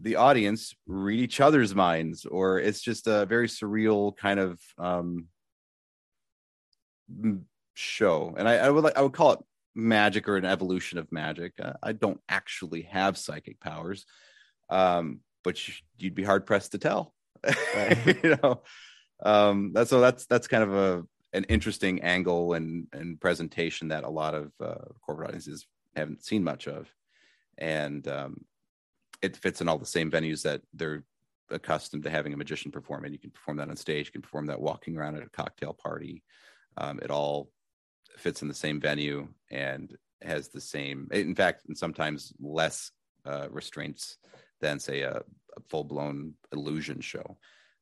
the 0.00 0.14
audience 0.14 0.72
read 0.86 1.18
each 1.18 1.40
other's 1.40 1.74
minds, 1.74 2.24
or 2.26 2.60
it's 2.60 2.80
just 2.80 3.08
a 3.08 3.26
very 3.26 3.48
surreal 3.48 4.16
kind 4.16 4.38
of 4.38 4.60
um, 4.78 5.26
show, 7.74 8.34
and 8.38 8.48
I, 8.48 8.58
I, 8.58 8.70
would 8.70 8.84
like 8.84 8.96
I 8.96 9.02
would 9.02 9.12
call 9.12 9.32
it 9.32 9.40
magic 9.74 10.28
or 10.28 10.36
an 10.36 10.44
evolution 10.44 10.98
of 10.98 11.10
magic. 11.10 11.54
Uh, 11.60 11.72
I 11.82 11.90
don't 11.90 12.20
actually 12.28 12.82
have 12.82 13.18
psychic 13.18 13.58
powers, 13.58 14.06
um, 14.70 15.18
but 15.42 15.58
you'd 15.98 16.14
be 16.14 16.22
hard 16.22 16.46
pressed 16.46 16.70
to 16.70 16.78
tell. 16.78 17.12
you 18.06 18.38
know, 18.40 18.62
um, 19.24 19.72
that's 19.72 19.90
so 19.90 20.00
that's 20.00 20.26
that's 20.26 20.46
kind 20.46 20.62
of 20.62 20.72
a 20.72 21.04
an 21.34 21.44
interesting 21.44 22.02
angle 22.02 22.54
and 22.54 22.86
and 22.92 23.20
presentation 23.20 23.88
that 23.88 24.04
a 24.04 24.08
lot 24.08 24.34
of 24.34 24.52
uh, 24.60 24.86
corporate 25.02 25.28
audiences 25.28 25.66
haven't 25.94 26.24
seen 26.24 26.42
much 26.42 26.66
of, 26.66 26.88
and 27.58 28.08
um, 28.08 28.44
it 29.20 29.36
fits 29.36 29.60
in 29.60 29.68
all 29.68 29.78
the 29.78 29.86
same 29.86 30.10
venues 30.10 30.42
that 30.42 30.62
they're 30.72 31.04
accustomed 31.50 32.02
to 32.04 32.10
having 32.10 32.32
a 32.32 32.36
magician 32.36 32.72
perform 32.72 33.04
and 33.04 33.12
you 33.12 33.18
can 33.18 33.30
perform 33.30 33.58
that 33.58 33.68
on 33.68 33.76
stage 33.76 34.06
you 34.06 34.12
can 34.12 34.22
perform 34.22 34.46
that 34.46 34.60
walking 34.60 34.96
around 34.96 35.16
at 35.16 35.22
a 35.22 35.28
cocktail 35.28 35.74
party. 35.74 36.22
Um, 36.78 36.98
it 37.02 37.10
all 37.10 37.50
fits 38.16 38.42
in 38.42 38.48
the 38.48 38.54
same 38.54 38.80
venue 38.80 39.28
and 39.50 39.94
has 40.22 40.48
the 40.48 40.60
same, 40.60 41.08
in 41.12 41.34
fact, 41.34 41.66
and 41.68 41.76
sometimes 41.76 42.32
less 42.40 42.90
uh, 43.26 43.48
restraints 43.50 44.16
than, 44.60 44.78
say, 44.78 45.02
a, 45.02 45.16
a 45.56 45.60
full 45.68 45.84
blown 45.84 46.34
illusion 46.52 47.00
show. 47.00 47.36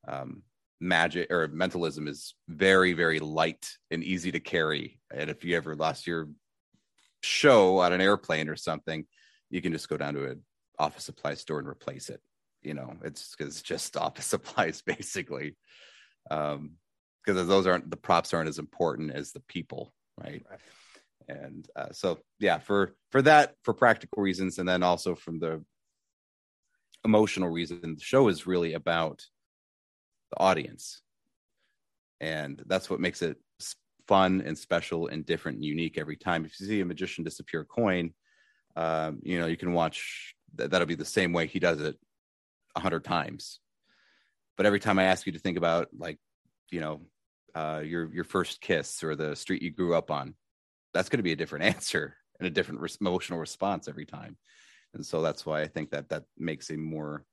Um, 0.07 0.43
magic 0.83 1.31
or 1.31 1.47
mentalism 1.47 2.07
is 2.07 2.35
very, 2.47 2.93
very 2.93 3.19
light 3.19 3.67
and 3.89 4.03
easy 4.03 4.31
to 4.31 4.39
carry. 4.39 4.99
And 5.13 5.29
if 5.29 5.43
you 5.43 5.55
ever 5.55 5.75
lost 5.75 6.05
your 6.05 6.29
show 7.21 7.79
on 7.79 7.93
an 7.93 8.01
airplane 8.01 8.49
or 8.49 8.55
something, 8.55 9.05
you 9.49 9.61
can 9.61 9.71
just 9.71 9.89
go 9.89 9.97
down 9.97 10.13
to 10.15 10.25
an 10.25 10.43
office 10.77 11.05
supply 11.05 11.35
store 11.35 11.59
and 11.59 11.67
replace 11.67 12.09
it. 12.09 12.21
You 12.61 12.73
know, 12.73 12.95
it's 13.03 13.33
because 13.35 13.61
just 13.61 13.97
office 14.07 14.25
supplies 14.25 14.81
basically. 14.81 15.55
Um, 16.29 16.73
because 17.25 17.47
those 17.47 17.67
aren't 17.67 17.89
the 17.89 17.95
props 17.95 18.33
aren't 18.33 18.49
as 18.49 18.59
important 18.59 19.11
as 19.11 19.31
the 19.31 19.39
people, 19.47 19.93
right? 20.17 20.43
right. 20.49 20.59
And 21.29 21.65
uh, 21.73 21.93
so, 21.93 22.19
yeah, 22.39 22.59
for 22.59 22.95
for 23.11 23.21
that, 23.21 23.55
for 23.63 23.73
practical 23.73 24.21
reasons, 24.21 24.59
and 24.59 24.67
then 24.67 24.83
also 24.83 25.15
from 25.15 25.39
the 25.39 25.63
emotional 27.05 27.47
reason, 27.47 27.95
the 27.95 28.01
show 28.01 28.27
is 28.27 28.45
really 28.45 28.73
about 28.73 29.23
the 30.33 30.39
audience, 30.43 31.01
and 32.19 32.61
that's 32.65 32.89
what 32.89 32.99
makes 32.99 33.21
it 33.21 33.37
fun 34.07 34.43
and 34.45 34.57
special 34.57 35.07
and 35.07 35.25
different 35.25 35.57
and 35.57 35.65
unique 35.65 35.97
every 35.97 36.17
time. 36.17 36.45
If 36.45 36.59
you 36.59 36.67
see 36.67 36.81
a 36.81 36.85
magician 36.85 37.23
disappear 37.23 37.61
a 37.61 37.65
coin, 37.65 38.13
um, 38.75 39.19
you 39.23 39.39
know 39.39 39.47
you 39.47 39.57
can 39.57 39.73
watch. 39.73 40.35
That'll 40.55 40.85
be 40.85 40.95
the 40.95 41.05
same 41.05 41.33
way 41.33 41.47
he 41.47 41.59
does 41.59 41.81
it 41.81 41.97
a 42.75 42.79
hundred 42.79 43.03
times. 43.03 43.59
But 44.55 44.67
every 44.67 44.79
time 44.79 44.99
I 44.99 45.05
ask 45.05 45.25
you 45.25 45.31
to 45.33 45.39
think 45.39 45.57
about 45.57 45.87
like 45.97 46.19
you 46.71 46.79
know 46.79 47.01
uh, 47.55 47.81
your 47.83 48.13
your 48.13 48.23
first 48.23 48.61
kiss 48.61 49.03
or 49.03 49.15
the 49.15 49.35
street 49.35 49.61
you 49.61 49.71
grew 49.71 49.95
up 49.95 50.11
on 50.11 50.35
that's 50.93 51.09
going 51.09 51.19
to 51.19 51.23
be 51.23 51.31
a 51.31 51.35
different 51.35 51.65
answer 51.75 52.15
and 52.39 52.47
a 52.47 52.51
different 52.51 52.81
re- 52.81 52.89
emotional 53.01 53.39
response 53.39 53.87
every 53.87 54.05
time 54.05 54.37
and 54.93 55.05
so 55.05 55.21
that's 55.21 55.45
why 55.45 55.61
i 55.61 55.67
think 55.67 55.91
that 55.91 56.09
that 56.09 56.23
makes 56.37 56.69
a 56.71 56.77
more 56.77 57.25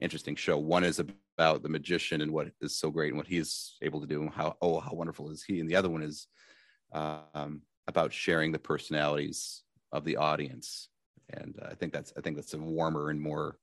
interesting 0.00 0.36
show 0.36 0.58
one 0.58 0.84
is 0.84 0.98
about 0.98 1.62
the 1.62 1.68
magician 1.68 2.20
and 2.20 2.30
what 2.32 2.48
is 2.60 2.76
so 2.76 2.90
great 2.90 3.08
and 3.08 3.16
what 3.16 3.26
he's 3.26 3.76
able 3.82 4.00
to 4.00 4.06
do 4.06 4.22
and 4.22 4.30
how 4.30 4.56
oh 4.60 4.80
how 4.80 4.92
wonderful 4.92 5.30
is 5.30 5.42
he 5.42 5.60
and 5.60 5.68
the 5.68 5.76
other 5.76 5.88
one 5.88 6.02
is 6.02 6.26
um, 6.92 7.62
about 7.86 8.12
sharing 8.12 8.52
the 8.52 8.58
personalities 8.58 9.62
of 9.92 10.04
the 10.04 10.16
audience 10.16 10.88
and 11.30 11.58
uh, 11.62 11.68
i 11.70 11.74
think 11.74 11.92
that's 11.92 12.12
i 12.16 12.20
think 12.20 12.36
that's 12.36 12.54
a 12.54 12.58
warmer 12.58 13.10
and 13.10 13.20
more 13.20 13.56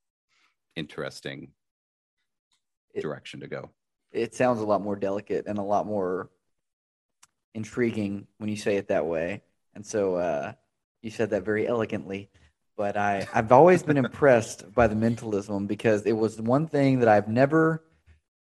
interesting 0.76 1.52
direction 3.00 3.39
to 3.39 3.48
go 3.48 3.70
it 4.12 4.36
sounds 4.36 4.60
a 4.60 4.65
lot 4.65 4.82
more 4.82 4.96
delicate 4.96 5.46
and 5.48 5.58
a 5.58 5.63
lot 5.63 5.86
more 5.86 6.30
intriguing 7.54 8.28
when 8.38 8.50
you 8.50 8.56
say 8.56 8.78
it 8.78 8.88
that 8.89 9.06
way. 9.06 9.41
And 9.76 9.86
so 9.86 10.15
uh, 10.15 10.54
you 11.02 11.12
said 11.12 11.30
that 11.32 11.44
very 11.44 11.67
elegantly. 11.67 12.30
But 12.78 12.98
I, 12.98 13.28
I've 13.34 13.52
always 13.52 13.84
been 13.84 13.98
impressed 13.98 14.74
by 14.74 14.88
the 14.88 14.96
mentalism 14.96 15.68
because 15.68 16.06
it 16.06 16.14
was 16.14 16.42
one 16.42 16.68
thing 16.68 17.00
that 17.00 17.08
I've 17.08 17.28
never 17.28 17.84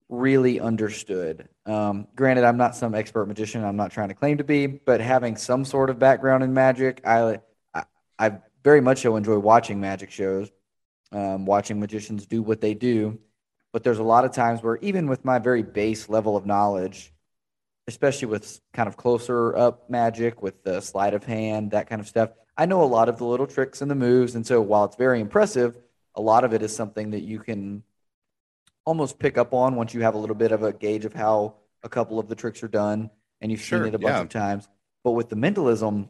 really 0.10 0.60
understood. 0.60 1.48
Um, 1.66 2.08
granted, 2.16 2.44
I'm 2.44 2.58
not 2.58 2.76
some 2.76 2.94
expert 2.94 3.26
magician. 3.28 3.64
I'm 3.64 3.78
not 3.78 3.92
trying 3.92 4.10
to 4.10 4.14
claim 4.14 4.38
to 4.38 4.44
be, 4.44 4.68
but 4.68 5.02
having 5.02 5.36
some 5.36 5.66
sort 5.66 5.90
of 5.90 6.00
background 6.00 6.44
in 6.44 6.54
magic, 6.54 7.02
I, 7.06 7.40
I, 7.74 7.84
I 8.20 8.38
very 8.64 8.82
much 8.82 9.02
so 9.02 9.16
enjoy 9.16 9.40
watching 9.40 9.80
magic 9.80 10.12
shows, 10.12 10.52
um, 11.12 11.46
watching 11.46 11.80
magicians 11.80 12.26
do 12.26 12.42
what 12.42 12.62
they 12.62 12.74
do. 12.74 13.20
But 13.74 13.84
there's 13.84 14.00
a 14.00 14.04
lot 14.04 14.26
of 14.26 14.34
times 14.34 14.62
where, 14.62 14.78
even 14.78 15.08
with 15.08 15.24
my 15.24 15.40
very 15.40 15.64
base 15.64 16.10
level 16.10 16.36
of 16.36 16.46
knowledge, 16.46 17.14
especially 17.92 18.28
with 18.28 18.60
kind 18.74 18.88
of 18.88 18.98
closer 18.98 19.56
up 19.56 19.90
magic, 19.90 20.42
with 20.42 20.64
the 20.64 20.82
sleight 20.82 21.14
of 21.14 21.24
hand, 21.24 21.72
that 21.72 21.88
kind 21.88 22.02
of 22.02 22.08
stuff, 22.08 22.32
I 22.58 22.66
know 22.66 22.84
a 22.84 22.86
lot 22.86 23.10
of 23.10 23.18
the 23.18 23.26
little 23.26 23.48
tricks 23.48 23.82
and 23.82 23.90
the 23.90 23.96
moves. 23.96 24.36
And 24.36 24.46
so 24.46 24.62
while 24.62 24.86
it's 24.86 24.96
very 24.96 25.20
impressive, 25.20 25.78
a 26.16 26.22
lot 26.22 26.44
of 26.44 26.54
it 26.54 26.62
is 26.62 26.76
something 26.76 27.12
that 27.12 27.22
you 27.22 27.40
can 27.40 27.84
almost 28.86 29.20
pick 29.20 29.38
up 29.38 29.54
on 29.54 29.76
once 29.76 29.94
you 29.94 30.02
have 30.02 30.16
a 30.16 30.18
little 30.18 30.36
bit 30.36 30.52
of 30.52 30.64
a 30.64 30.74
gauge 30.74 31.06
of 31.06 31.14
how 31.14 31.56
a 31.84 31.90
couple 31.90 32.20
of 32.20 32.28
the 32.28 32.36
tricks 32.36 32.64
are 32.64 32.68
done 32.68 33.10
and 33.40 33.52
you've 33.52 33.62
sure, 33.62 33.80
seen 33.80 33.88
it 33.88 33.96
a 33.96 34.00
bunch 34.00 34.14
yeah. 34.14 34.22
of 34.22 34.30
times. 34.30 34.68
But 35.04 35.12
with 35.12 35.30
the 35.30 35.36
mentalism, 35.36 36.10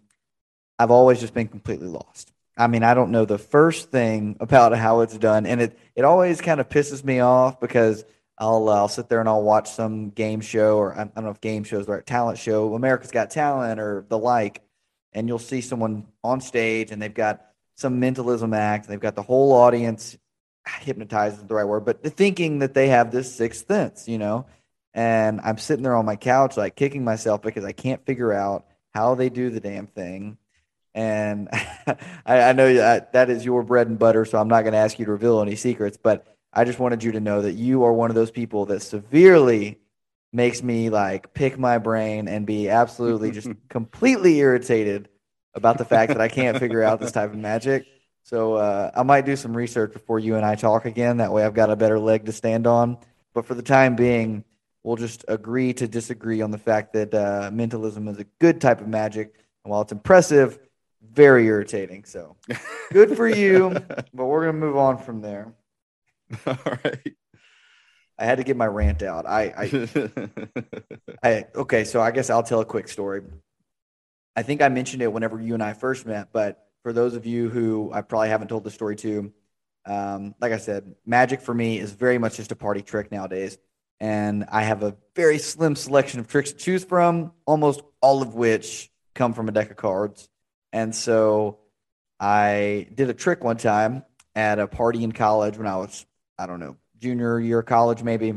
I've 0.80 0.92
always 0.92 1.20
just 1.20 1.34
been 1.34 1.48
completely 1.48 1.88
lost. 1.88 2.32
I 2.58 2.68
mean, 2.68 2.84
I 2.84 2.94
don't 2.94 3.12
know 3.12 3.26
the 3.26 3.38
first 3.38 3.92
thing 3.92 4.38
about 4.40 4.76
how 4.76 5.02
it's 5.02 5.18
done, 5.18 5.46
and 5.46 5.62
it 5.62 5.80
it 5.96 6.04
always 6.04 6.42
kind 6.42 6.60
of 6.60 6.68
pisses 6.68 7.04
me 7.04 7.22
off 7.22 7.60
because 7.60 8.04
I'll 8.42 8.68
uh, 8.70 8.76
I'll 8.76 8.88
sit 8.88 9.08
there 9.08 9.20
and 9.20 9.30
I'll 9.30 9.44
watch 9.44 9.70
some 9.70 10.10
game 10.10 10.42
show 10.42 10.78
or 10.78 10.94
I 10.94 11.04
don't 11.04 11.24
know 11.24 11.30
if 11.30 11.40
game 11.40 11.64
shows 11.64 11.88
or 11.88 12.02
talent 12.02 12.40
show, 12.40 12.74
America's 12.74 13.12
Got 13.12 13.30
Talent 13.30 13.80
or 13.80 14.06
the 14.10 14.18
like, 14.18 14.64
and 15.14 15.28
you'll 15.28 15.40
see 15.40 15.62
someone 15.62 16.08
on 16.24 16.42
stage 16.42 16.92
and 16.92 17.00
they've 17.00 17.14
got 17.14 17.46
some 17.76 18.00
mentalism 18.00 18.54
act, 18.54 18.86
and 18.86 18.94
they've 18.94 19.00
got 19.00 19.16
the 19.16 19.22
whole 19.22 19.54
audience 19.54 20.18
hypnotized 20.82 21.38
is 21.38 21.46
the 21.46 21.56
right 21.56 21.66
word, 21.66 21.86
but 21.86 22.04
thinking 22.04 22.60
that 22.60 22.74
they 22.74 22.88
have 22.88 23.12
this 23.12 23.34
sixth 23.34 23.68
sense, 23.68 24.08
you 24.08 24.18
know, 24.18 24.46
and 24.94 25.40
I'm 25.42 25.58
sitting 25.58 25.84
there 25.84 25.96
on 25.96 26.06
my 26.06 26.16
couch 26.16 26.58
like 26.58 26.76
kicking 26.76 27.04
myself 27.04 27.42
because 27.42 27.64
I 27.64 27.72
can't 27.72 28.06
figure 28.06 28.34
out 28.34 28.66
how 28.94 29.16
they 29.16 29.30
do 29.30 29.50
the 29.50 29.60
damn 29.60 29.88
thing. 29.88 30.38
And 30.94 31.48
I, 32.26 32.42
I, 32.42 32.54
know 32.54 32.74
that, 32.74 33.14
that 33.14 33.30
is 33.30 33.46
your 33.46 33.64
bread 33.64 33.88
and 33.88 33.98
butter, 33.98 34.26
so 34.26 34.38
I'm 34.38 34.50
not 34.50 34.62
going 34.62 34.74
to 34.74 34.80
ask 34.80 35.00
you 35.00 35.06
to 35.06 35.12
reveal 35.12 35.42
any 35.42 35.56
secrets, 35.56 35.98
but 36.02 36.31
I 36.54 36.66
just 36.66 36.80
wanted 36.80 37.04
you 37.04 37.14
to 37.14 37.20
know 37.20 37.42
that 37.44 37.54
you 37.54 37.84
are 37.84 37.94
one 37.94 38.10
of 38.10 38.16
those 38.16 38.32
people 38.32 38.66
that 38.68 38.82
severely 38.82 39.80
makes 40.34 40.64
me 40.64 40.90
like 40.90 41.34
pick 41.34 41.58
my 41.58 41.78
brain 41.78 42.28
and 42.28 42.46
be 42.46 42.70
absolutely 42.70 43.32
just 43.32 43.50
completely 43.70 44.38
irritated 44.40 45.10
about 45.54 45.78
the 45.78 45.86
fact 45.86 46.10
that 46.10 46.22
I 46.22 46.28
can't 46.28 46.58
figure 46.58 46.84
out 46.84 47.00
this 47.00 47.12
type 47.12 47.32
of 47.32 47.38
magic. 47.38 47.86
So 48.24 48.56
uh, 48.56 48.92
I 48.96 49.04
might 49.04 49.26
do 49.26 49.36
some 49.36 49.56
research 49.56 49.94
before 49.94 50.20
you 50.20 50.36
and 50.36 50.46
I 50.46 50.56
talk 50.56 50.86
again. 50.86 51.18
That 51.18 51.34
way 51.34 51.44
I've 51.44 51.54
got 51.54 51.70
a 51.70 51.76
better 51.76 52.00
leg 52.00 52.26
to 52.26 52.32
stand 52.32 52.68
on. 52.68 52.98
But 53.34 53.46
for 53.46 53.56
the 53.56 53.64
time 53.64 53.96
being, 53.96 54.44
we'll 54.84 54.98
just 54.98 55.26
agree 55.28 55.74
to 55.74 55.88
disagree 55.88 56.42
on 56.42 56.52
the 56.52 56.58
fact 56.58 56.94
that 56.94 57.14
uh, 57.14 57.50
mentalism 57.52 58.08
is 58.08 58.20
a 58.20 58.26
good 58.40 58.62
type 58.62 58.82
of 58.82 58.88
magic, 58.88 59.36
and 59.64 59.72
while 59.72 59.82
it's 59.82 59.92
impressive, 59.92 60.60
very 61.14 61.48
irritating. 61.48 62.04
So 62.04 62.36
good 62.92 63.16
for 63.16 63.28
you, 63.28 63.70
but 64.14 64.26
we're 64.26 64.42
gonna 64.42 64.54
move 64.54 64.78
on 64.78 64.98
from 64.98 65.22
there. 65.22 65.54
All 66.46 66.58
right. 66.66 67.16
I 68.18 68.26
had 68.26 68.38
to 68.38 68.44
get 68.44 68.56
my 68.56 68.68
rant 68.68 69.02
out. 69.02 69.26
I, 69.26 69.54
I, 69.58 69.90
I 71.24 71.46
okay, 71.56 71.84
so 71.84 72.02
I 72.02 72.12
guess 72.12 72.30
I'll 72.30 72.44
tell 72.44 72.60
a 72.60 72.66
quick 72.66 72.88
story. 72.88 73.22
I 74.36 74.44
think 74.44 74.62
I 74.62 74.70
mentioned 74.70 75.02
it 75.02 75.12
whenever 75.12 75.42
you 75.42 75.54
and 75.54 75.64
I 75.64 75.74
first 75.74 76.06
met, 76.06 76.30
but 76.32 76.68
for 76.84 76.94
those 76.94 77.16
of 77.16 77.26
you 77.26 77.50
who 77.50 77.92
I 77.94 78.02
probably 78.02 78.30
haven't 78.30 78.48
told 78.48 78.64
the 78.64 78.72
story 78.72 78.96
to, 78.98 79.34
um, 79.86 80.36
like 80.40 80.52
I 80.52 80.58
said, 80.58 80.96
magic 81.06 81.42
for 81.42 81.54
me 81.54 81.80
is 81.80 81.92
very 81.92 82.18
much 82.18 82.38
just 82.38 82.52
a 82.52 82.56
party 82.56 82.82
trick 82.82 83.12
nowadays. 83.12 83.58
And 84.00 84.46
I 84.52 84.64
have 84.64 84.84
a 84.84 84.96
very 85.16 85.38
slim 85.38 85.76
selection 85.76 86.20
of 86.20 86.28
tricks 86.28 86.52
to 86.52 86.58
choose 86.58 86.84
from, 86.84 87.34
almost 87.46 87.82
all 88.02 88.22
of 88.22 88.34
which 88.34 88.90
come 89.14 89.34
from 89.34 89.48
a 89.48 89.52
deck 89.52 89.70
of 89.70 89.78
cards. 89.78 90.28
And 90.74 90.96
so 90.96 91.60
I 92.20 92.88
did 92.94 93.10
a 93.10 93.14
trick 93.14 93.44
one 93.44 93.58
time 93.58 94.04
at 94.36 94.60
a 94.60 94.68
party 94.68 95.04
in 95.04 95.12
college 95.12 95.58
when 95.58 95.68
I 95.68 95.78
was, 95.78 96.06
I 96.42 96.48
don't 96.48 96.60
know, 96.60 96.78
junior 97.00 97.40
year 97.40 97.60
of 97.60 97.66
college 97.66 98.04
maybe. 98.04 98.30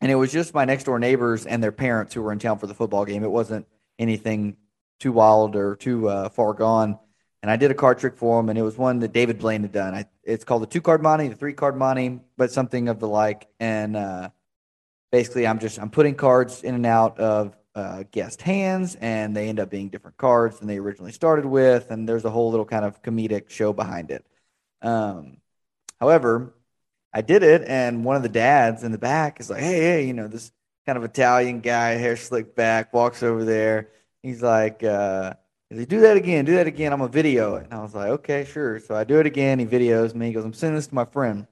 And 0.00 0.12
it 0.12 0.14
was 0.14 0.30
just 0.30 0.52
my 0.52 0.64
next 0.64 0.84
door 0.84 0.98
neighbors 0.98 1.46
and 1.46 1.62
their 1.62 1.72
parents 1.72 2.12
who 2.12 2.22
were 2.22 2.32
in 2.32 2.38
town 2.38 2.58
for 2.58 2.66
the 2.66 2.74
football 2.74 3.04
game. 3.04 3.24
It 3.24 3.30
wasn't 3.30 3.66
anything 3.98 4.56
too 5.00 5.12
wild 5.12 5.56
or 5.56 5.76
too 5.76 6.08
uh, 6.08 6.28
far 6.28 6.52
gone. 6.52 6.98
And 7.42 7.50
I 7.50 7.56
did 7.56 7.70
a 7.70 7.74
card 7.74 7.98
trick 7.98 8.16
for 8.16 8.40
them, 8.40 8.48
and 8.48 8.58
it 8.58 8.62
was 8.62 8.76
one 8.76 8.98
that 9.00 9.12
David 9.12 9.38
Blaine 9.38 9.62
had 9.62 9.72
done. 9.72 9.94
I, 9.94 10.06
it's 10.24 10.44
called 10.44 10.62
the 10.62 10.66
two 10.66 10.80
card 10.80 11.02
monte, 11.02 11.28
the 11.28 11.36
three 11.36 11.52
card 11.52 11.76
monte, 11.76 12.20
but 12.36 12.50
something 12.50 12.88
of 12.88 12.98
the 12.98 13.08
like. 13.08 13.46
And 13.60 13.96
uh, 13.96 14.30
basically, 15.12 15.46
I'm 15.46 15.58
just 15.58 15.78
I'm 15.78 15.90
putting 15.90 16.14
cards 16.14 16.62
in 16.62 16.74
and 16.74 16.86
out 16.86 17.18
of 17.20 17.56
uh, 17.74 18.04
guest 18.10 18.42
hands, 18.42 18.96
and 18.96 19.36
they 19.36 19.48
end 19.48 19.60
up 19.60 19.70
being 19.70 19.90
different 19.90 20.16
cards 20.16 20.58
than 20.58 20.66
they 20.66 20.78
originally 20.78 21.12
started 21.12 21.46
with. 21.46 21.90
And 21.90 22.08
there's 22.08 22.24
a 22.24 22.30
whole 22.30 22.50
little 22.50 22.66
kind 22.66 22.84
of 22.84 23.00
comedic 23.02 23.48
show 23.48 23.72
behind 23.72 24.10
it. 24.10 24.26
Um, 24.82 25.36
however, 26.00 26.54
I 27.16 27.22
did 27.22 27.42
it, 27.42 27.62
and 27.66 28.04
one 28.04 28.16
of 28.16 28.22
the 28.22 28.28
dads 28.28 28.82
in 28.82 28.92
the 28.92 28.98
back 28.98 29.40
is 29.40 29.48
like, 29.48 29.60
"Hey, 29.60 29.80
hey, 29.80 30.06
you 30.06 30.12
know 30.12 30.28
this 30.28 30.52
kind 30.84 30.98
of 30.98 31.04
Italian 31.04 31.60
guy, 31.60 31.92
hair 31.92 32.16
slicked 32.16 32.54
back, 32.54 32.92
walks 32.92 33.22
over 33.22 33.44
there. 33.44 33.88
He's 34.22 34.42
like." 34.42 34.84
Uh, 34.84 35.34
do 35.70 36.00
that 36.00 36.16
again, 36.16 36.44
do 36.44 36.54
that 36.54 36.66
again. 36.66 36.92
I'm 36.92 37.00
a 37.00 37.08
video 37.08 37.56
it. 37.56 37.64
And 37.64 37.74
I 37.74 37.82
was 37.82 37.94
like, 37.94 38.08
okay, 38.10 38.44
sure. 38.44 38.78
So 38.78 38.94
I 38.94 39.04
do 39.04 39.18
it 39.18 39.26
again. 39.26 39.58
He 39.58 39.66
videos 39.66 40.14
me. 40.14 40.26
He 40.26 40.32
goes, 40.32 40.44
I'm 40.44 40.52
sending 40.52 40.76
this 40.76 40.86
to 40.86 40.94
my 40.94 41.04
friend. 41.04 41.46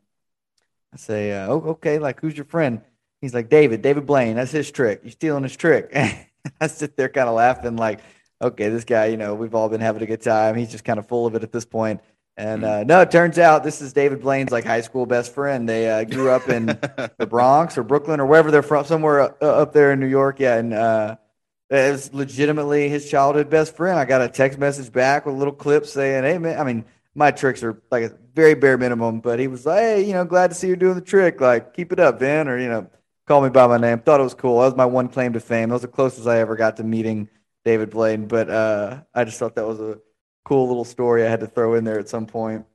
I 0.92 0.96
say, 0.96 1.32
uh, 1.32 1.48
oh, 1.48 1.60
okay, 1.70 1.98
like 1.98 2.20
who's 2.20 2.36
your 2.36 2.44
friend? 2.44 2.80
He's 3.20 3.34
like, 3.34 3.48
David, 3.48 3.82
David 3.82 4.06
Blaine. 4.06 4.36
That's 4.36 4.52
his 4.52 4.70
trick. 4.70 5.00
You're 5.02 5.10
stealing 5.10 5.42
his 5.42 5.56
trick. 5.56 5.90
I 6.60 6.66
sit 6.68 6.96
there 6.96 7.08
kind 7.08 7.28
of 7.28 7.34
laughing, 7.34 7.76
like, 7.76 8.00
okay, 8.40 8.68
this 8.68 8.84
guy, 8.84 9.06
you 9.06 9.16
know, 9.16 9.34
we've 9.34 9.54
all 9.54 9.68
been 9.68 9.80
having 9.80 10.02
a 10.02 10.06
good 10.06 10.20
time. 10.20 10.54
He's 10.54 10.70
just 10.70 10.84
kind 10.84 10.98
of 10.98 11.08
full 11.08 11.26
of 11.26 11.34
it 11.34 11.42
at 11.42 11.50
this 11.50 11.64
point. 11.64 12.00
And 12.36 12.64
uh, 12.64 12.82
no, 12.82 13.00
it 13.00 13.12
turns 13.12 13.38
out 13.38 13.62
this 13.62 13.80
is 13.80 13.92
David 13.92 14.20
Blaine's 14.20 14.50
like 14.50 14.64
high 14.64 14.80
school 14.80 15.06
best 15.06 15.32
friend. 15.34 15.68
They 15.68 15.88
uh, 15.88 16.04
grew 16.04 16.30
up 16.30 16.48
in 16.48 16.66
the 17.18 17.26
Bronx 17.28 17.78
or 17.78 17.84
Brooklyn 17.84 18.18
or 18.18 18.26
wherever 18.26 18.50
they're 18.50 18.62
from, 18.62 18.84
somewhere 18.84 19.20
uh, 19.42 19.46
up 19.46 19.72
there 19.72 19.92
in 19.92 20.00
New 20.00 20.08
York. 20.08 20.40
Yeah, 20.40 20.56
and 20.56 20.74
uh, 20.74 21.16
was 21.70 22.12
legitimately 22.12 22.88
his 22.88 23.08
childhood 23.08 23.50
best 23.50 23.76
friend. 23.76 23.98
I 23.98 24.04
got 24.04 24.20
a 24.20 24.28
text 24.28 24.58
message 24.58 24.92
back 24.92 25.26
with 25.26 25.34
a 25.34 25.38
little 25.38 25.54
clip 25.54 25.86
saying, 25.86 26.24
"Hey 26.24 26.38
man, 26.38 26.58
I 26.58 26.64
mean, 26.64 26.84
my 27.14 27.30
tricks 27.30 27.62
are 27.62 27.80
like 27.90 28.04
a 28.04 28.12
very 28.34 28.54
bare 28.54 28.76
minimum, 28.76 29.20
but 29.20 29.38
he 29.38 29.46
was 29.46 29.64
like, 29.64 29.78
hey, 29.78 30.06
you 30.06 30.12
know, 30.12 30.24
glad 30.24 30.50
to 30.50 30.54
see 30.54 30.68
you 30.68 30.76
doing 30.76 30.96
the 30.96 31.00
trick. 31.00 31.40
Like, 31.40 31.72
keep 31.74 31.92
it 31.92 32.00
up, 32.00 32.18
Ben, 32.18 32.48
or 32.48 32.58
you 32.58 32.68
know, 32.68 32.90
call 33.26 33.42
me 33.42 33.50
by 33.50 33.66
my 33.66 33.78
name. 33.78 34.00
Thought 34.00 34.20
it 34.20 34.24
was 34.24 34.34
cool. 34.34 34.60
That 34.60 34.66
was 34.66 34.76
my 34.76 34.86
one 34.86 35.08
claim 35.08 35.32
to 35.34 35.40
fame. 35.40 35.68
That 35.68 35.74
was 35.74 35.82
the 35.82 35.88
closest 35.88 36.26
I 36.26 36.38
ever 36.38 36.56
got 36.56 36.76
to 36.78 36.84
meeting 36.84 37.28
David 37.64 37.90
Blaine. 37.90 38.26
But 38.26 38.50
uh, 38.50 39.02
I 39.14 39.24
just 39.24 39.38
thought 39.38 39.54
that 39.54 39.66
was 39.66 39.80
a 39.80 39.98
cool 40.44 40.68
little 40.68 40.84
story 40.84 41.24
I 41.24 41.30
had 41.30 41.40
to 41.40 41.46
throw 41.46 41.74
in 41.74 41.84
there 41.84 41.98
at 41.98 42.08
some 42.08 42.26
point. 42.26 42.66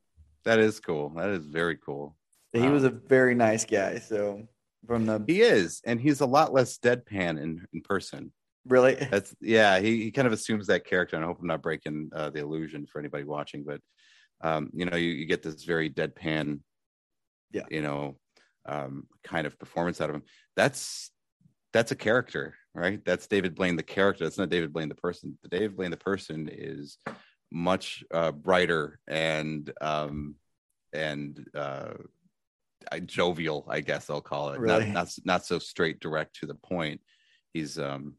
That 0.45 0.59
is 0.59 0.79
cool. 0.79 1.09
That 1.15 1.29
is 1.29 1.45
very 1.45 1.77
cool. 1.77 2.15
He 2.53 2.67
was 2.67 2.83
a 2.83 2.89
very 2.89 3.35
nice 3.35 3.65
guy. 3.65 3.99
So 3.99 4.47
from 4.87 5.05
the 5.05 5.23
he 5.27 5.41
is, 5.41 5.81
and 5.85 5.99
he's 6.01 6.21
a 6.21 6.25
lot 6.25 6.53
less 6.53 6.79
deadpan 6.79 7.41
in 7.41 7.65
in 7.73 7.81
person. 7.81 8.31
Really? 8.67 8.95
That's 8.95 9.35
yeah. 9.41 9.79
He, 9.79 10.03
he 10.03 10.11
kind 10.11 10.27
of 10.27 10.33
assumes 10.33 10.67
that 10.67 10.85
character, 10.85 11.15
and 11.15 11.23
I 11.23 11.27
hope 11.27 11.39
I'm 11.41 11.47
not 11.47 11.61
breaking 11.61 12.09
uh, 12.15 12.29
the 12.29 12.39
illusion 12.39 12.85
for 12.85 12.99
anybody 12.99 13.23
watching. 13.23 13.63
But 13.63 13.81
um, 14.41 14.69
you 14.73 14.85
know, 14.85 14.97
you, 14.97 15.09
you 15.09 15.25
get 15.25 15.43
this 15.43 15.63
very 15.63 15.89
deadpan, 15.89 16.59
yeah, 17.51 17.63
you 17.69 17.81
know, 17.81 18.17
um, 18.65 19.07
kind 19.23 19.45
of 19.47 19.59
performance 19.59 20.01
out 20.01 20.09
of 20.09 20.15
him. 20.15 20.23
That's 20.55 21.11
that's 21.73 21.91
a 21.91 21.95
character, 21.95 22.55
right? 22.73 23.03
That's 23.05 23.27
David 23.27 23.55
Blaine, 23.55 23.75
the 23.75 23.83
character. 23.83 24.23
That's 24.23 24.37
not 24.37 24.49
David 24.49 24.73
Blaine, 24.73 24.89
the 24.89 24.95
person. 24.95 25.37
The 25.43 25.49
David 25.49 25.75
Blaine, 25.75 25.91
the 25.91 25.97
person, 25.97 26.49
is 26.51 26.97
much 27.51 28.03
uh, 28.13 28.31
brighter 28.31 28.99
and 29.07 29.71
um, 29.81 30.35
and 30.93 31.45
uh, 31.55 31.93
jovial. 33.05 33.65
I 33.69 33.81
guess 33.81 34.09
I'll 34.09 34.21
call 34.21 34.51
it. 34.51 34.59
Really? 34.59 34.85
Not, 34.85 34.93
not 34.93 35.09
not 35.25 35.45
so 35.45 35.59
straight, 35.59 35.99
direct 35.99 36.39
to 36.39 36.45
the 36.45 36.55
point. 36.55 37.01
He's 37.53 37.79
um, 37.79 38.15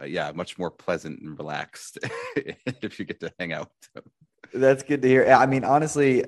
uh, 0.00 0.04
yeah, 0.04 0.32
much 0.34 0.58
more 0.58 0.70
pleasant 0.70 1.20
and 1.20 1.38
relaxed 1.38 1.98
if 2.36 2.98
you 2.98 3.04
get 3.04 3.20
to 3.20 3.32
hang 3.38 3.52
out. 3.52 3.70
That's 4.52 4.82
good 4.82 5.02
to 5.02 5.08
hear. 5.08 5.26
I 5.26 5.46
mean, 5.46 5.64
honestly, 5.64 6.24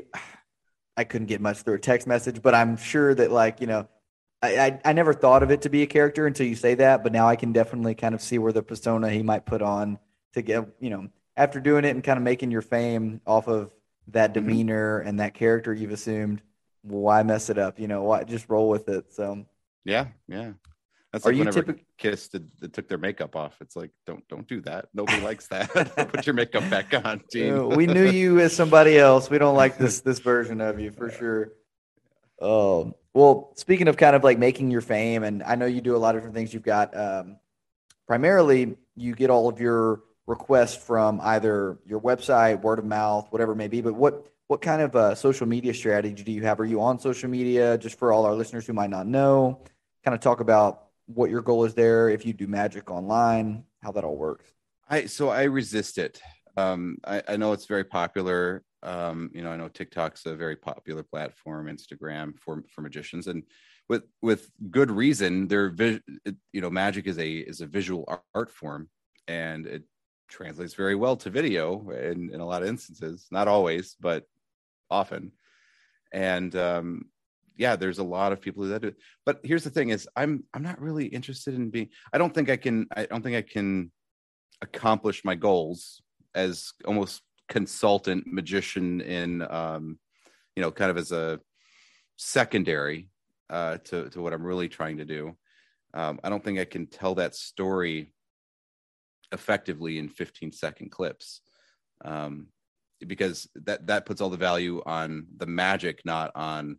I 0.96 1.04
couldn't 1.04 1.26
get 1.26 1.40
much 1.40 1.58
through 1.58 1.74
a 1.74 1.78
text 1.78 2.06
message, 2.06 2.42
but 2.42 2.54
I'm 2.54 2.76
sure 2.76 3.14
that 3.14 3.30
like 3.30 3.60
you 3.60 3.66
know, 3.66 3.88
I, 4.42 4.58
I, 4.58 4.80
I 4.86 4.92
never 4.92 5.14
thought 5.14 5.42
of 5.42 5.50
it 5.50 5.62
to 5.62 5.68
be 5.68 5.82
a 5.82 5.86
character 5.86 6.26
until 6.26 6.46
you 6.46 6.56
say 6.56 6.74
that, 6.76 7.02
but 7.02 7.12
now 7.12 7.28
I 7.28 7.36
can 7.36 7.52
definitely 7.52 7.94
kind 7.94 8.14
of 8.14 8.22
see 8.22 8.38
where 8.38 8.52
the 8.52 8.62
persona 8.62 9.10
he 9.10 9.22
might 9.22 9.46
put 9.46 9.62
on 9.62 9.98
to 10.34 10.42
get 10.42 10.66
you 10.80 10.90
know 10.90 11.08
after 11.36 11.60
doing 11.60 11.84
it 11.84 11.90
and 11.90 12.02
kind 12.02 12.16
of 12.16 12.22
making 12.22 12.50
your 12.50 12.62
fame 12.62 13.20
off 13.26 13.48
of 13.48 13.72
that 14.08 14.32
Mm-hmm. 14.34 14.46
demeanor 14.46 14.98
and 15.00 15.20
that 15.20 15.34
character 15.34 15.72
you've 15.74 15.90
assumed. 15.92 16.40
Why 16.82 17.22
mess 17.24 17.50
it 17.50 17.58
up? 17.58 17.78
You 17.80 17.88
know, 17.88 18.02
why 18.04 18.22
just 18.24 18.48
roll 18.48 18.68
with 18.68 18.88
it? 18.88 19.12
So, 19.12 19.44
Yeah, 19.84 20.06
yeah. 20.28 20.52
That's 21.12 21.24
Are 21.24 21.30
like 21.30 21.34
you 21.36 21.38
whenever 21.40 21.62
typic- 21.62 21.84
Kiss 21.98 22.28
did, 22.28 22.48
they 22.60 22.68
took 22.68 22.88
their 22.88 22.98
makeup 22.98 23.34
off. 23.36 23.56
It's 23.60 23.74
like 23.74 23.90
don't 24.06 24.26
don't 24.28 24.46
do 24.46 24.60
that. 24.62 24.86
Nobody 24.94 25.20
likes 25.30 25.46
that. 25.48 25.70
Put 26.12 26.26
your 26.26 26.34
makeup 26.34 26.68
back 26.70 26.92
on, 27.04 27.22
team. 27.30 27.58
Uh, 27.58 27.66
we 27.68 27.86
knew 27.86 28.08
you 28.10 28.38
as 28.40 28.54
somebody 28.54 28.98
else. 28.98 29.30
We 29.30 29.38
don't 29.38 29.56
like 29.56 29.78
this 29.78 30.00
this 30.08 30.18
version 30.18 30.60
of 30.60 30.78
you 30.78 30.90
for 30.90 31.10
sure. 31.10 31.52
Oh 32.40 32.94
well, 33.14 33.52
speaking 33.56 33.88
of 33.88 33.96
kind 33.96 34.14
of 34.14 34.22
like 34.24 34.38
making 34.38 34.70
your 34.70 34.82
fame, 34.82 35.22
and 35.24 35.42
I 35.42 35.54
know 35.54 35.64
you 35.66 35.80
do 35.80 35.96
a 35.96 35.98
lot 35.98 36.14
of 36.14 36.20
different 36.20 36.34
things. 36.36 36.52
You've 36.52 36.62
got 36.62 36.94
um, 36.96 37.38
primarily 38.06 38.76
you 38.94 39.14
get 39.14 39.30
all 39.30 39.48
of 39.48 39.58
your 39.58 40.00
requests 40.26 40.76
from 40.76 41.20
either 41.22 41.78
your 41.86 42.00
website, 42.00 42.62
word 42.62 42.78
of 42.78 42.84
mouth, 42.84 43.26
whatever 43.30 43.52
it 43.52 43.56
may 43.56 43.68
be. 43.68 43.80
But 43.80 43.94
what 43.94 44.26
what 44.48 44.62
kind 44.62 44.80
of 44.80 44.94
uh, 44.94 45.14
social 45.14 45.46
media 45.46 45.74
strategy 45.74 46.22
do 46.22 46.30
you 46.30 46.42
have? 46.42 46.60
Are 46.60 46.64
you 46.64 46.80
on 46.80 46.98
social 46.98 47.28
media? 47.28 47.76
Just 47.78 47.98
for 47.98 48.12
all 48.12 48.24
our 48.26 48.34
listeners 48.34 48.66
who 48.66 48.72
might 48.72 48.90
not 48.90 49.06
know, 49.06 49.60
kind 50.04 50.14
of 50.14 50.20
talk 50.20 50.40
about 50.40 50.86
what 51.06 51.30
your 51.30 51.42
goal 51.42 51.64
is 51.64 51.74
there. 51.74 52.08
If 52.08 52.24
you 52.24 52.32
do 52.32 52.46
magic 52.46 52.90
online, 52.90 53.64
how 53.82 53.92
that 53.92 54.04
all 54.04 54.16
works. 54.16 54.44
I 54.88 55.06
so 55.06 55.28
I 55.28 55.44
resist 55.44 55.98
it. 55.98 56.20
Um, 56.56 56.98
I, 57.04 57.22
I 57.28 57.36
know 57.36 57.52
it's 57.52 57.66
very 57.66 57.84
popular. 57.84 58.62
Um, 58.82 59.30
you 59.34 59.42
know, 59.42 59.50
I 59.50 59.56
know 59.56 59.68
TikTok's 59.68 60.26
a 60.26 60.36
very 60.36 60.56
popular 60.56 61.02
platform, 61.02 61.66
Instagram 61.66 62.38
for 62.38 62.62
for 62.68 62.82
magicians, 62.82 63.26
and 63.26 63.42
with 63.88 64.04
with 64.22 64.50
good 64.70 64.90
reason. 64.90 65.48
They're 65.48 65.74
you 66.52 66.60
know, 66.60 66.70
magic 66.70 67.06
is 67.06 67.18
a 67.18 67.30
is 67.30 67.60
a 67.60 67.66
visual 67.66 68.22
art 68.34 68.50
form, 68.50 68.88
and 69.26 69.66
it 69.66 69.82
translates 70.28 70.74
very 70.74 70.94
well 70.94 71.16
to 71.16 71.30
video 71.30 71.90
in 71.90 72.30
in 72.32 72.40
a 72.40 72.46
lot 72.46 72.62
of 72.62 72.68
instances. 72.68 73.26
Not 73.30 73.48
always, 73.48 73.96
but 74.00 74.24
often. 74.90 75.32
And 76.12 76.54
um, 76.56 77.06
yeah, 77.56 77.76
there's 77.76 77.98
a 77.98 78.04
lot 78.04 78.32
of 78.32 78.40
people 78.40 78.64
that 78.64 78.82
do. 78.82 78.88
it. 78.88 78.96
But 79.24 79.40
here's 79.42 79.64
the 79.64 79.70
thing: 79.70 79.90
is 79.90 80.08
I'm 80.16 80.44
I'm 80.54 80.62
not 80.62 80.80
really 80.80 81.06
interested 81.06 81.54
in 81.54 81.70
being. 81.70 81.88
I 82.12 82.18
don't 82.18 82.34
think 82.34 82.50
I 82.50 82.56
can. 82.56 82.86
I 82.94 83.06
don't 83.06 83.22
think 83.22 83.36
I 83.36 83.42
can 83.42 83.90
accomplish 84.62 85.24
my 85.24 85.34
goals 85.34 86.02
as 86.34 86.72
almost 86.84 87.22
consultant 87.48 88.26
magician 88.26 89.00
in 89.00 89.42
um 89.50 89.98
you 90.56 90.62
know 90.62 90.70
kind 90.70 90.90
of 90.90 90.96
as 90.96 91.12
a 91.12 91.38
secondary 92.16 93.08
uh 93.50 93.76
to 93.78 94.08
to 94.10 94.20
what 94.20 94.32
i'm 94.32 94.42
really 94.42 94.68
trying 94.68 94.96
to 94.96 95.04
do 95.04 95.36
um 95.94 96.18
i 96.24 96.28
don't 96.28 96.42
think 96.42 96.58
i 96.58 96.64
can 96.64 96.86
tell 96.86 97.14
that 97.14 97.34
story 97.34 98.12
effectively 99.32 99.98
in 99.98 100.08
15 100.08 100.52
second 100.52 100.90
clips. 100.90 101.40
Um 102.04 102.48
because 103.06 103.46
that 103.54 103.86
that 103.86 104.06
puts 104.06 104.20
all 104.20 104.30
the 104.30 104.36
value 104.36 104.82
on 104.86 105.26
the 105.36 105.46
magic 105.46 106.00
not 106.04 106.30
on 106.34 106.78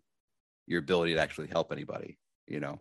your 0.66 0.80
ability 0.80 1.14
to 1.14 1.20
actually 1.20 1.48
help 1.48 1.72
anybody 1.72 2.18
you 2.48 2.60
know? 2.60 2.80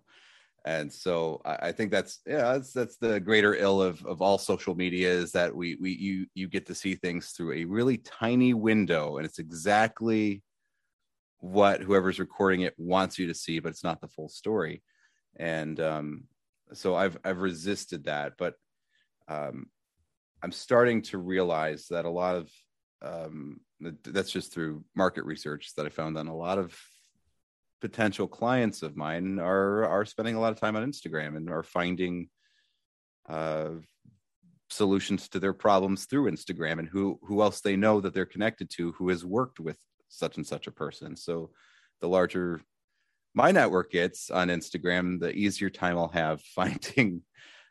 And 0.64 0.92
so 0.92 1.42
I, 1.44 1.68
I 1.68 1.72
think 1.72 1.90
that's 1.90 2.20
yeah 2.26 2.52
that's 2.52 2.72
that's 2.72 2.96
the 2.96 3.20
greater 3.20 3.54
ill 3.54 3.80
of 3.80 4.04
of 4.04 4.20
all 4.20 4.38
social 4.38 4.74
media 4.74 5.10
is 5.10 5.30
that 5.32 5.54
we 5.54 5.76
we 5.80 5.92
you 5.92 6.26
you 6.34 6.48
get 6.48 6.66
to 6.66 6.74
see 6.74 6.96
things 6.96 7.30
through 7.30 7.52
a 7.52 7.64
really 7.64 7.98
tiny 7.98 8.52
window 8.52 9.16
and 9.18 9.26
it's 9.26 9.38
exactly 9.38 10.42
what 11.38 11.82
whoever's 11.82 12.18
recording 12.18 12.62
it 12.62 12.74
wants 12.78 13.18
you 13.18 13.28
to 13.28 13.34
see 13.34 13.60
but 13.60 13.68
it's 13.68 13.84
not 13.84 14.00
the 14.00 14.08
full 14.08 14.28
story. 14.28 14.82
And 15.36 15.78
um 15.78 16.24
so 16.72 16.96
I've 16.96 17.16
I've 17.24 17.42
resisted 17.42 18.04
that, 18.04 18.32
but 18.36 18.54
um, 19.28 19.66
I'm 20.42 20.52
starting 20.52 21.02
to 21.02 21.18
realize 21.18 21.86
that 21.88 22.04
a 22.04 22.10
lot 22.10 22.36
of 22.36 22.50
um, 23.02 23.60
that's 24.04 24.30
just 24.30 24.52
through 24.52 24.84
market 24.94 25.24
research 25.24 25.72
that 25.76 25.86
I 25.86 25.90
found 25.90 26.16
that 26.16 26.26
a 26.26 26.32
lot 26.32 26.58
of 26.58 26.78
potential 27.80 28.26
clients 28.26 28.82
of 28.82 28.96
mine 28.96 29.38
are 29.38 29.84
are 29.84 30.04
spending 30.04 30.34
a 30.34 30.40
lot 30.40 30.52
of 30.52 30.60
time 30.60 30.76
on 30.76 30.90
Instagram 30.90 31.36
and 31.36 31.50
are 31.50 31.62
finding 31.62 32.28
uh, 33.28 33.70
solutions 34.70 35.28
to 35.28 35.40
their 35.40 35.52
problems 35.52 36.06
through 36.06 36.30
Instagram 36.30 36.78
and 36.78 36.88
who 36.88 37.18
who 37.22 37.42
else 37.42 37.60
they 37.60 37.76
know 37.76 38.00
that 38.00 38.14
they're 38.14 38.24
connected 38.26 38.70
to 38.70 38.92
who 38.92 39.08
has 39.08 39.24
worked 39.24 39.60
with 39.60 39.78
such 40.08 40.36
and 40.36 40.46
such 40.46 40.66
a 40.66 40.72
person. 40.72 41.16
So 41.16 41.50
the 42.00 42.08
larger 42.08 42.60
my 43.34 43.50
network 43.50 43.90
gets 43.90 44.30
on 44.30 44.48
Instagram, 44.48 45.20
the 45.20 45.30
easier 45.32 45.68
time 45.68 45.98
I'll 45.98 46.08
have 46.08 46.40
finding 46.54 47.22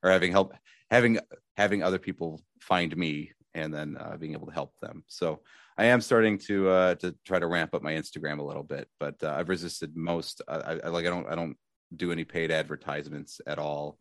or 0.04 0.12
having 0.12 0.32
help 0.32 0.54
having 0.92 1.20
having 1.58 1.84
other 1.84 2.00
people 2.00 2.42
find 2.62 2.96
me 2.96 3.32
and 3.54 3.74
then 3.74 3.98
uh, 4.00 4.18
being 4.18 4.34
able 4.34 4.48
to 4.48 4.54
help 4.54 4.74
them. 4.82 5.04
So 5.08 5.42
I 5.78 5.86
am 5.86 6.02
starting 6.02 6.38
to 6.40 6.70
uh, 6.70 6.96
to 6.96 7.16
try 7.26 7.40
to 7.40 7.48
ramp 7.48 7.74
up 7.74 7.82
my 7.82 7.94
Instagram 7.94 8.40
a 8.40 8.44
little 8.44 8.64
bit, 8.64 8.88
but 9.00 9.16
uh, 9.24 9.34
I've 9.38 9.50
resisted 9.50 9.96
most. 9.96 10.42
I, 10.48 10.80
I, 10.84 10.88
like 10.90 11.06
I 11.06 11.10
don't 11.10 11.28
I 11.28 11.36
don't 11.36 11.58
do 11.96 12.12
any 12.12 12.24
paid 12.24 12.52
advertisements 12.52 13.40
at 13.48 13.60
all 13.60 13.98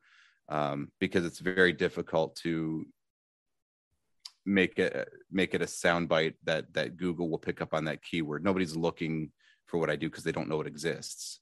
um, 0.49 0.91
because 1.01 1.25
it's 1.25 1.39
very 1.39 1.73
difficult 1.73 2.37
to 2.37 2.87
make 4.47 4.79
it 4.79 5.09
make 5.31 5.55
it 5.55 5.63
a 5.63 5.67
soundbite 5.67 6.35
that 6.45 6.73
that 6.75 6.97
Google 6.97 7.29
will 7.29 7.39
pick 7.39 7.61
up 7.61 7.75
on 7.75 7.85
that 7.87 8.03
keyword. 8.03 8.45
Nobody's 8.45 8.77
looking 8.77 9.31
for 9.67 9.79
what 9.79 9.91
I 9.91 9.97
do 9.97 10.09
because 10.09 10.25
they 10.25 10.33
don't 10.33 10.49
know 10.49 10.61
it 10.61 10.67
exists. 10.67 11.41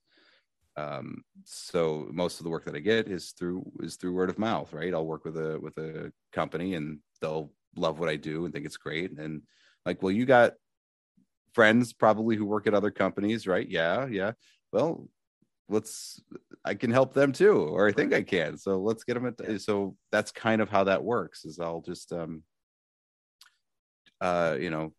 Um, 0.76 1.22
so 1.44 2.08
most 2.12 2.40
of 2.40 2.44
the 2.44 2.50
work 2.50 2.64
that 2.64 2.74
I 2.74 2.80
get 2.80 3.08
is 3.08 3.32
through 3.32 3.70
is 3.80 3.96
through 3.96 4.14
word 4.14 4.30
of 4.30 4.38
mouth, 4.38 4.72
right? 4.72 4.94
I'll 4.94 5.06
work 5.06 5.24
with 5.24 5.36
a 5.36 5.58
with 5.60 5.76
a 5.78 6.12
company 6.32 6.74
and 6.74 6.98
they'll 7.20 7.52
love 7.76 7.98
what 7.98 8.08
I 8.08 8.16
do 8.16 8.44
and 8.44 8.52
think 8.52 8.66
it's 8.66 8.76
great 8.76 9.18
and 9.18 9.42
like, 9.84 10.02
well, 10.02 10.12
you 10.12 10.24
got 10.24 10.52
friends 11.52 11.92
probably 11.92 12.36
who 12.36 12.46
work 12.46 12.66
at 12.66 12.74
other 12.74 12.90
companies, 12.90 13.46
right? 13.46 13.68
Yeah, 13.68 14.06
yeah. 14.06 14.32
Well, 14.72 15.08
let's 15.68 16.22
I 16.64 16.74
can 16.74 16.90
help 16.90 17.12
them 17.12 17.32
too, 17.32 17.58
or 17.58 17.86
I 17.86 17.92
think 17.92 18.14
I 18.14 18.22
can. 18.22 18.56
So 18.56 18.78
let's 18.80 19.04
get 19.04 19.14
them 19.14 19.26
at 19.26 19.60
so 19.60 19.96
that's 20.10 20.32
kind 20.32 20.62
of 20.62 20.70
how 20.70 20.84
that 20.84 21.04
works 21.04 21.44
is 21.44 21.58
I'll 21.58 21.82
just 21.82 22.12
um 22.12 22.42
uh 24.20 24.56
you 24.58 24.70
know 24.70 24.94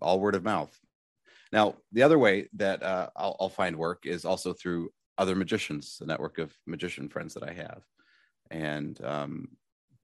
all 0.00 0.18
word 0.20 0.34
of 0.34 0.42
mouth. 0.42 0.76
Now, 1.52 1.76
the 1.92 2.02
other 2.02 2.18
way 2.18 2.48
that 2.54 2.82
uh, 2.82 3.10
I'll, 3.14 3.36
I'll 3.38 3.48
find 3.50 3.76
work 3.76 4.06
is 4.06 4.24
also 4.24 4.54
through 4.54 4.90
other 5.18 5.34
magicians, 5.34 5.98
the 5.98 6.06
network 6.06 6.38
of 6.38 6.52
magician 6.66 7.08
friends 7.08 7.34
that 7.34 7.48
I 7.48 7.52
have, 7.52 7.82
and 8.50 8.98
um, 9.04 9.48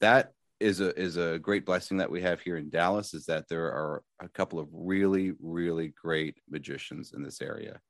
that 0.01 0.33
is 0.61 0.81
a 0.81 0.99
is 0.99 1.17
a 1.17 1.39
great 1.39 1.65
blessing 1.65 1.99
that 1.99 2.11
we 2.11 2.21
have 2.23 2.41
here 2.41 2.57
in 2.57 2.71
Dallas 2.71 3.15
is 3.15 3.27
that 3.27 3.49
there 3.49 3.67
are 3.67 4.03
a 4.21 4.29
couple 4.29 4.59
of 4.59 4.69
really 4.73 5.33
really 5.41 5.89
great 6.01 6.39
magicians 6.49 7.13
in 7.13 7.23
this 7.23 7.41
area, 7.41 7.81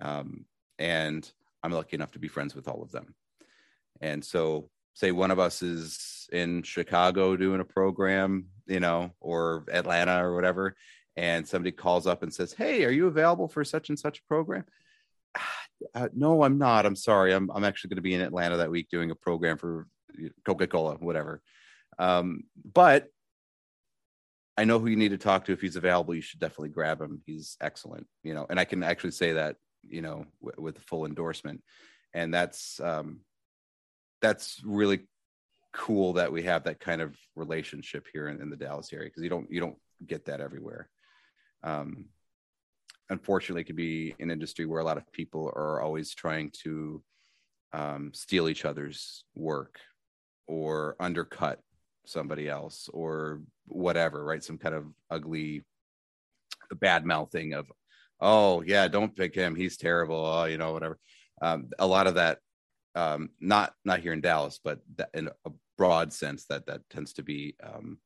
um, 0.00 0.46
and 0.78 1.30
I'm 1.62 1.72
lucky 1.72 1.96
enough 1.96 2.12
to 2.12 2.18
be 2.18 2.28
friends 2.28 2.54
with 2.54 2.68
all 2.68 2.82
of 2.82 2.90
them. 2.90 3.14
And 4.00 4.24
so, 4.24 4.70
say 4.94 5.12
one 5.12 5.30
of 5.30 5.38
us 5.38 5.62
is 5.62 6.28
in 6.32 6.62
Chicago 6.62 7.36
doing 7.36 7.60
a 7.60 7.64
program, 7.64 8.46
you 8.66 8.80
know, 8.80 9.12
or 9.20 9.64
Atlanta 9.70 10.24
or 10.24 10.34
whatever, 10.34 10.74
and 11.16 11.46
somebody 11.46 11.72
calls 11.72 12.06
up 12.06 12.22
and 12.22 12.32
says, 12.32 12.52
"Hey, 12.52 12.84
are 12.84 12.90
you 12.90 13.06
available 13.06 13.48
for 13.48 13.64
such 13.64 13.90
and 13.90 13.98
such 13.98 14.20
a 14.20 14.28
program?" 14.28 14.64
Uh, 15.96 16.08
no, 16.14 16.44
I'm 16.44 16.58
not. 16.58 16.86
I'm 16.86 16.94
sorry. 16.94 17.34
I'm 17.34 17.50
I'm 17.50 17.64
actually 17.64 17.88
going 17.88 17.96
to 17.96 18.02
be 18.02 18.14
in 18.14 18.20
Atlanta 18.20 18.56
that 18.58 18.70
week 18.70 18.88
doing 18.88 19.10
a 19.10 19.16
program 19.16 19.58
for 19.58 19.88
Coca 20.46 20.68
Cola, 20.68 20.94
whatever. 20.94 21.42
Um, 21.98 22.44
but 22.72 23.08
I 24.56 24.64
know 24.64 24.78
who 24.78 24.88
you 24.88 24.96
need 24.96 25.10
to 25.10 25.18
talk 25.18 25.44
to 25.46 25.52
if 25.52 25.60
he's 25.60 25.76
available. 25.76 26.14
You 26.14 26.20
should 26.20 26.40
definitely 26.40 26.70
grab 26.70 27.00
him. 27.00 27.22
He's 27.24 27.56
excellent, 27.60 28.06
you 28.22 28.34
know, 28.34 28.46
and 28.50 28.60
I 28.60 28.64
can 28.64 28.82
actually 28.82 29.12
say 29.12 29.32
that, 29.32 29.56
you 29.88 30.02
know, 30.02 30.26
w- 30.44 30.62
with 30.62 30.78
full 30.78 31.06
endorsement. 31.06 31.62
And 32.12 32.32
that's, 32.32 32.78
um, 32.80 33.20
that's 34.20 34.60
really 34.64 35.08
cool 35.72 36.14
that 36.14 36.32
we 36.32 36.42
have 36.42 36.64
that 36.64 36.80
kind 36.80 37.00
of 37.00 37.16
relationship 37.34 38.06
here 38.12 38.28
in, 38.28 38.42
in 38.42 38.50
the 38.50 38.56
Dallas 38.56 38.92
area. 38.92 39.08
Cause 39.10 39.24
you 39.24 39.30
don't, 39.30 39.50
you 39.50 39.60
don't 39.60 39.78
get 40.06 40.26
that 40.26 40.40
everywhere. 40.40 40.90
Um, 41.62 42.06
unfortunately 43.12 43.62
can 43.62 43.76
be 43.76 44.14
an 44.20 44.30
industry 44.30 44.64
where 44.66 44.80
a 44.80 44.84
lot 44.84 44.96
of 44.96 45.12
people 45.12 45.52
are 45.54 45.80
always 45.80 46.14
trying 46.14 46.50
to, 46.64 47.02
um, 47.72 48.10
steal 48.14 48.48
each 48.48 48.64
other's 48.64 49.24
work 49.34 49.78
or 50.46 50.96
undercut 50.98 51.60
somebody 52.06 52.48
else 52.48 52.88
or 52.92 53.42
whatever, 53.66 54.24
right? 54.24 54.42
Some 54.42 54.58
kind 54.58 54.74
of 54.74 54.86
ugly 55.10 55.62
bad 56.80 57.04
mouthing 57.04 57.52
of, 57.52 57.70
oh 58.20 58.62
yeah, 58.62 58.88
don't 58.88 59.14
pick 59.14 59.34
him, 59.34 59.54
he's 59.54 59.76
terrible, 59.76 60.16
oh, 60.16 60.44
you 60.44 60.58
know, 60.58 60.72
whatever. 60.72 60.98
Um, 61.40 61.68
a 61.78 61.86
lot 61.86 62.06
of 62.06 62.14
that, 62.14 62.38
um, 62.94 63.30
not 63.40 63.74
not 63.84 64.00
here 64.00 64.12
in 64.12 64.20
Dallas, 64.20 64.60
but 64.62 64.80
in 65.14 65.28
a 65.28 65.50
broad 65.76 66.12
sense, 66.12 66.46
that 66.46 66.66
that 66.66 66.80
tends 66.90 67.12
to 67.14 67.22
be 67.22 67.56
um, 67.62 67.98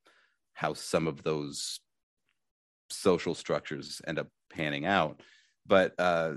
how 0.55 0.75
some 0.75 1.07
of 1.07 1.23
those 1.23 1.81
social 2.91 3.35
structures 3.35 4.01
end 4.07 4.19
up 4.19 4.29
panning 4.53 4.87
out. 4.87 5.23
But 5.67 5.95
uh, 5.99 6.35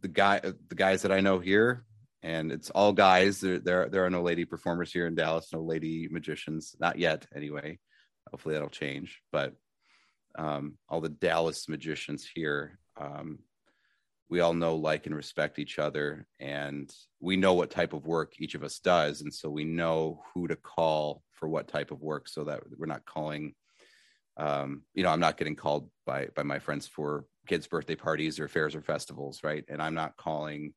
the 0.00 0.08
guy, 0.08 0.40
the 0.40 0.74
guys 0.74 1.02
that 1.02 1.12
I 1.12 1.20
know 1.20 1.38
here, 1.38 1.84
and 2.22 2.52
it's 2.52 2.70
all 2.70 2.92
guys. 2.92 3.40
There, 3.40 3.58
there, 3.58 3.88
there 3.88 4.04
are 4.04 4.10
no 4.10 4.22
lady 4.22 4.44
performers 4.44 4.92
here 4.92 5.06
in 5.06 5.14
Dallas, 5.14 5.52
no 5.52 5.62
lady 5.62 6.08
magicians, 6.10 6.74
not 6.80 6.98
yet, 6.98 7.26
anyway. 7.34 7.78
Hopefully 8.30 8.54
that'll 8.54 8.68
change. 8.68 9.20
But 9.32 9.54
um, 10.36 10.78
all 10.88 11.00
the 11.00 11.08
Dallas 11.08 11.68
magicians 11.68 12.28
here, 12.32 12.78
um, 13.00 13.38
we 14.28 14.40
all 14.40 14.52
know, 14.52 14.76
like, 14.76 15.06
and 15.06 15.16
respect 15.16 15.58
each 15.58 15.78
other, 15.78 16.26
and 16.38 16.92
we 17.20 17.36
know 17.36 17.54
what 17.54 17.70
type 17.70 17.92
of 17.92 18.06
work 18.06 18.34
each 18.38 18.54
of 18.54 18.62
us 18.62 18.78
does, 18.78 19.22
and 19.22 19.32
so 19.32 19.48
we 19.48 19.64
know 19.64 20.22
who 20.34 20.46
to 20.48 20.56
call 20.56 21.22
for 21.32 21.48
what 21.48 21.68
type 21.68 21.90
of 21.90 22.02
work, 22.02 22.28
so 22.28 22.44
that 22.44 22.60
we're 22.76 22.86
not 22.86 23.06
calling. 23.06 23.54
Um, 24.38 24.82
you 24.94 25.02
know, 25.02 25.10
I'm 25.10 25.20
not 25.20 25.36
getting 25.36 25.56
called 25.56 25.90
by 26.06 26.28
by 26.34 26.44
my 26.44 26.58
friends 26.58 26.86
for 26.86 27.26
kids' 27.46 27.66
birthday 27.66 27.96
parties 27.96 28.38
or 28.38 28.48
fairs 28.48 28.74
or 28.74 28.82
festivals, 28.82 29.42
right? 29.42 29.64
And 29.68 29.82
I'm 29.82 29.94
not 29.94 30.16
calling 30.16 30.74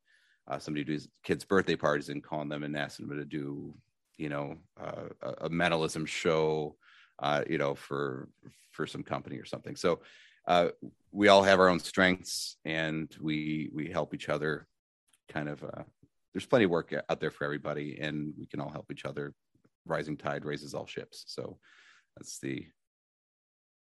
uh, 0.47 0.59
somebody 0.59 0.83
does 0.83 1.07
kids' 1.23 1.45
birthday 1.45 1.75
parties 1.75 2.09
and 2.09 2.23
calling 2.23 2.49
them 2.49 2.63
and 2.63 2.75
asking 2.75 3.07
them 3.07 3.17
to 3.17 3.25
do, 3.25 3.73
you 4.17 4.29
know, 4.29 4.57
uh, 4.81 5.09
a, 5.21 5.45
a 5.45 5.49
mentalism 5.49 6.05
show, 6.05 6.75
uh, 7.19 7.43
you 7.49 7.57
know, 7.57 7.75
for 7.75 8.29
for 8.71 8.87
some 8.87 9.03
company 9.03 9.37
or 9.37 9.45
something. 9.45 9.75
So 9.75 10.01
uh, 10.47 10.69
we 11.11 11.27
all 11.27 11.43
have 11.43 11.59
our 11.59 11.69
own 11.69 11.79
strengths, 11.79 12.57
and 12.65 13.15
we 13.21 13.69
we 13.73 13.91
help 13.91 14.13
each 14.13 14.29
other. 14.29 14.67
Kind 15.29 15.47
of, 15.47 15.63
uh, 15.63 15.83
there's 16.33 16.45
plenty 16.45 16.65
of 16.65 16.71
work 16.71 16.93
out 17.09 17.19
there 17.19 17.31
for 17.31 17.45
everybody, 17.45 17.99
and 18.01 18.33
we 18.37 18.47
can 18.47 18.59
all 18.59 18.69
help 18.69 18.91
each 18.91 19.05
other. 19.05 19.33
Rising 19.85 20.17
tide 20.17 20.45
raises 20.45 20.73
all 20.73 20.85
ships. 20.87 21.23
So 21.27 21.57
that's 22.17 22.39
the 22.39 22.65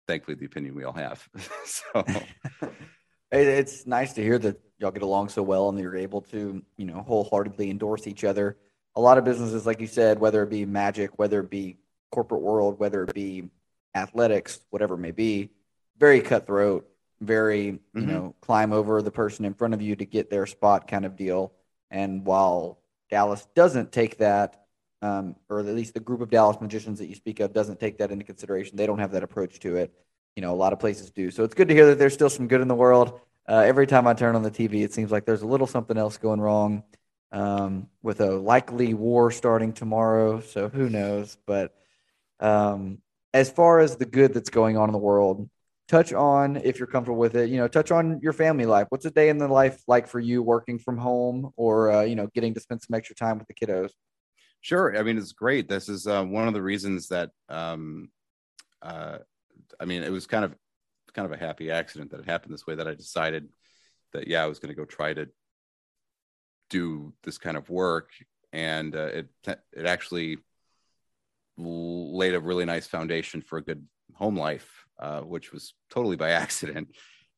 thankfully 0.07 0.35
the 0.35 0.45
opinion 0.45 0.75
we 0.75 0.83
all 0.83 0.93
have. 0.93 1.27
so 1.65 2.05
it's 3.31 3.85
nice 3.85 4.13
to 4.13 4.23
hear 4.23 4.37
that 4.39 4.59
y'all 4.77 4.91
get 4.91 5.03
along 5.03 5.29
so 5.29 5.43
well 5.43 5.69
and 5.69 5.79
you're 5.79 5.95
able 5.95 6.21
to, 6.21 6.63
you 6.77 6.85
know, 6.85 7.01
wholeheartedly 7.01 7.69
endorse 7.69 8.07
each 8.07 8.23
other. 8.23 8.57
A 8.95 9.01
lot 9.01 9.17
of 9.17 9.23
businesses, 9.23 9.65
like 9.65 9.81
you 9.81 9.87
said, 9.87 10.19
whether 10.19 10.43
it 10.43 10.49
be 10.49 10.65
magic, 10.65 11.17
whether 11.17 11.41
it 11.41 11.49
be 11.49 11.77
corporate 12.11 12.41
world, 12.41 12.79
whether 12.79 13.03
it 13.03 13.13
be 13.13 13.49
athletics, 13.93 14.59
whatever 14.69 14.95
it 14.95 14.99
may 14.99 15.11
be, 15.11 15.49
very 15.97 16.21
cutthroat, 16.21 16.87
very, 17.21 17.65
you 17.65 17.79
mm-hmm. 17.95 18.07
know, 18.07 18.35
climb 18.41 18.73
over 18.73 19.01
the 19.01 19.11
person 19.11 19.45
in 19.45 19.53
front 19.53 19.73
of 19.73 19.81
you 19.81 19.95
to 19.95 20.05
get 20.05 20.29
their 20.29 20.45
spot 20.45 20.87
kind 20.87 21.05
of 21.05 21.15
deal. 21.15 21.53
And 21.91 22.25
while 22.25 22.79
Dallas 23.09 23.47
doesn't 23.55 23.91
take 23.91 24.17
that, 24.17 24.64
um, 25.05 25.35
or 25.49 25.59
at 25.59 25.65
least 25.67 25.93
the 25.93 25.99
group 25.99 26.21
of 26.21 26.29
Dallas 26.29 26.57
magicians 26.59 26.97
that 26.99 27.07
you 27.07 27.15
speak 27.15 27.39
of 27.39 27.53
doesn't 27.53 27.79
take 27.79 27.99
that 27.99 28.11
into 28.11 28.25
consideration, 28.25 28.75
they 28.75 28.87
don't 28.87 28.99
have 28.99 29.11
that 29.11 29.23
approach 29.23 29.59
to 29.59 29.75
it. 29.75 29.93
You 30.35 30.41
know, 30.41 30.51
a 30.51 30.55
lot 30.55 30.73
of 30.73 30.79
places 30.79 31.11
do. 31.11 31.29
So 31.31 31.43
it's 31.43 31.53
good 31.53 31.67
to 31.67 31.73
hear 31.73 31.85
that 31.87 31.99
there's 31.99 32.13
still 32.13 32.29
some 32.29 32.47
good 32.47 32.61
in 32.61 32.67
the 32.67 32.75
world. 32.75 33.19
Uh, 33.47 33.63
every 33.65 33.85
time 33.85 34.07
I 34.07 34.13
turn 34.13 34.35
on 34.35 34.41
the 34.41 34.49
TV, 34.49 34.83
it 34.83 34.93
seems 34.93 35.11
like 35.11 35.25
there's 35.25 35.43
a 35.43 35.47
little 35.47 35.67
something 35.67 35.97
else 35.97 36.17
going 36.17 36.41
wrong 36.41 36.83
um, 37.31 37.87
with 38.01 38.19
a 38.19 38.31
likely 38.31 38.93
war 38.95 39.31
starting 39.31 39.73
tomorrow. 39.73 40.41
So 40.41 40.69
who 40.69 40.89
knows? 40.89 41.37
But 41.45 41.75
um, 42.39 42.97
as 43.33 43.49
far 43.49 43.79
as 43.79 43.97
the 43.97 44.05
good 44.05 44.33
that's 44.33 44.49
going 44.49 44.75
on 44.75 44.89
in 44.89 44.93
the 44.93 44.97
world, 44.97 45.47
touch 45.87 46.13
on 46.13 46.57
if 46.57 46.79
you're 46.79 46.87
comfortable 46.87 47.19
with 47.19 47.35
it. 47.35 47.49
You 47.51 47.57
know, 47.57 47.67
touch 47.67 47.91
on 47.91 48.19
your 48.21 48.33
family 48.33 48.65
life. 48.65 48.87
What's 48.89 49.05
a 49.05 49.11
day 49.11 49.29
in 49.29 49.37
the 49.37 49.47
life 49.47 49.83
like 49.87 50.07
for 50.07 50.19
you, 50.19 50.41
working 50.41 50.79
from 50.79 50.97
home, 50.97 51.51
or 51.55 51.91
uh, 51.91 52.01
you 52.01 52.15
know, 52.15 52.27
getting 52.33 52.55
to 52.55 52.59
spend 52.59 52.81
some 52.81 52.95
extra 52.95 53.15
time 53.15 53.37
with 53.37 53.47
the 53.47 53.53
kiddos? 53.53 53.91
Sure. 54.65 54.97
I 54.97 55.03
mean, 55.03 55.19
it's 55.19 55.31
great. 55.31 55.69
This 55.69 55.89
is 55.89 56.07
uh, 56.07 56.23
one 56.23 56.47
of 56.47 56.55
the 56.55 56.61
reasons 56.61 57.09
that 57.09 57.29
um, 57.49 58.09
uh, 58.81 59.19
I 59.79 59.85
mean, 59.85 60.01
it 60.01 60.11
was 60.11 60.25
kind 60.25 60.43
of 60.43 60.55
kind 61.13 61.27
of 61.27 61.31
a 61.31 61.37
happy 61.37 61.69
accident 61.69 62.09
that 62.09 62.21
it 62.21 62.25
happened 62.25 62.51
this 62.51 62.65
way 62.65 62.73
that 62.73 62.87
I 62.87 62.95
decided 62.95 63.47
that 64.11 64.27
yeah 64.27 64.43
I 64.43 64.47
was 64.47 64.57
going 64.57 64.69
to 64.69 64.75
go 64.75 64.83
try 64.83 65.13
to 65.13 65.27
do 66.71 67.13
this 67.21 67.37
kind 67.37 67.57
of 67.57 67.69
work 67.69 68.09
and 68.53 68.95
uh, 68.95 69.05
it 69.05 69.27
it 69.45 69.85
actually 69.85 70.39
laid 71.57 72.33
a 72.33 72.39
really 72.39 72.65
nice 72.65 72.87
foundation 72.87 73.41
for 73.41 73.59
a 73.59 73.63
good 73.63 73.85
home 74.15 74.35
life, 74.35 74.87
uh, 74.97 75.21
which 75.21 75.51
was 75.51 75.75
totally 75.91 76.15
by 76.15 76.31
accident. 76.43 76.87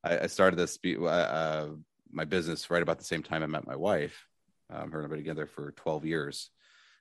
I, 0.01 0.19
I 0.19 0.27
started 0.27 0.55
this 0.55 0.79
uh, 0.85 1.03
uh, 1.05 1.69
my 2.09 2.23
business 2.23 2.71
right 2.71 2.81
about 2.81 2.99
the 2.99 3.03
same 3.03 3.21
time 3.21 3.43
I 3.43 3.47
met 3.47 3.67
my 3.67 3.75
wife. 3.75 4.25
Um, 4.69 4.91
her 4.91 4.99
and 4.99 5.07
I 5.07 5.09
been 5.09 5.17
together 5.17 5.45
for 5.45 5.73
12 5.73 6.05
years, 6.05 6.51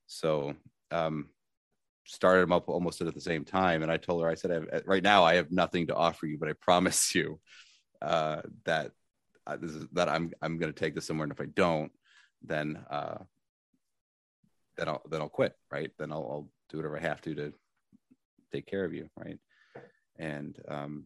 so 0.07 0.55
um, 0.91 1.29
started 2.05 2.43
them 2.43 2.53
up 2.53 2.69
almost 2.69 3.01
at 3.01 3.13
the 3.15 3.21
same 3.21 3.45
time. 3.45 3.83
And 3.83 3.91
I 3.91 3.97
told 3.97 4.23
her, 4.23 4.29
I 4.29 4.35
said, 4.35 4.51
I 4.73 4.81
right 4.87 5.03
now 5.03 5.25
I 5.25 5.35
have 5.35 5.51
nothing 5.51 5.89
to 5.89 5.95
offer 5.95 6.27
you, 6.27 6.39
but 6.39 6.49
I 6.49 6.53
promise 6.61 7.15
you 7.15 7.41
uh, 8.03 8.43
that 8.65 8.93
uh, 9.47 9.57
this 9.57 9.73
is, 9.73 9.87
that 9.93 10.09
I'm 10.09 10.33
I'm 10.43 10.59
going 10.59 10.73
to 10.73 10.79
take 10.79 10.95
this 10.95 11.07
somewhere, 11.07 11.25
and 11.25 11.33
if 11.33 11.41
I 11.41 11.47
don't, 11.47 11.93
then 12.43 12.85
uh, 12.91 13.19
then 14.77 14.89
I'll 14.89 15.03
then 15.09 15.21
I'll 15.21 15.29
quit, 15.29 15.55
right? 15.71 15.91
Then 15.99 16.11
I'll, 16.11 16.19
I'll 16.19 16.49
do 16.69 16.79
whatever 16.79 16.99
I 16.99 17.03
have 17.03 17.21
to 17.23 17.35
to 17.37 17.53
take 18.53 18.67
care 18.67 18.85
of 18.85 18.93
you, 18.93 19.09
right? 19.17 19.39
And 20.19 20.59
um, 20.69 21.05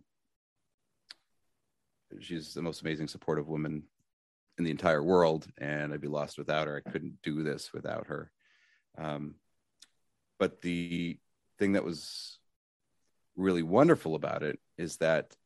she's 2.21 2.55
the 2.55 2.63
most 2.63 2.81
amazing, 2.81 3.09
supportive 3.09 3.49
woman 3.49 3.83
in 4.59 4.65
the 4.65 4.71
entire 4.71 5.03
world, 5.03 5.47
and 5.59 5.93
I'd 5.93 6.01
be 6.01 6.09
lost 6.09 6.39
without 6.39 6.67
her. 6.67 6.83
I 6.85 6.91
couldn't 6.91 7.19
do 7.23 7.43
this 7.43 7.73
without 7.73 8.07
her. 8.07 8.31
Um, 8.99 9.35
but 10.39 10.63
the 10.63 11.19
thing 11.59 11.73
that 11.73 11.85
was 11.85 12.39
really 13.37 13.63
wonderful 13.63 14.15
about 14.15 14.43
it 14.43 14.59
is 14.79 14.97
that 14.99 15.37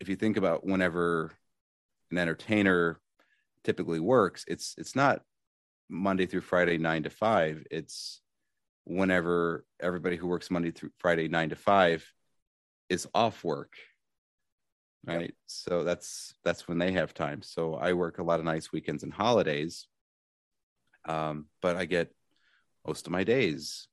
if 0.00 0.08
you 0.08 0.16
think 0.16 0.36
about 0.36 0.66
whenever 0.66 1.32
an 2.10 2.18
entertainer 2.18 3.00
typically 3.64 4.00
works, 4.00 4.44
it's 4.48 4.74
it's 4.78 4.94
not 4.94 5.22
Monday 5.88 6.26
through 6.26 6.42
Friday 6.42 6.78
nine 6.78 7.02
to 7.04 7.10
five. 7.10 7.64
It's 7.70 8.20
whenever 8.84 9.64
everybody 9.80 10.16
who 10.16 10.28
works 10.28 10.50
Monday 10.50 10.70
through 10.70 10.90
Friday 10.98 11.28
nine 11.28 11.50
to 11.50 11.56
five 11.56 12.10
is 12.88 13.06
off 13.14 13.42
work. 13.44 13.74
Right. 15.04 15.20
Yep. 15.22 15.30
So 15.46 15.84
that's 15.84 16.34
that's 16.44 16.66
when 16.66 16.78
they 16.78 16.92
have 16.92 17.14
time. 17.14 17.42
So 17.42 17.74
I 17.74 17.92
work 17.92 18.18
a 18.18 18.24
lot 18.24 18.40
of 18.40 18.44
nights, 18.44 18.72
weekends, 18.72 19.02
and 19.02 19.12
holidays. 19.12 19.86
Um, 21.04 21.46
but 21.62 21.76
I 21.76 21.84
get 21.84 22.12
most 22.86 23.06
of 23.06 23.12
my 23.12 23.24
days. 23.24 23.88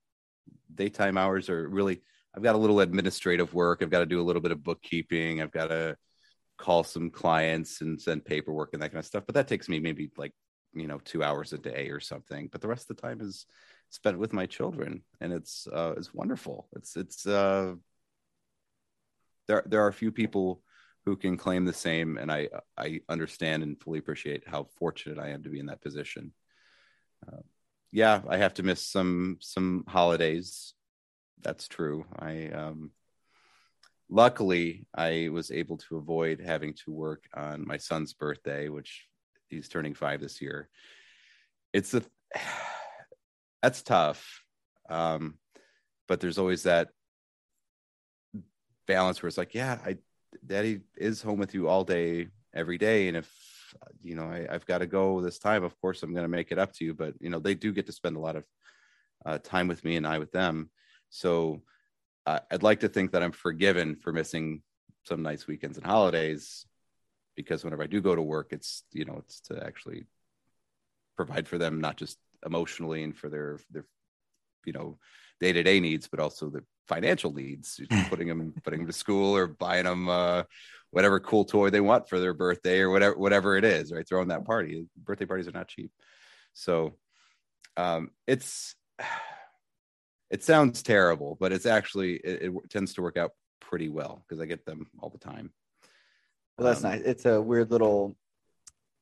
Daytime 0.74 1.18
hours 1.18 1.50
are 1.50 1.68
really 1.68 2.02
I've 2.36 2.44
got 2.44 2.56
a 2.56 2.58
little 2.58 2.80
administrative 2.80 3.54
work. 3.54 3.82
I've 3.82 3.92
got 3.92 4.00
to 4.00 4.06
do 4.06 4.20
a 4.20 4.24
little 4.24 4.42
bit 4.42 4.52
of 4.52 4.64
bookkeeping. 4.64 5.42
I've 5.42 5.52
got 5.52 5.68
to 5.68 5.96
call 6.58 6.84
some 6.84 7.10
clients 7.10 7.82
and 7.82 8.02
send 8.02 8.26
paperwork 8.26 8.74
and 8.74 8.82
that 8.82 8.90
kind 8.90 9.00
of 9.00 9.06
stuff. 9.06 9.24
But 9.26 9.36
that 9.36 9.48
takes 9.48 9.70
me 9.70 9.80
maybe 9.80 10.12
like, 10.18 10.34
you 10.74 10.88
know, 10.88 11.00
two 11.06 11.24
hours 11.24 11.54
a 11.54 11.58
day 11.58 11.90
or 11.90 12.00
something. 12.00 12.50
But 12.52 12.62
the 12.62 12.68
rest 12.68 12.90
of 12.90 12.96
the 12.96 13.02
time 13.02 13.22
is 13.22 13.46
spent 13.90 14.18
with 14.18 14.34
my 14.34 14.46
children. 14.46 15.04
And 15.22 15.32
it's 15.32 15.68
uh 15.72 15.94
it's 15.98 16.14
wonderful. 16.14 16.68
It's 16.76 16.96
it's 16.96 17.28
uh 17.28 17.76
there 19.48 19.64
there 19.68 19.84
are 19.84 19.90
a 19.90 19.94
few 19.94 20.12
people 20.12 20.64
who 21.06 21.16
can 21.18 21.38
claim 21.38 21.66
the 21.66 21.74
same 21.74 22.18
and 22.18 22.32
I 22.32 22.50
I 22.78 23.02
understand 23.10 23.62
and 23.62 23.80
fully 23.80 24.00
appreciate 24.00 24.48
how 24.48 24.68
fortunate 24.80 25.20
I 25.20 25.30
am 25.30 25.44
to 25.44 25.50
be 25.50 25.60
in 25.60 25.68
that 25.68 25.82
position. 25.82 26.32
Uh, 27.28 27.42
yeah, 27.94 28.22
I 28.28 28.38
have 28.38 28.56
to 28.56 28.64
miss 28.64 28.86
some 28.86 29.38
some 29.40 29.86
holidays 29.88 30.74
that's 31.44 31.68
true. 31.68 32.06
I 32.18 32.48
um, 32.48 32.92
luckily 34.10 34.88
I 34.96 35.30
was 35.32 35.52
able 35.52 35.78
to 35.78 35.98
avoid 35.98 36.42
having 36.42 36.74
to 36.86 36.92
work 36.92 37.26
on 37.36 37.68
my 37.68 37.78
son's 37.78 38.14
birthday, 38.14 38.70
which 38.70 39.06
he's 39.48 39.70
turning 39.70 39.94
five 39.94 40.22
this 40.22 40.42
year. 40.42 40.70
It's 41.72 41.94
a 41.94 42.02
that's 43.62 43.84
tough, 43.84 44.44
um, 44.90 45.38
but 46.08 46.20
there's 46.20 46.40
always 46.40 46.64
that 46.64 46.90
balance 48.88 49.22
where 49.22 49.28
it's 49.28 49.38
like, 49.38 49.54
yeah, 49.54 49.78
I 49.86 49.98
daddy 50.44 50.82
is 50.98 51.22
home 51.22 51.38
with 51.38 51.54
you 51.54 51.68
all 51.68 51.84
day 51.84 52.30
every 52.56 52.80
day, 52.80 53.08
and 53.08 53.18
if 53.18 53.32
you 54.02 54.16
know 54.16 54.26
I, 54.26 54.48
have 54.52 54.66
got 54.66 54.80
to 54.80 54.88
go 54.88 55.22
this 55.22 55.40
time, 55.40 55.64
of 55.64 55.80
course 55.80 56.04
I'm 56.04 56.14
going 56.14 56.26
to 56.26 56.30
make 56.30 56.52
it 56.52 56.60
up 56.60 56.74
to 56.74 56.86
you. 56.86 56.94
But 56.94 57.16
you 57.20 57.30
know 57.30 57.40
they 57.40 57.56
do 57.56 57.72
get 57.72 57.86
to 57.88 57.92
spend 57.92 58.18
a 58.18 58.20
lot 58.20 58.36
of 58.36 58.46
uh, 59.26 59.38
time 59.40 59.68
with 59.68 59.84
me 59.84 59.96
and 59.96 60.06
I 60.06 60.20
with 60.20 60.32
them 60.32 60.70
so 61.14 61.62
uh, 62.26 62.40
I'd 62.50 62.64
like 62.64 62.80
to 62.80 62.90
think 62.90 63.12
that 63.12 63.22
I'm 63.22 63.32
forgiven 63.32 63.96
for 63.96 64.12
missing 64.12 64.64
some 65.04 65.22
nice 65.22 65.46
weekends 65.46 65.78
and 65.78 65.86
holidays 65.86 66.66
because 67.36 67.64
whenever 67.64 67.84
I 67.84 67.88
do 67.88 68.02
go 68.02 68.16
to 68.16 68.22
work, 68.22 68.48
it's, 68.50 68.84
you 68.92 69.06
know, 69.06 69.18
it's 69.20 69.42
to 69.42 69.64
actually 69.64 70.08
provide 71.16 71.48
for 71.48 71.60
them, 71.60 71.82
not 71.82 71.98
just 71.98 72.18
emotionally 72.44 73.04
and 73.04 73.16
for 73.16 73.30
their, 73.30 73.60
their, 73.70 73.86
you 74.66 74.74
know, 74.74 74.98
day 75.44 75.52
to 75.52 75.62
day 75.62 75.80
needs, 75.80 76.08
but 76.08 76.22
also 76.22 76.50
the 76.50 76.64
financial 76.88 77.34
needs, 77.34 77.82
putting 78.10 78.28
them, 78.30 78.54
putting 78.64 78.80
them 78.80 78.88
to 78.88 78.94
school 78.94 79.36
or 79.36 79.48
buying 79.48 79.84
them, 79.84 80.08
uh, 80.08 80.44
whatever 80.92 81.20
cool 81.20 81.44
toy 81.44 81.70
they 81.70 81.82
want 81.82 82.08
for 82.08 82.20
their 82.20 82.34
birthday 82.34 82.80
or 82.80 82.90
whatever, 82.90 83.18
whatever 83.18 83.58
it 83.58 83.66
is, 83.66 83.92
right. 83.92 84.08
Throwing 84.08 84.30
that 84.30 84.46
party, 84.46 84.88
birthday 84.96 85.26
parties 85.26 85.48
are 85.48 85.52
not 85.52 85.68
cheap. 85.68 85.92
So, 86.54 86.94
um, 87.76 88.12
it's, 88.26 88.76
it 90.30 90.44
sounds 90.44 90.82
terrible, 90.82 91.38
but 91.40 91.52
it's 91.52 91.66
actually 91.66 92.16
it, 92.16 92.44
it 92.44 92.70
tends 92.70 92.94
to 92.94 93.02
work 93.02 93.18
out 93.18 93.32
pretty 93.60 93.90
well 93.90 94.24
because 94.24 94.42
I 94.42 94.46
get 94.46 94.66
them 94.66 94.88
all 95.00 95.10
the 95.10 95.18
time. 95.18 95.52
Well, 96.58 96.68
that's 96.68 96.84
um, 96.84 96.92
nice. 96.92 97.02
It's 97.02 97.26
a 97.26 97.42
weird 97.42 97.70
little, 97.70 98.16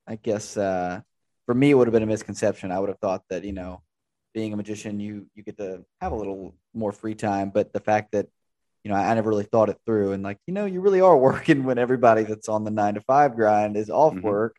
I 0.08 0.16
guess. 0.16 0.58
uh 0.58 1.02
For 1.46 1.54
me, 1.54 1.72
it 1.72 1.74
would 1.76 1.88
have 1.88 1.94
been 1.94 2.04
a 2.04 2.08
misconception. 2.08 2.72
I 2.72 2.80
would 2.80 2.90
have 2.90 3.00
thought 3.00 3.24
that 3.30 3.44
you 3.44 3.54
know, 3.54 3.84
being 4.34 4.54
a 4.54 4.58
magician, 4.58 5.00
you 5.00 5.28
you 5.36 5.44
get 5.44 5.58
to 5.58 5.84
have 6.00 6.12
a 6.12 6.16
little 6.16 6.56
more 6.74 6.92
free 6.92 7.16
time. 7.16 7.50
But 7.50 7.74
the 7.74 7.80
fact 7.80 8.14
that 8.14 8.28
you 8.84 8.90
know, 8.90 8.98
I, 8.98 9.12
I 9.12 9.14
never 9.14 9.30
really 9.30 9.44
thought 9.44 9.70
it 9.70 9.78
through, 9.86 10.14
and 10.14 10.24
like 10.24 10.38
you 10.48 10.54
know, 10.54 10.66
you 10.66 10.82
really 10.82 11.02
are 11.02 11.18
working 11.30 11.64
when 11.64 11.78
everybody 11.78 12.24
that's 12.24 12.50
on 12.50 12.64
the 12.64 12.72
nine 12.72 12.96
to 12.96 13.02
five 13.02 13.36
grind 13.36 13.78
is 13.78 13.90
off 13.90 14.14
mm-hmm. 14.14 14.28
work, 14.28 14.56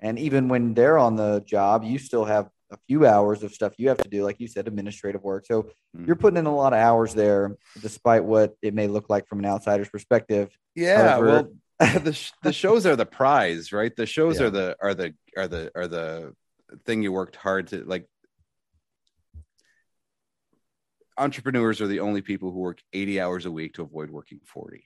and 0.00 0.18
even 0.18 0.48
when 0.48 0.74
they're 0.74 0.98
on 0.98 1.16
the 1.16 1.42
job, 1.46 1.84
you 1.84 1.98
still 1.98 2.24
have 2.24 2.48
a 2.70 2.78
few 2.88 3.06
hours 3.06 3.42
of 3.42 3.52
stuff 3.52 3.74
you 3.78 3.88
have 3.88 3.98
to 3.98 4.08
do, 4.08 4.24
like 4.24 4.40
you 4.40 4.48
said, 4.48 4.66
administrative 4.66 5.22
work. 5.22 5.46
So 5.46 5.62
mm-hmm. 5.62 6.04
you're 6.04 6.16
putting 6.16 6.36
in 6.36 6.46
a 6.46 6.54
lot 6.54 6.72
of 6.72 6.78
hours 6.78 7.14
there, 7.14 7.56
despite 7.80 8.24
what 8.24 8.56
it 8.62 8.74
may 8.74 8.88
look 8.88 9.08
like 9.08 9.28
from 9.28 9.38
an 9.38 9.46
outsider's 9.46 9.88
perspective. 9.88 10.56
Yeah, 10.74 11.10
However, 11.10 11.26
well, 11.26 11.48
the 12.02 12.12
sh- 12.12 12.32
the 12.42 12.52
shows 12.52 12.86
are 12.86 12.96
the 12.96 13.06
prize, 13.06 13.72
right? 13.72 13.94
The 13.94 14.06
shows 14.06 14.40
yeah. 14.40 14.46
are 14.46 14.50
the 14.50 14.76
are 14.80 14.94
the 14.94 15.14
are 15.36 15.48
the 15.48 15.70
are 15.74 15.86
the 15.86 16.34
thing 16.84 17.02
you 17.02 17.12
worked 17.12 17.36
hard 17.36 17.68
to 17.68 17.84
like. 17.84 18.06
Entrepreneurs 21.18 21.80
are 21.80 21.86
the 21.86 22.00
only 22.00 22.20
people 22.20 22.50
who 22.50 22.58
work 22.58 22.82
80 22.92 23.20
hours 23.20 23.46
a 23.46 23.50
week 23.50 23.74
to 23.74 23.82
avoid 23.82 24.10
working 24.10 24.40
40 24.44 24.84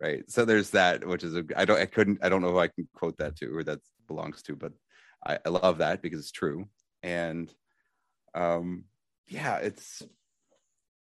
right? 0.00 0.30
So 0.30 0.44
there's 0.44 0.70
that 0.70 1.06
which 1.06 1.24
is 1.24 1.36
a 1.36 1.44
i 1.56 1.64
don't 1.64 1.80
i 1.80 1.86
couldn't 1.86 2.18
i 2.22 2.28
don't 2.28 2.42
know 2.42 2.50
if 2.50 2.56
i 2.56 2.68
can 2.68 2.88
quote 2.94 3.16
that 3.18 3.36
to 3.36 3.56
or 3.56 3.64
that 3.64 3.80
belongs 4.06 4.42
to 4.42 4.54
but 4.54 4.72
I, 5.26 5.38
I, 5.44 5.48
love 5.48 5.78
that 5.78 6.02
because 6.02 6.20
it's 6.20 6.32
true. 6.32 6.68
And 7.02 7.52
um 8.34 8.84
yeah 9.26 9.56
it's 9.56 10.02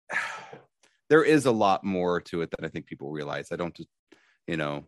there 1.10 1.24
is 1.24 1.46
a 1.46 1.52
lot 1.52 1.84
more 1.84 2.22
to 2.22 2.42
it 2.42 2.52
than 2.52 2.66
i 2.66 2.70
think 2.70 2.86
people 2.86 3.12
realize. 3.12 3.52
I 3.52 3.56
don't 3.56 3.76
just 3.76 3.90
you 4.48 4.58
know 4.58 4.86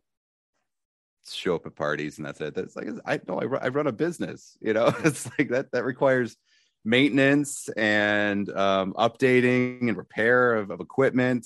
show 1.28 1.56
up 1.56 1.66
at 1.66 1.76
parties 1.76 2.18
and 2.18 2.26
that's 2.26 2.40
it. 2.40 2.54
That's 2.54 2.76
like 2.76 2.88
i 3.06 3.20
know 3.28 3.40
I, 3.40 3.66
I 3.66 3.68
run 3.70 3.88
a 3.88 3.92
business 3.92 4.58
you 4.62 4.74
know? 4.74 4.94
It's 5.04 5.30
like 5.38 5.50
that 5.50 5.72
that 5.72 5.84
requires 5.84 6.38
maintenance 6.86 7.68
and 7.76 8.50
um, 8.52 8.94
updating 8.94 9.90
and 9.90 9.98
repair 9.98 10.56
of, 10.56 10.70
of 10.70 10.80
equipment. 10.80 11.46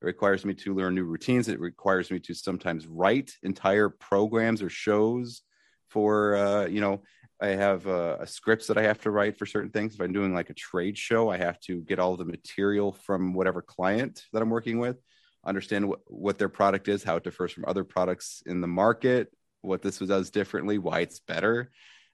It 0.00 0.06
requires 0.06 0.44
me 0.44 0.54
to 0.54 0.74
learn 0.74 0.94
new 0.94 1.04
routines. 1.04 1.48
It 1.48 1.60
requires 1.60 2.10
me 2.10 2.18
to 2.20 2.34
sometimes 2.34 2.86
write 2.86 3.32
entire 3.42 3.88
programs 3.88 4.62
or 4.62 4.70
shows 4.70 5.42
for 5.88 6.36
uh, 6.36 6.66
you 6.66 6.80
know 6.80 7.02
I 7.40 7.48
have 7.48 7.86
uh, 7.86 8.24
scripts 8.26 8.66
that 8.66 8.78
I 8.78 8.82
have 8.82 9.00
to 9.02 9.10
write 9.10 9.38
for 9.38 9.46
certain 9.46 9.70
things. 9.70 9.94
If 9.94 10.00
I'm 10.00 10.12
doing 10.12 10.34
like 10.34 10.50
a 10.50 10.54
trade 10.54 10.98
show, 10.98 11.30
I 11.30 11.36
have 11.36 11.60
to 11.60 11.80
get 11.82 12.00
all 12.00 12.16
the 12.16 12.24
material 12.24 12.92
from 12.92 13.32
whatever 13.32 13.62
client 13.62 14.24
that 14.32 14.42
I'm 14.42 14.50
working 14.50 14.78
with, 14.78 14.96
understand 15.44 15.88
what, 15.88 16.00
what 16.06 16.38
their 16.38 16.48
product 16.48 16.88
is, 16.88 17.04
how 17.04 17.16
it 17.16 17.24
differs 17.24 17.52
from 17.52 17.64
other 17.68 17.84
products 17.84 18.42
in 18.46 18.60
the 18.60 18.66
market, 18.66 19.32
what 19.62 19.82
this 19.82 19.98
does 19.98 20.30
differently, 20.30 20.78
why 20.78 21.00
it's 21.00 21.20
better, 21.20 21.70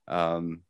um, 0.09 0.61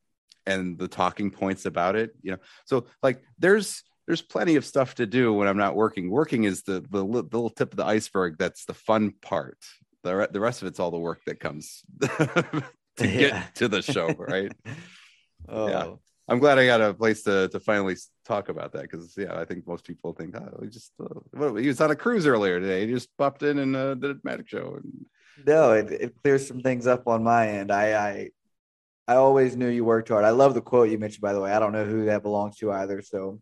and 0.46 0.78
the 0.78 0.88
talking 0.88 1.30
points 1.30 1.66
about 1.66 1.96
it. 1.96 2.14
You 2.22 2.32
know, 2.32 2.38
so 2.64 2.86
like 3.02 3.22
there's 3.38 3.82
there's 4.06 4.22
plenty 4.22 4.56
of 4.56 4.64
stuff 4.64 4.96
to 4.96 5.06
do 5.06 5.32
when 5.32 5.48
I'm 5.48 5.56
not 5.56 5.76
working. 5.76 6.10
Working 6.10 6.44
is 6.44 6.62
the 6.62 6.80
the, 6.90 7.04
the 7.04 7.04
little 7.04 7.50
tip 7.50 7.72
of 7.72 7.76
the 7.76 7.86
iceberg. 7.86 8.36
That's 8.38 8.64
the 8.64 8.74
fun 8.74 9.12
part. 9.22 9.58
The, 10.02 10.28
the 10.30 10.40
rest 10.40 10.60
of 10.60 10.68
it's 10.68 10.78
all 10.78 10.90
the 10.90 10.98
work 10.98 11.22
that 11.26 11.40
comes 11.40 11.82
to 12.02 12.62
yeah. 12.98 13.06
get 13.06 13.54
to 13.56 13.68
the 13.68 13.80
show, 13.80 14.08
right? 14.08 14.52
oh. 15.48 15.68
Yeah. 15.68 15.94
I'm 16.26 16.38
glad 16.38 16.58
I 16.58 16.64
got 16.64 16.80
a 16.80 16.94
place 16.94 17.22
to 17.24 17.48
to 17.48 17.60
finally 17.60 17.96
talk 18.24 18.48
about 18.48 18.72
that 18.72 18.82
because 18.82 19.14
yeah, 19.16 19.38
I 19.38 19.44
think 19.44 19.66
most 19.66 19.84
people 19.84 20.14
think 20.14 20.34
oh, 20.34 20.60
he 20.62 20.68
just 20.68 20.92
uh, 20.98 21.52
he 21.54 21.66
was 21.66 21.80
on 21.82 21.90
a 21.90 21.96
cruise 21.96 22.26
earlier 22.26 22.60
today. 22.60 22.86
He 22.86 22.92
just 22.92 23.14
popped 23.18 23.42
in 23.42 23.58
and 23.58 23.76
uh, 23.76 23.94
did 23.94 24.10
a 24.12 24.16
magic 24.24 24.48
show. 24.48 24.78
And... 24.82 25.04
No, 25.46 25.72
it, 25.72 25.92
it 25.92 26.14
clears 26.22 26.48
some 26.48 26.60
things 26.60 26.86
up 26.86 27.06
on 27.06 27.22
my 27.22 27.48
end. 27.48 27.70
I, 27.70 28.08
I 28.08 28.30
I 29.06 29.16
always 29.16 29.56
knew 29.56 29.68
you 29.68 29.84
worked 29.84 30.08
hard. 30.08 30.24
I 30.24 30.30
love 30.30 30.54
the 30.54 30.62
quote 30.62 30.90
you 30.90 30.98
mentioned, 30.98 31.20
by 31.20 31.34
the 31.34 31.40
way. 31.40 31.52
I 31.52 31.58
don't 31.58 31.72
know 31.72 31.84
who 31.84 32.06
that 32.06 32.22
belongs 32.22 32.56
to 32.58 32.72
either. 32.72 33.02
So 33.02 33.40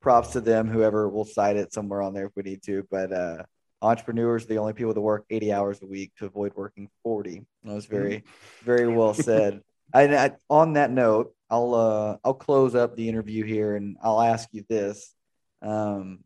props 0.00 0.32
to 0.32 0.40
them, 0.40 0.68
whoever 0.68 1.08
will 1.08 1.24
cite 1.24 1.56
it 1.56 1.72
somewhere 1.72 2.02
on 2.02 2.12
there 2.12 2.26
if 2.26 2.32
we 2.36 2.42
need 2.42 2.62
to. 2.64 2.86
But 2.90 3.12
uh, 3.12 3.42
entrepreneurs 3.80 4.44
are 4.44 4.48
the 4.48 4.58
only 4.58 4.74
people 4.74 4.92
that 4.92 5.00
work 5.00 5.24
80 5.30 5.52
hours 5.52 5.82
a 5.82 5.86
week 5.86 6.12
to 6.18 6.26
avoid 6.26 6.52
working 6.54 6.88
40. 7.04 7.44
That 7.64 7.74
was 7.74 7.86
very, 7.86 8.18
mm-hmm. 8.18 8.64
very 8.64 8.88
well 8.88 9.14
said. 9.14 9.62
I, 9.94 10.14
I, 10.14 10.32
on 10.50 10.74
that 10.74 10.90
note, 10.90 11.34
I'll 11.50 11.74
uh, 11.74 12.16
I'll 12.24 12.34
close 12.34 12.74
up 12.74 12.96
the 12.96 13.08
interview 13.08 13.44
here 13.44 13.76
and 13.76 13.98
I'll 14.02 14.22
ask 14.22 14.48
you 14.52 14.64
this: 14.66 15.14
um, 15.60 16.20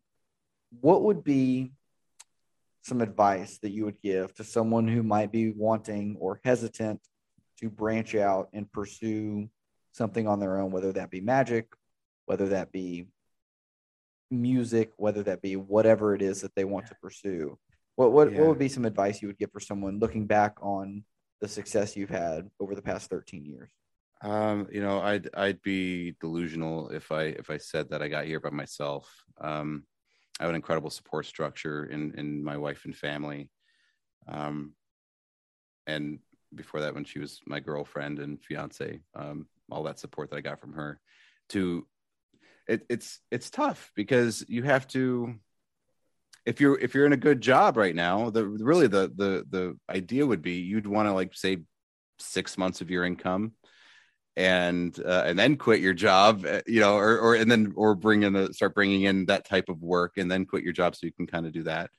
What 0.79 1.03
would 1.03 1.21
be 1.23 1.73
some 2.83 3.01
advice 3.01 3.57
that 3.59 3.71
you 3.71 3.83
would 3.83 4.01
give 4.01 4.33
to 4.35 4.45
someone 4.45 4.87
who 4.87 5.03
might 5.03 5.29
be 5.29 5.51
wanting 5.51 6.15
or 6.19 6.39
hesitant 6.45 7.01
to 7.59 7.69
branch 7.69 8.15
out 8.15 8.49
and 8.53 8.71
pursue 8.71 9.49
something 9.91 10.27
on 10.27 10.39
their 10.39 10.59
own, 10.59 10.71
whether 10.71 10.91
that 10.93 11.09
be 11.09 11.21
magic, 11.21 11.67
whether 12.25 12.49
that 12.49 12.71
be 12.71 13.07
music, 14.29 14.91
whether 14.97 15.23
that 15.23 15.41
be 15.41 15.55
whatever 15.55 16.13
it 16.13 16.21
is 16.21 16.41
that 16.41 16.53
they 16.55 16.65
want 16.65 16.87
to 16.87 16.95
pursue. 16.95 17.57
What 17.95 18.11
what, 18.11 18.31
yeah. 18.31 18.39
what 18.39 18.49
would 18.49 18.59
be 18.59 18.69
some 18.69 18.85
advice 18.85 19.21
you 19.21 19.27
would 19.27 19.39
give 19.39 19.51
for 19.51 19.59
someone 19.59 19.99
looking 19.99 20.27
back 20.27 20.57
on 20.61 21.03
the 21.41 21.47
success 21.47 21.95
you've 21.95 22.09
had 22.09 22.49
over 22.59 22.75
the 22.75 22.81
past 22.81 23.09
13 23.09 23.45
years? 23.45 23.71
Um, 24.21 24.67
you 24.71 24.81
know, 24.81 24.99
I'd 24.99 25.29
I'd 25.35 25.61
be 25.61 26.15
delusional 26.19 26.89
if 26.89 27.11
I 27.11 27.23
if 27.23 27.49
I 27.49 27.57
said 27.57 27.89
that 27.89 28.01
I 28.01 28.07
got 28.07 28.25
here 28.25 28.39
by 28.39 28.49
myself. 28.49 29.11
Um, 29.39 29.83
I 30.39 30.43
have 30.43 30.49
an 30.49 30.55
incredible 30.55 30.89
support 30.89 31.25
structure 31.25 31.85
in 31.85 32.13
in 32.17 32.43
my 32.43 32.57
wife 32.57 32.85
and 32.85 32.95
family. 32.95 33.49
Um, 34.27 34.73
and 35.85 36.19
before 36.53 36.81
that, 36.81 36.93
when 36.93 37.05
she 37.05 37.19
was 37.19 37.41
my 37.45 37.59
girlfriend 37.59 38.19
and 38.19 38.41
fiance, 38.41 38.99
um, 39.15 39.47
all 39.69 39.83
that 39.83 39.99
support 39.99 40.29
that 40.29 40.37
I 40.37 40.41
got 40.41 40.61
from 40.61 40.73
her. 40.73 40.99
To 41.49 41.87
it, 42.67 42.85
it's 42.89 43.19
it's 43.31 43.49
tough 43.49 43.91
because 43.95 44.43
you 44.47 44.63
have 44.63 44.87
to 44.89 45.35
if 46.45 46.61
you're 46.61 46.79
if 46.79 46.93
you're 46.93 47.05
in 47.05 47.13
a 47.13 47.17
good 47.17 47.41
job 47.41 47.77
right 47.77 47.95
now 47.95 48.29
the 48.29 48.45
really 48.45 48.87
the 48.87 49.11
the 49.15 49.45
the 49.49 49.77
idea 49.89 50.25
would 50.25 50.41
be 50.41 50.53
you'd 50.53 50.87
want 50.87 51.07
to 51.07 51.13
like 51.13 51.33
say 51.33 51.57
six 52.19 52.57
months 52.57 52.81
of 52.81 52.89
your 52.89 53.05
income 53.05 53.53
and 54.35 54.99
uh, 55.03 55.23
and 55.25 55.37
then 55.37 55.57
quit 55.57 55.81
your 55.81 55.93
job 55.93 56.45
uh, 56.45 56.61
you 56.67 56.79
know 56.79 56.95
or 56.95 57.17
or 57.19 57.35
and 57.35 57.49
then 57.49 57.73
or 57.75 57.95
bring 57.95 58.23
in 58.23 58.33
the 58.33 58.53
start 58.53 58.75
bringing 58.75 59.03
in 59.03 59.25
that 59.25 59.45
type 59.45 59.67
of 59.67 59.81
work 59.81 60.13
and 60.17 60.29
then 60.29 60.45
quit 60.45 60.63
your 60.63 60.73
job 60.73 60.95
so 60.95 61.05
you 61.05 61.11
can 61.11 61.27
kind 61.27 61.45
of 61.45 61.51
do 61.51 61.63
that 61.63 61.89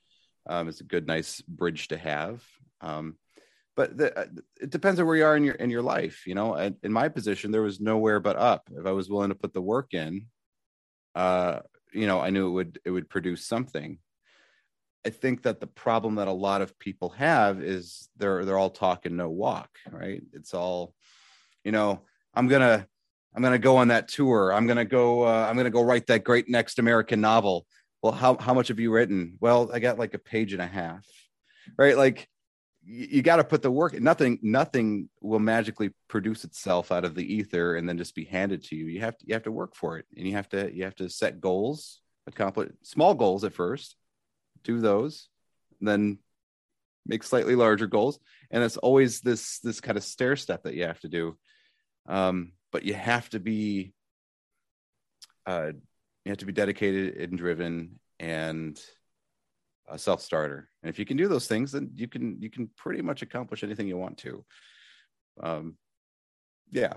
um, 0.47 0.67
it's 0.67 0.81
a 0.81 0.85
good 0.85 1.05
nice 1.05 1.41
bridge 1.41 1.89
to 1.89 1.97
have 1.97 2.43
um, 2.81 3.15
but 3.79 3.97
the, 3.97 4.07
uh, 4.19 4.25
it 4.59 4.69
depends 4.69 4.99
on 4.99 5.05
where 5.07 5.15
you 5.15 5.25
are 5.25 5.37
in 5.37 5.43
your 5.43 5.55
in 5.55 5.69
your 5.69 5.81
life 5.81 6.27
you 6.27 6.35
know 6.35 6.55
in 6.55 6.91
my 7.01 7.07
position 7.07 7.51
there 7.51 7.67
was 7.69 7.79
nowhere 7.79 8.19
but 8.19 8.35
up 8.35 8.69
if 8.79 8.85
i 8.85 8.91
was 8.91 9.09
willing 9.09 9.29
to 9.29 9.41
put 9.43 9.53
the 9.53 9.67
work 9.73 9.93
in 9.93 10.25
uh, 11.15 11.59
you 11.93 12.07
know, 12.07 12.19
I 12.19 12.29
knew 12.29 12.47
it 12.47 12.51
would 12.51 12.79
it 12.85 12.91
would 12.91 13.09
produce 13.09 13.45
something. 13.45 13.99
I 15.05 15.09
think 15.09 15.43
that 15.43 15.59
the 15.59 15.67
problem 15.67 16.15
that 16.15 16.27
a 16.27 16.33
lot 16.33 16.61
of 16.61 16.77
people 16.77 17.09
have 17.11 17.63
is 17.63 18.09
they're 18.17 18.45
they're 18.45 18.57
all 18.57 18.69
talk 18.69 19.05
and 19.05 19.17
no 19.17 19.29
walk, 19.29 19.69
right? 19.89 20.21
It's 20.33 20.53
all, 20.53 20.93
you 21.63 21.71
know, 21.71 22.01
I'm 22.33 22.47
gonna 22.47 22.87
I'm 23.35 23.41
gonna 23.41 23.59
go 23.59 23.77
on 23.77 23.89
that 23.89 24.07
tour. 24.07 24.53
I'm 24.53 24.67
gonna 24.67 24.85
go 24.85 25.23
uh, 25.23 25.47
I'm 25.49 25.57
gonna 25.57 25.69
go 25.69 25.81
write 25.81 26.07
that 26.07 26.23
great 26.23 26.49
next 26.49 26.79
American 26.79 27.21
novel. 27.21 27.65
Well, 28.03 28.13
how 28.13 28.37
how 28.37 28.53
much 28.53 28.67
have 28.67 28.79
you 28.79 28.91
written? 28.91 29.37
Well, 29.39 29.71
I 29.73 29.79
got 29.79 29.99
like 29.99 30.13
a 30.13 30.19
page 30.19 30.53
and 30.53 30.61
a 30.61 30.67
half, 30.67 31.05
right? 31.77 31.97
Like 31.97 32.27
you, 32.91 33.21
got 33.21 33.35
to 33.37 33.43
put 33.43 33.61
the 33.61 33.71
work 33.71 33.93
nothing 33.99 34.39
nothing 34.41 35.09
will 35.21 35.39
magically 35.39 35.91
produce 36.07 36.43
itself 36.43 36.91
out 36.91 37.05
of 37.05 37.13
the 37.13 37.35
ether 37.35 37.75
and 37.75 37.87
then 37.87 37.97
just 37.97 38.15
be 38.15 38.25
handed 38.25 38.63
to 38.65 38.75
you. 38.75 38.85
You 38.85 39.01
have 39.01 39.17
to 39.17 39.25
you 39.27 39.33
have 39.33 39.43
to 39.43 39.51
work 39.51 39.75
for 39.75 39.97
it 39.99 40.05
and 40.17 40.27
you 40.27 40.33
have 40.33 40.49
to 40.49 40.73
you 40.75 40.83
have 40.83 40.95
to 40.95 41.09
set 41.09 41.39
goals 41.39 42.01
accomplish 42.27 42.71
small 42.83 43.13
goals 43.13 43.43
at 43.43 43.53
first 43.53 43.95
do 44.63 44.79
those 44.79 45.29
then 45.81 46.19
make 47.05 47.23
slightly 47.23 47.55
larger 47.55 47.87
goals. 47.87 48.19
And 48.51 48.63
it's 48.63 48.77
always 48.77 49.21
this 49.21 49.59
this 49.59 49.81
kind 49.81 49.97
of 49.97 50.03
stair 50.03 50.35
step 50.35 50.63
that 50.63 50.75
you 50.75 50.85
have 50.85 50.99
to 51.01 51.09
do. 51.09 51.37
Um, 52.07 52.53
but 52.71 52.83
you 52.83 52.93
have 52.93 53.29
to 53.29 53.39
be 53.39 53.93
uh, 55.45 55.71
you 56.25 56.29
have 56.29 56.37
to 56.37 56.45
be 56.45 56.53
dedicated 56.53 57.15
and 57.15 57.37
driven 57.37 57.99
and 58.19 58.79
a 59.89 59.97
self 59.97 60.21
starter. 60.21 60.69
And 60.83 60.89
if 60.89 60.99
you 60.99 61.05
can 61.05 61.17
do 61.17 61.27
those 61.27 61.47
things, 61.47 61.71
then 61.71 61.91
you 61.95 62.07
can 62.07 62.41
you 62.41 62.49
can 62.49 62.69
pretty 62.77 63.01
much 63.01 63.21
accomplish 63.21 63.63
anything 63.63 63.87
you 63.87 63.97
want 63.97 64.17
to. 64.19 64.45
Um, 65.41 65.75
yeah. 66.71 66.93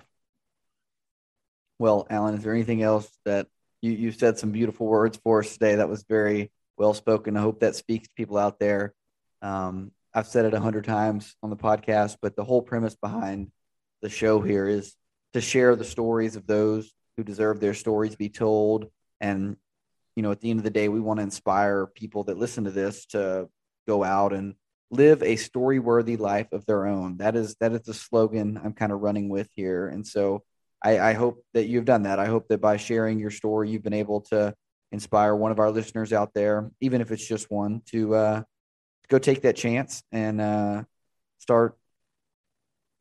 Well, 1.79 2.07
Alan, 2.11 2.35
is 2.35 2.45
there 2.45 2.55
anything 2.55 2.83
else 2.83 3.09
that 3.25 3.47
you 3.81 3.93
you 3.93 4.13
said 4.13 4.39
some 4.39 4.53
beautiful 4.53 4.87
words 4.87 5.19
for 5.23 5.41
us 5.41 5.53
today? 5.53 5.77
That 5.77 5.89
was 5.89 6.05
very 6.09 6.51
well 6.77 6.95
spoken. 6.95 7.37
I 7.37 7.41
hope 7.41 7.61
that 7.61 7.77
speaks 7.77 8.09
to 8.09 8.15
people 8.15 8.39
out 8.39 8.59
there. 8.59 8.95
Um, 9.41 9.93
I've 10.15 10.27
said 10.27 10.45
it 10.45 10.55
a 10.55 10.61
hundred 10.61 10.85
times 10.85 11.35
on 11.43 11.51
the 11.51 11.57
podcast, 11.57 12.17
but 12.21 12.37
the 12.37 12.45
whole 12.45 12.63
premise 12.63 12.95
behind 12.95 13.51
the 14.03 14.11
show 14.11 14.41
here 14.41 14.69
is 14.69 14.95
to 15.33 15.41
share 15.41 15.75
the 15.75 15.85
stories 15.85 16.37
of 16.37 16.47
those 16.47 16.93
who 17.17 17.25
deserve 17.25 17.61
their 17.61 17.75
stories 17.75 18.13
to 18.13 18.19
be 18.19 18.29
told 18.29 18.87
and 19.21 19.57
you 20.17 20.23
know, 20.23 20.31
at 20.31 20.41
the 20.41 20.51
end 20.51 20.61
of 20.61 20.65
the 20.65 20.71
day, 20.71 20.89
we 20.89 21.01
want 21.01 21.19
to 21.19 21.25
inspire 21.25 21.87
people 21.87 22.25
that 22.25 22.39
listen 22.39 22.65
to 22.65 22.71
this 22.71 23.07
to 23.07 23.49
go 23.87 24.05
out 24.05 24.33
and 24.33 24.55
live 24.91 25.23
a 25.23 25.37
story 25.37 25.79
worthy 25.79 26.17
life 26.17 26.53
of 26.53 26.67
their 26.67 26.87
own. 26.87 27.17
That 27.17 27.35
is 27.35 27.57
that 27.61 27.73
is 27.73 27.83
the 27.83 27.95
slogan 27.95 28.61
I'm 28.63 28.75
kind 28.75 28.93
of 28.93 29.01
running 29.01 29.29
with 29.29 29.49
here. 29.55 29.89
And 29.89 30.07
so 30.07 30.45
I, 30.83 30.99
I 30.99 31.13
hope 31.15 31.45
that 31.55 31.67
you've 31.67 31.85
done 31.85 32.03
that. 32.03 32.19
I 32.19 32.27
hope 32.27 32.49
that 32.49 32.61
by 32.61 32.77
sharing 32.77 33.19
your 33.19 33.31
story, 33.31 33.71
you've 33.71 33.83
been 33.83 33.93
able 33.93 34.23
to 34.23 34.55
inspire 34.91 35.35
one 35.35 35.53
of 35.53 35.59
our 35.59 35.71
listeners 35.71 36.13
out 36.13 36.35
there, 36.35 36.71
even 36.81 37.01
if 37.01 37.11
it's 37.11 37.27
just 37.27 37.51
one, 37.51 37.83
to 37.87 38.15
uh, 38.15 38.43
go 39.09 39.19
take 39.19 39.43
that 39.43 39.57
chance 39.57 40.03
and 40.13 40.41
uh, 40.41 40.83
start 41.39 41.79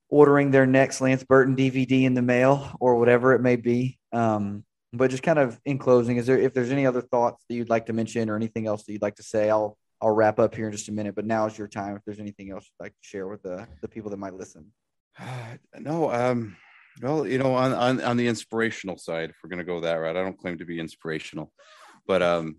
ordering 0.10 0.52
their 0.52 0.66
next 0.66 1.02
Lance 1.02 1.24
Burton 1.24 1.56
DVD 1.56 2.04
in 2.04 2.14
the 2.14 2.22
mail 2.22 2.76
or 2.80 2.98
whatever 2.98 3.34
it 3.34 3.42
may 3.42 3.56
be. 3.56 3.98
Um, 4.12 4.64
but 4.94 5.10
just 5.10 5.24
kind 5.24 5.40
of 5.40 5.60
in 5.66 5.78
closing, 5.78 6.18
is 6.18 6.28
there 6.28 6.38
if 6.38 6.54
there's 6.54 6.72
any 6.72 6.86
other 6.86 7.02
thoughts 7.02 7.44
that 7.48 7.56
you'd 7.56 7.70
like 7.70 7.86
to 7.86 7.94
mention 7.94 8.30
or 8.30 8.36
anything 8.36 8.68
else 8.68 8.84
that 8.84 8.92
you'd 8.92 9.02
like 9.02 9.16
to 9.16 9.24
say, 9.24 9.50
I'll 9.50 9.78
I'll 10.02 10.12
wrap 10.12 10.40
up 10.40 10.56
here 10.56 10.66
in 10.66 10.72
just 10.72 10.90
a 10.90 10.92
minute. 10.92 11.16
But 11.16 11.26
now 11.26 11.46
is 11.46 11.58
your 11.58 11.68
time. 11.68 11.96
If 11.96 12.04
there's 12.06 12.20
anything 12.20 12.52
else 12.52 12.66
you'd 12.66 12.84
like 12.84 12.94
to 12.94 13.08
share 13.08 13.28
with 13.28 13.42
the 13.44 13.68
the 13.82 13.88
people 13.88 14.12
that 14.12 14.18
might 14.18 14.34
listen. 14.34 14.72
no, 15.80 16.12
um, 16.12 16.58
well, 17.02 17.26
you 17.26 17.38
know, 17.38 17.56
on 17.56 17.74
on 17.74 18.02
on 18.02 18.18
the 18.18 18.28
inspirational 18.28 18.98
side, 18.98 19.30
if 19.30 19.38
we're 19.44 19.50
gonna 19.50 19.64
go 19.64 19.80
that 19.80 19.96
route, 19.96 20.18
I 20.18 20.24
don't 20.24 20.38
claim 20.38 20.58
to 20.58 20.66
be 20.66 20.80
inspirational, 20.80 21.54
but 22.06 22.22
um, 22.22 22.58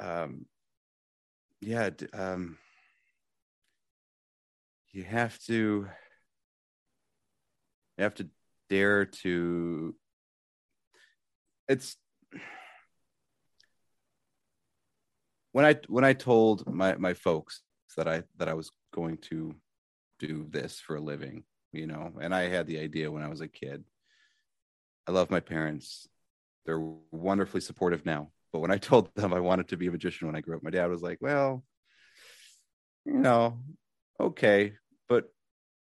um, 0.00 0.46
yeah, 1.60 1.90
um, 2.14 2.56
you 4.92 5.04
have 5.04 5.38
to 5.40 5.86
you 7.98 8.04
have 8.04 8.14
to 8.14 8.28
dare 8.70 9.04
to 9.04 9.94
it's 11.70 11.96
when 15.52 15.64
I 15.64 15.76
when 15.86 16.04
I 16.04 16.12
told 16.12 16.66
my 16.66 16.96
my 16.96 17.14
folks 17.14 17.62
that 17.96 18.08
I 18.08 18.24
that 18.38 18.48
I 18.48 18.54
was 18.54 18.70
going 18.92 19.18
to 19.30 19.54
do 20.18 20.46
this 20.50 20.80
for 20.80 20.96
a 20.96 21.00
living, 21.00 21.44
you 21.72 21.86
know, 21.86 22.12
and 22.20 22.34
I 22.34 22.48
had 22.48 22.66
the 22.66 22.80
idea 22.80 23.10
when 23.10 23.22
I 23.22 23.28
was 23.28 23.40
a 23.40 23.48
kid. 23.48 23.84
I 25.06 25.12
love 25.12 25.30
my 25.30 25.40
parents. 25.40 26.08
They're 26.66 26.84
wonderfully 27.10 27.60
supportive 27.60 28.04
now. 28.04 28.30
But 28.52 28.60
when 28.60 28.70
I 28.72 28.78
told 28.88 29.14
them 29.14 29.32
I 29.32 29.40
wanted 29.40 29.68
to 29.68 29.76
be 29.76 29.86
a 29.86 29.92
magician 29.92 30.26
when 30.26 30.36
I 30.36 30.40
grew 30.40 30.56
up, 30.56 30.64
my 30.64 30.70
dad 30.70 30.90
was 30.90 31.02
like, 31.02 31.18
"Well, 31.20 31.64
you 33.04 33.14
know, 33.14 33.60
okay, 34.18 34.74
but 35.08 35.32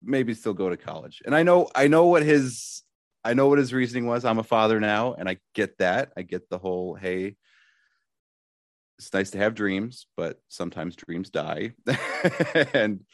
maybe 0.03 0.35
still 0.35 0.55
go 0.55 0.69
to 0.69 0.77
college." 0.77 1.23
And 1.25 1.35
I 1.35 1.43
know 1.43 1.69
I 1.75 1.89
know 1.89 2.07
what 2.07 2.23
his 2.23 2.83
I 3.29 3.35
know 3.35 3.49
what 3.49 3.59
his 3.59 3.75
reasoning 3.75 4.07
was. 4.07 4.25
I'm 4.25 4.39
a 4.39 4.43
father 4.43 4.81
now, 4.81 5.13
and 5.13 5.29
I 5.29 5.37
get 5.55 5.77
that. 5.79 6.13
I 6.17 6.23
get 6.23 6.49
the 6.49 6.57
whole 6.57 6.95
hey, 6.95 7.37
it's 8.99 9.13
nice 9.13 9.33
to 9.33 9.39
have 9.39 9.55
dreams, 9.55 10.07
but 10.17 10.41
sometimes 10.49 10.97
dreams 10.97 11.29
die, 11.29 11.75
and 12.73 13.05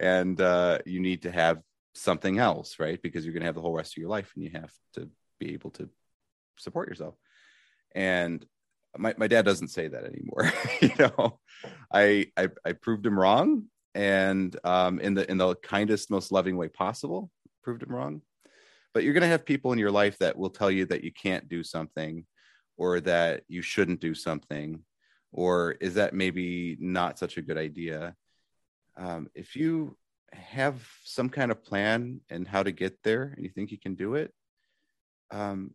and 0.00 0.40
uh, 0.40 0.78
you 0.86 1.00
need 1.00 1.22
to 1.24 1.30
have 1.30 1.58
something 1.94 2.38
else, 2.38 2.78
right? 2.78 2.98
Because 3.02 3.26
you're 3.26 3.34
going 3.34 3.42
to 3.42 3.46
have 3.46 3.56
the 3.56 3.60
whole 3.60 3.74
rest 3.74 3.92
of 3.92 4.00
your 4.00 4.08
life, 4.08 4.32
and 4.34 4.42
you 4.42 4.50
have 4.54 4.72
to 4.94 5.10
be 5.38 5.52
able 5.52 5.70
to 5.72 5.90
support 6.56 6.88
yourself. 6.88 7.14
And 7.94 8.46
my 8.96 9.14
my 9.18 9.26
dad 9.26 9.44
doesn't 9.44 9.68
say 9.68 9.88
that 9.88 10.04
anymore. 10.04 10.50
you 10.80 10.92
know, 10.98 11.40
I, 11.92 12.28
I 12.38 12.48
I 12.64 12.72
proved 12.72 13.04
him 13.04 13.20
wrong, 13.20 13.64
and 13.94 14.58
um, 14.64 14.98
in 14.98 15.12
the 15.12 15.30
in 15.30 15.36
the 15.36 15.56
kindest, 15.56 16.10
most 16.10 16.32
loving 16.32 16.56
way 16.56 16.68
possible, 16.68 17.30
proved 17.62 17.82
him 17.82 17.94
wrong 17.94 18.22
but 18.98 19.04
you're 19.04 19.14
going 19.14 19.20
to 19.20 19.28
have 19.28 19.46
people 19.46 19.70
in 19.70 19.78
your 19.78 19.92
life 19.92 20.18
that 20.18 20.36
will 20.36 20.50
tell 20.50 20.72
you 20.72 20.84
that 20.84 21.04
you 21.04 21.12
can't 21.12 21.48
do 21.48 21.62
something 21.62 22.26
or 22.76 22.98
that 22.98 23.44
you 23.46 23.62
shouldn't 23.62 24.00
do 24.00 24.12
something 24.12 24.82
or 25.30 25.76
is 25.80 25.94
that 25.94 26.14
maybe 26.14 26.76
not 26.80 27.16
such 27.16 27.36
a 27.36 27.42
good 27.42 27.56
idea? 27.56 28.16
Um, 28.96 29.28
if 29.36 29.54
you 29.54 29.96
have 30.32 30.84
some 31.04 31.28
kind 31.28 31.52
of 31.52 31.62
plan 31.62 32.22
and 32.28 32.48
how 32.48 32.64
to 32.64 32.72
get 32.72 33.00
there 33.04 33.32
and 33.36 33.44
you 33.44 33.52
think 33.52 33.70
you 33.70 33.78
can 33.78 33.94
do 33.94 34.16
it 34.16 34.32
um 35.30 35.70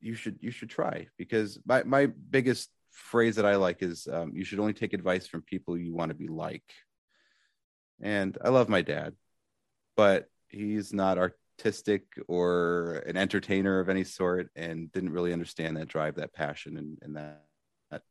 you 0.00 0.14
should 0.14 0.38
you 0.40 0.50
should 0.50 0.70
try 0.70 1.06
because 1.18 1.58
my 1.66 1.82
my 1.82 2.06
biggest 2.06 2.70
phrase 2.90 3.36
that 3.36 3.44
i 3.44 3.56
like 3.56 3.82
is 3.82 4.08
um, 4.10 4.32
you 4.34 4.46
should 4.46 4.60
only 4.60 4.72
take 4.72 4.94
advice 4.94 5.26
from 5.26 5.42
people 5.42 5.76
you 5.76 5.94
want 5.94 6.08
to 6.08 6.14
be 6.14 6.28
like. 6.28 6.64
And 8.00 8.38
i 8.42 8.48
love 8.48 8.70
my 8.70 8.80
dad 8.80 9.12
but 9.94 10.30
he's 10.48 10.92
not 10.94 11.18
artistic 11.62 12.02
or 12.26 13.04
an 13.06 13.16
entertainer 13.16 13.78
of 13.78 13.88
any 13.88 14.02
sort 14.02 14.50
and 14.56 14.90
didn't 14.90 15.12
really 15.12 15.32
understand 15.32 15.76
that 15.76 15.86
drive 15.86 16.16
that 16.16 16.32
passion 16.32 16.76
and, 16.76 16.98
and 17.02 17.16
that, 17.16 17.44
that 17.90 18.02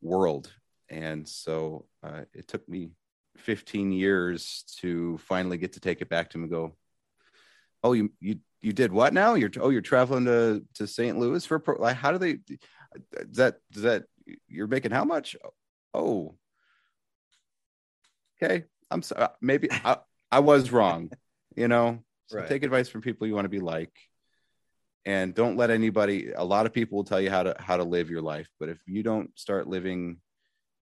world. 0.00 0.50
And 0.88 1.28
so 1.28 1.84
uh, 2.02 2.22
it 2.32 2.48
took 2.48 2.66
me 2.66 2.90
15 3.36 3.92
years 3.92 4.64
to 4.78 5.18
finally 5.18 5.58
get 5.58 5.74
to 5.74 5.80
take 5.80 6.00
it 6.00 6.08
back 6.08 6.30
to 6.30 6.38
him 6.38 6.44
and 6.44 6.52
go 6.52 6.76
oh 7.82 7.92
you 7.92 8.12
you 8.20 8.36
you 8.62 8.72
did 8.72 8.92
what 8.92 9.12
now? 9.12 9.34
You're 9.34 9.50
oh 9.60 9.70
you're 9.70 9.82
traveling 9.82 10.24
to 10.26 10.64
to 10.74 10.86
st 10.86 11.18
louis 11.18 11.44
for 11.44 11.58
pro- 11.58 11.80
like 11.80 11.96
how 11.96 12.12
do 12.12 12.18
they 12.18 12.38
does 13.12 13.36
that 13.36 13.56
does 13.72 13.82
that 13.82 14.04
you're 14.48 14.68
making 14.68 14.92
how 14.92 15.04
much? 15.04 15.36
Oh 15.92 16.36
okay 18.42 18.64
i'm 18.90 19.02
sorry 19.02 19.28
maybe 19.40 19.68
i 19.84 19.96
i 20.30 20.40
was 20.40 20.72
wrong 20.72 21.10
you 21.56 21.68
know 21.68 22.00
so 22.26 22.38
Right. 22.38 22.48
take 22.48 22.62
advice 22.62 22.88
from 22.88 23.02
people 23.02 23.26
you 23.26 23.34
want 23.34 23.44
to 23.44 23.50
be 23.50 23.60
like 23.60 23.92
and 25.06 25.34
don't 25.34 25.56
let 25.56 25.70
anybody 25.70 26.32
a 26.32 26.44
lot 26.44 26.66
of 26.66 26.72
people 26.72 26.96
will 26.96 27.04
tell 27.04 27.20
you 27.20 27.30
how 27.30 27.42
to 27.42 27.54
how 27.58 27.76
to 27.76 27.84
live 27.84 28.10
your 28.10 28.22
life 28.22 28.48
but 28.58 28.68
if 28.68 28.78
you 28.86 29.02
don't 29.02 29.30
start 29.38 29.66
living 29.66 30.18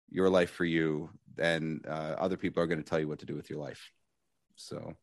your 0.09 0.29
life 0.29 0.51
for 0.51 0.65
you 0.65 1.09
then 1.35 1.81
uh, 1.87 2.15
other 2.17 2.37
people 2.37 2.61
are 2.61 2.67
going 2.67 2.81
to 2.81 2.89
tell 2.89 2.99
you 2.99 3.07
what 3.07 3.19
to 3.19 3.25
do 3.25 3.35
with 3.35 3.49
your 3.49 3.59
life 3.59 3.91
so 4.55 4.93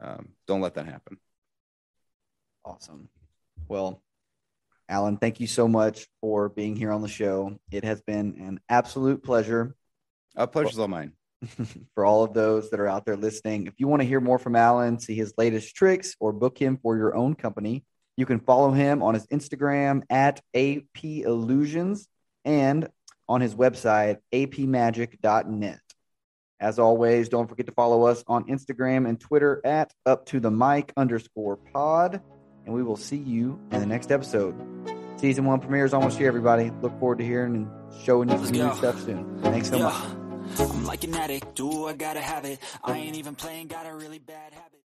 um, 0.00 0.28
don't 0.46 0.60
let 0.60 0.74
that 0.74 0.86
happen 0.86 1.18
Awesome. 2.68 3.08
Well, 3.66 4.02
Alan, 4.90 5.16
thank 5.16 5.40
you 5.40 5.46
so 5.46 5.66
much 5.66 6.06
for 6.20 6.50
being 6.50 6.76
here 6.76 6.92
on 6.92 7.00
the 7.00 7.08
show. 7.08 7.58
It 7.70 7.82
has 7.84 8.02
been 8.02 8.36
an 8.38 8.60
absolute 8.68 9.24
pleasure 9.24 9.74
uh, 10.36 10.46
pleasure's 10.46 10.78
all 10.78 10.86
mine 10.88 11.12
for 11.94 12.04
all 12.04 12.24
of 12.24 12.34
those 12.34 12.70
that 12.70 12.80
are 12.80 12.88
out 12.88 13.04
there 13.04 13.16
listening. 13.16 13.66
If 13.66 13.74
you 13.78 13.88
want 13.88 14.02
to 14.02 14.08
hear 14.08 14.20
more 14.20 14.38
from 14.38 14.56
Alan, 14.56 14.98
see 14.98 15.14
his 15.14 15.34
latest 15.38 15.74
tricks, 15.74 16.16
or 16.20 16.32
book 16.32 16.58
him 16.58 16.78
for 16.82 16.96
your 16.96 17.14
own 17.14 17.34
company, 17.34 17.84
you 18.16 18.26
can 18.26 18.40
follow 18.40 18.72
him 18.72 19.02
on 19.02 19.14
his 19.14 19.26
Instagram 19.28 20.02
at 20.10 20.40
AP 20.54 21.04
Illusions 21.04 22.08
and 22.44 22.88
on 23.28 23.40
his 23.40 23.54
website, 23.54 24.18
apmagic.net. 24.32 25.80
As 26.60 26.78
always, 26.80 27.28
don't 27.28 27.46
forget 27.46 27.66
to 27.66 27.72
follow 27.72 28.04
us 28.04 28.24
on 28.26 28.44
Instagram 28.48 29.08
and 29.08 29.20
Twitter 29.20 29.60
at 29.64 29.92
up 30.04 30.26
to 30.26 30.40
the 30.40 30.50
mic 30.50 30.92
underscore 30.96 31.56
pod. 31.56 32.20
And 32.66 32.74
we 32.74 32.82
will 32.82 32.96
see 32.96 33.16
you 33.16 33.60
in 33.70 33.80
the 33.80 33.86
next 33.86 34.10
episode. 34.10 34.56
Season 35.18 35.44
one 35.44 35.60
premiere 35.60 35.84
is 35.84 35.94
almost 35.94 36.18
here, 36.18 36.26
everybody. 36.28 36.70
Look 36.82 36.98
forward 36.98 37.18
to 37.18 37.24
hearing 37.24 37.54
and 37.54 38.02
showing 38.02 38.28
you 38.28 38.38
some 38.38 38.52
new 38.52 38.74
stuff 38.74 39.00
soon. 39.04 39.40
Thanks 39.42 39.68
so 39.68 39.76
Yeah. 39.76 39.84
much. 39.84 40.17
I'm 40.58 40.84
like 40.84 41.04
an 41.04 41.14
addict, 41.14 41.54
do 41.54 41.86
I 41.86 41.92
gotta 41.92 42.20
have 42.20 42.44
it. 42.44 42.60
I 42.82 42.96
ain't 42.96 43.16
even 43.16 43.34
playing, 43.34 43.68
got 43.68 43.86
a 43.86 43.94
really 43.94 44.18
bad 44.18 44.52
habit. 44.52 44.82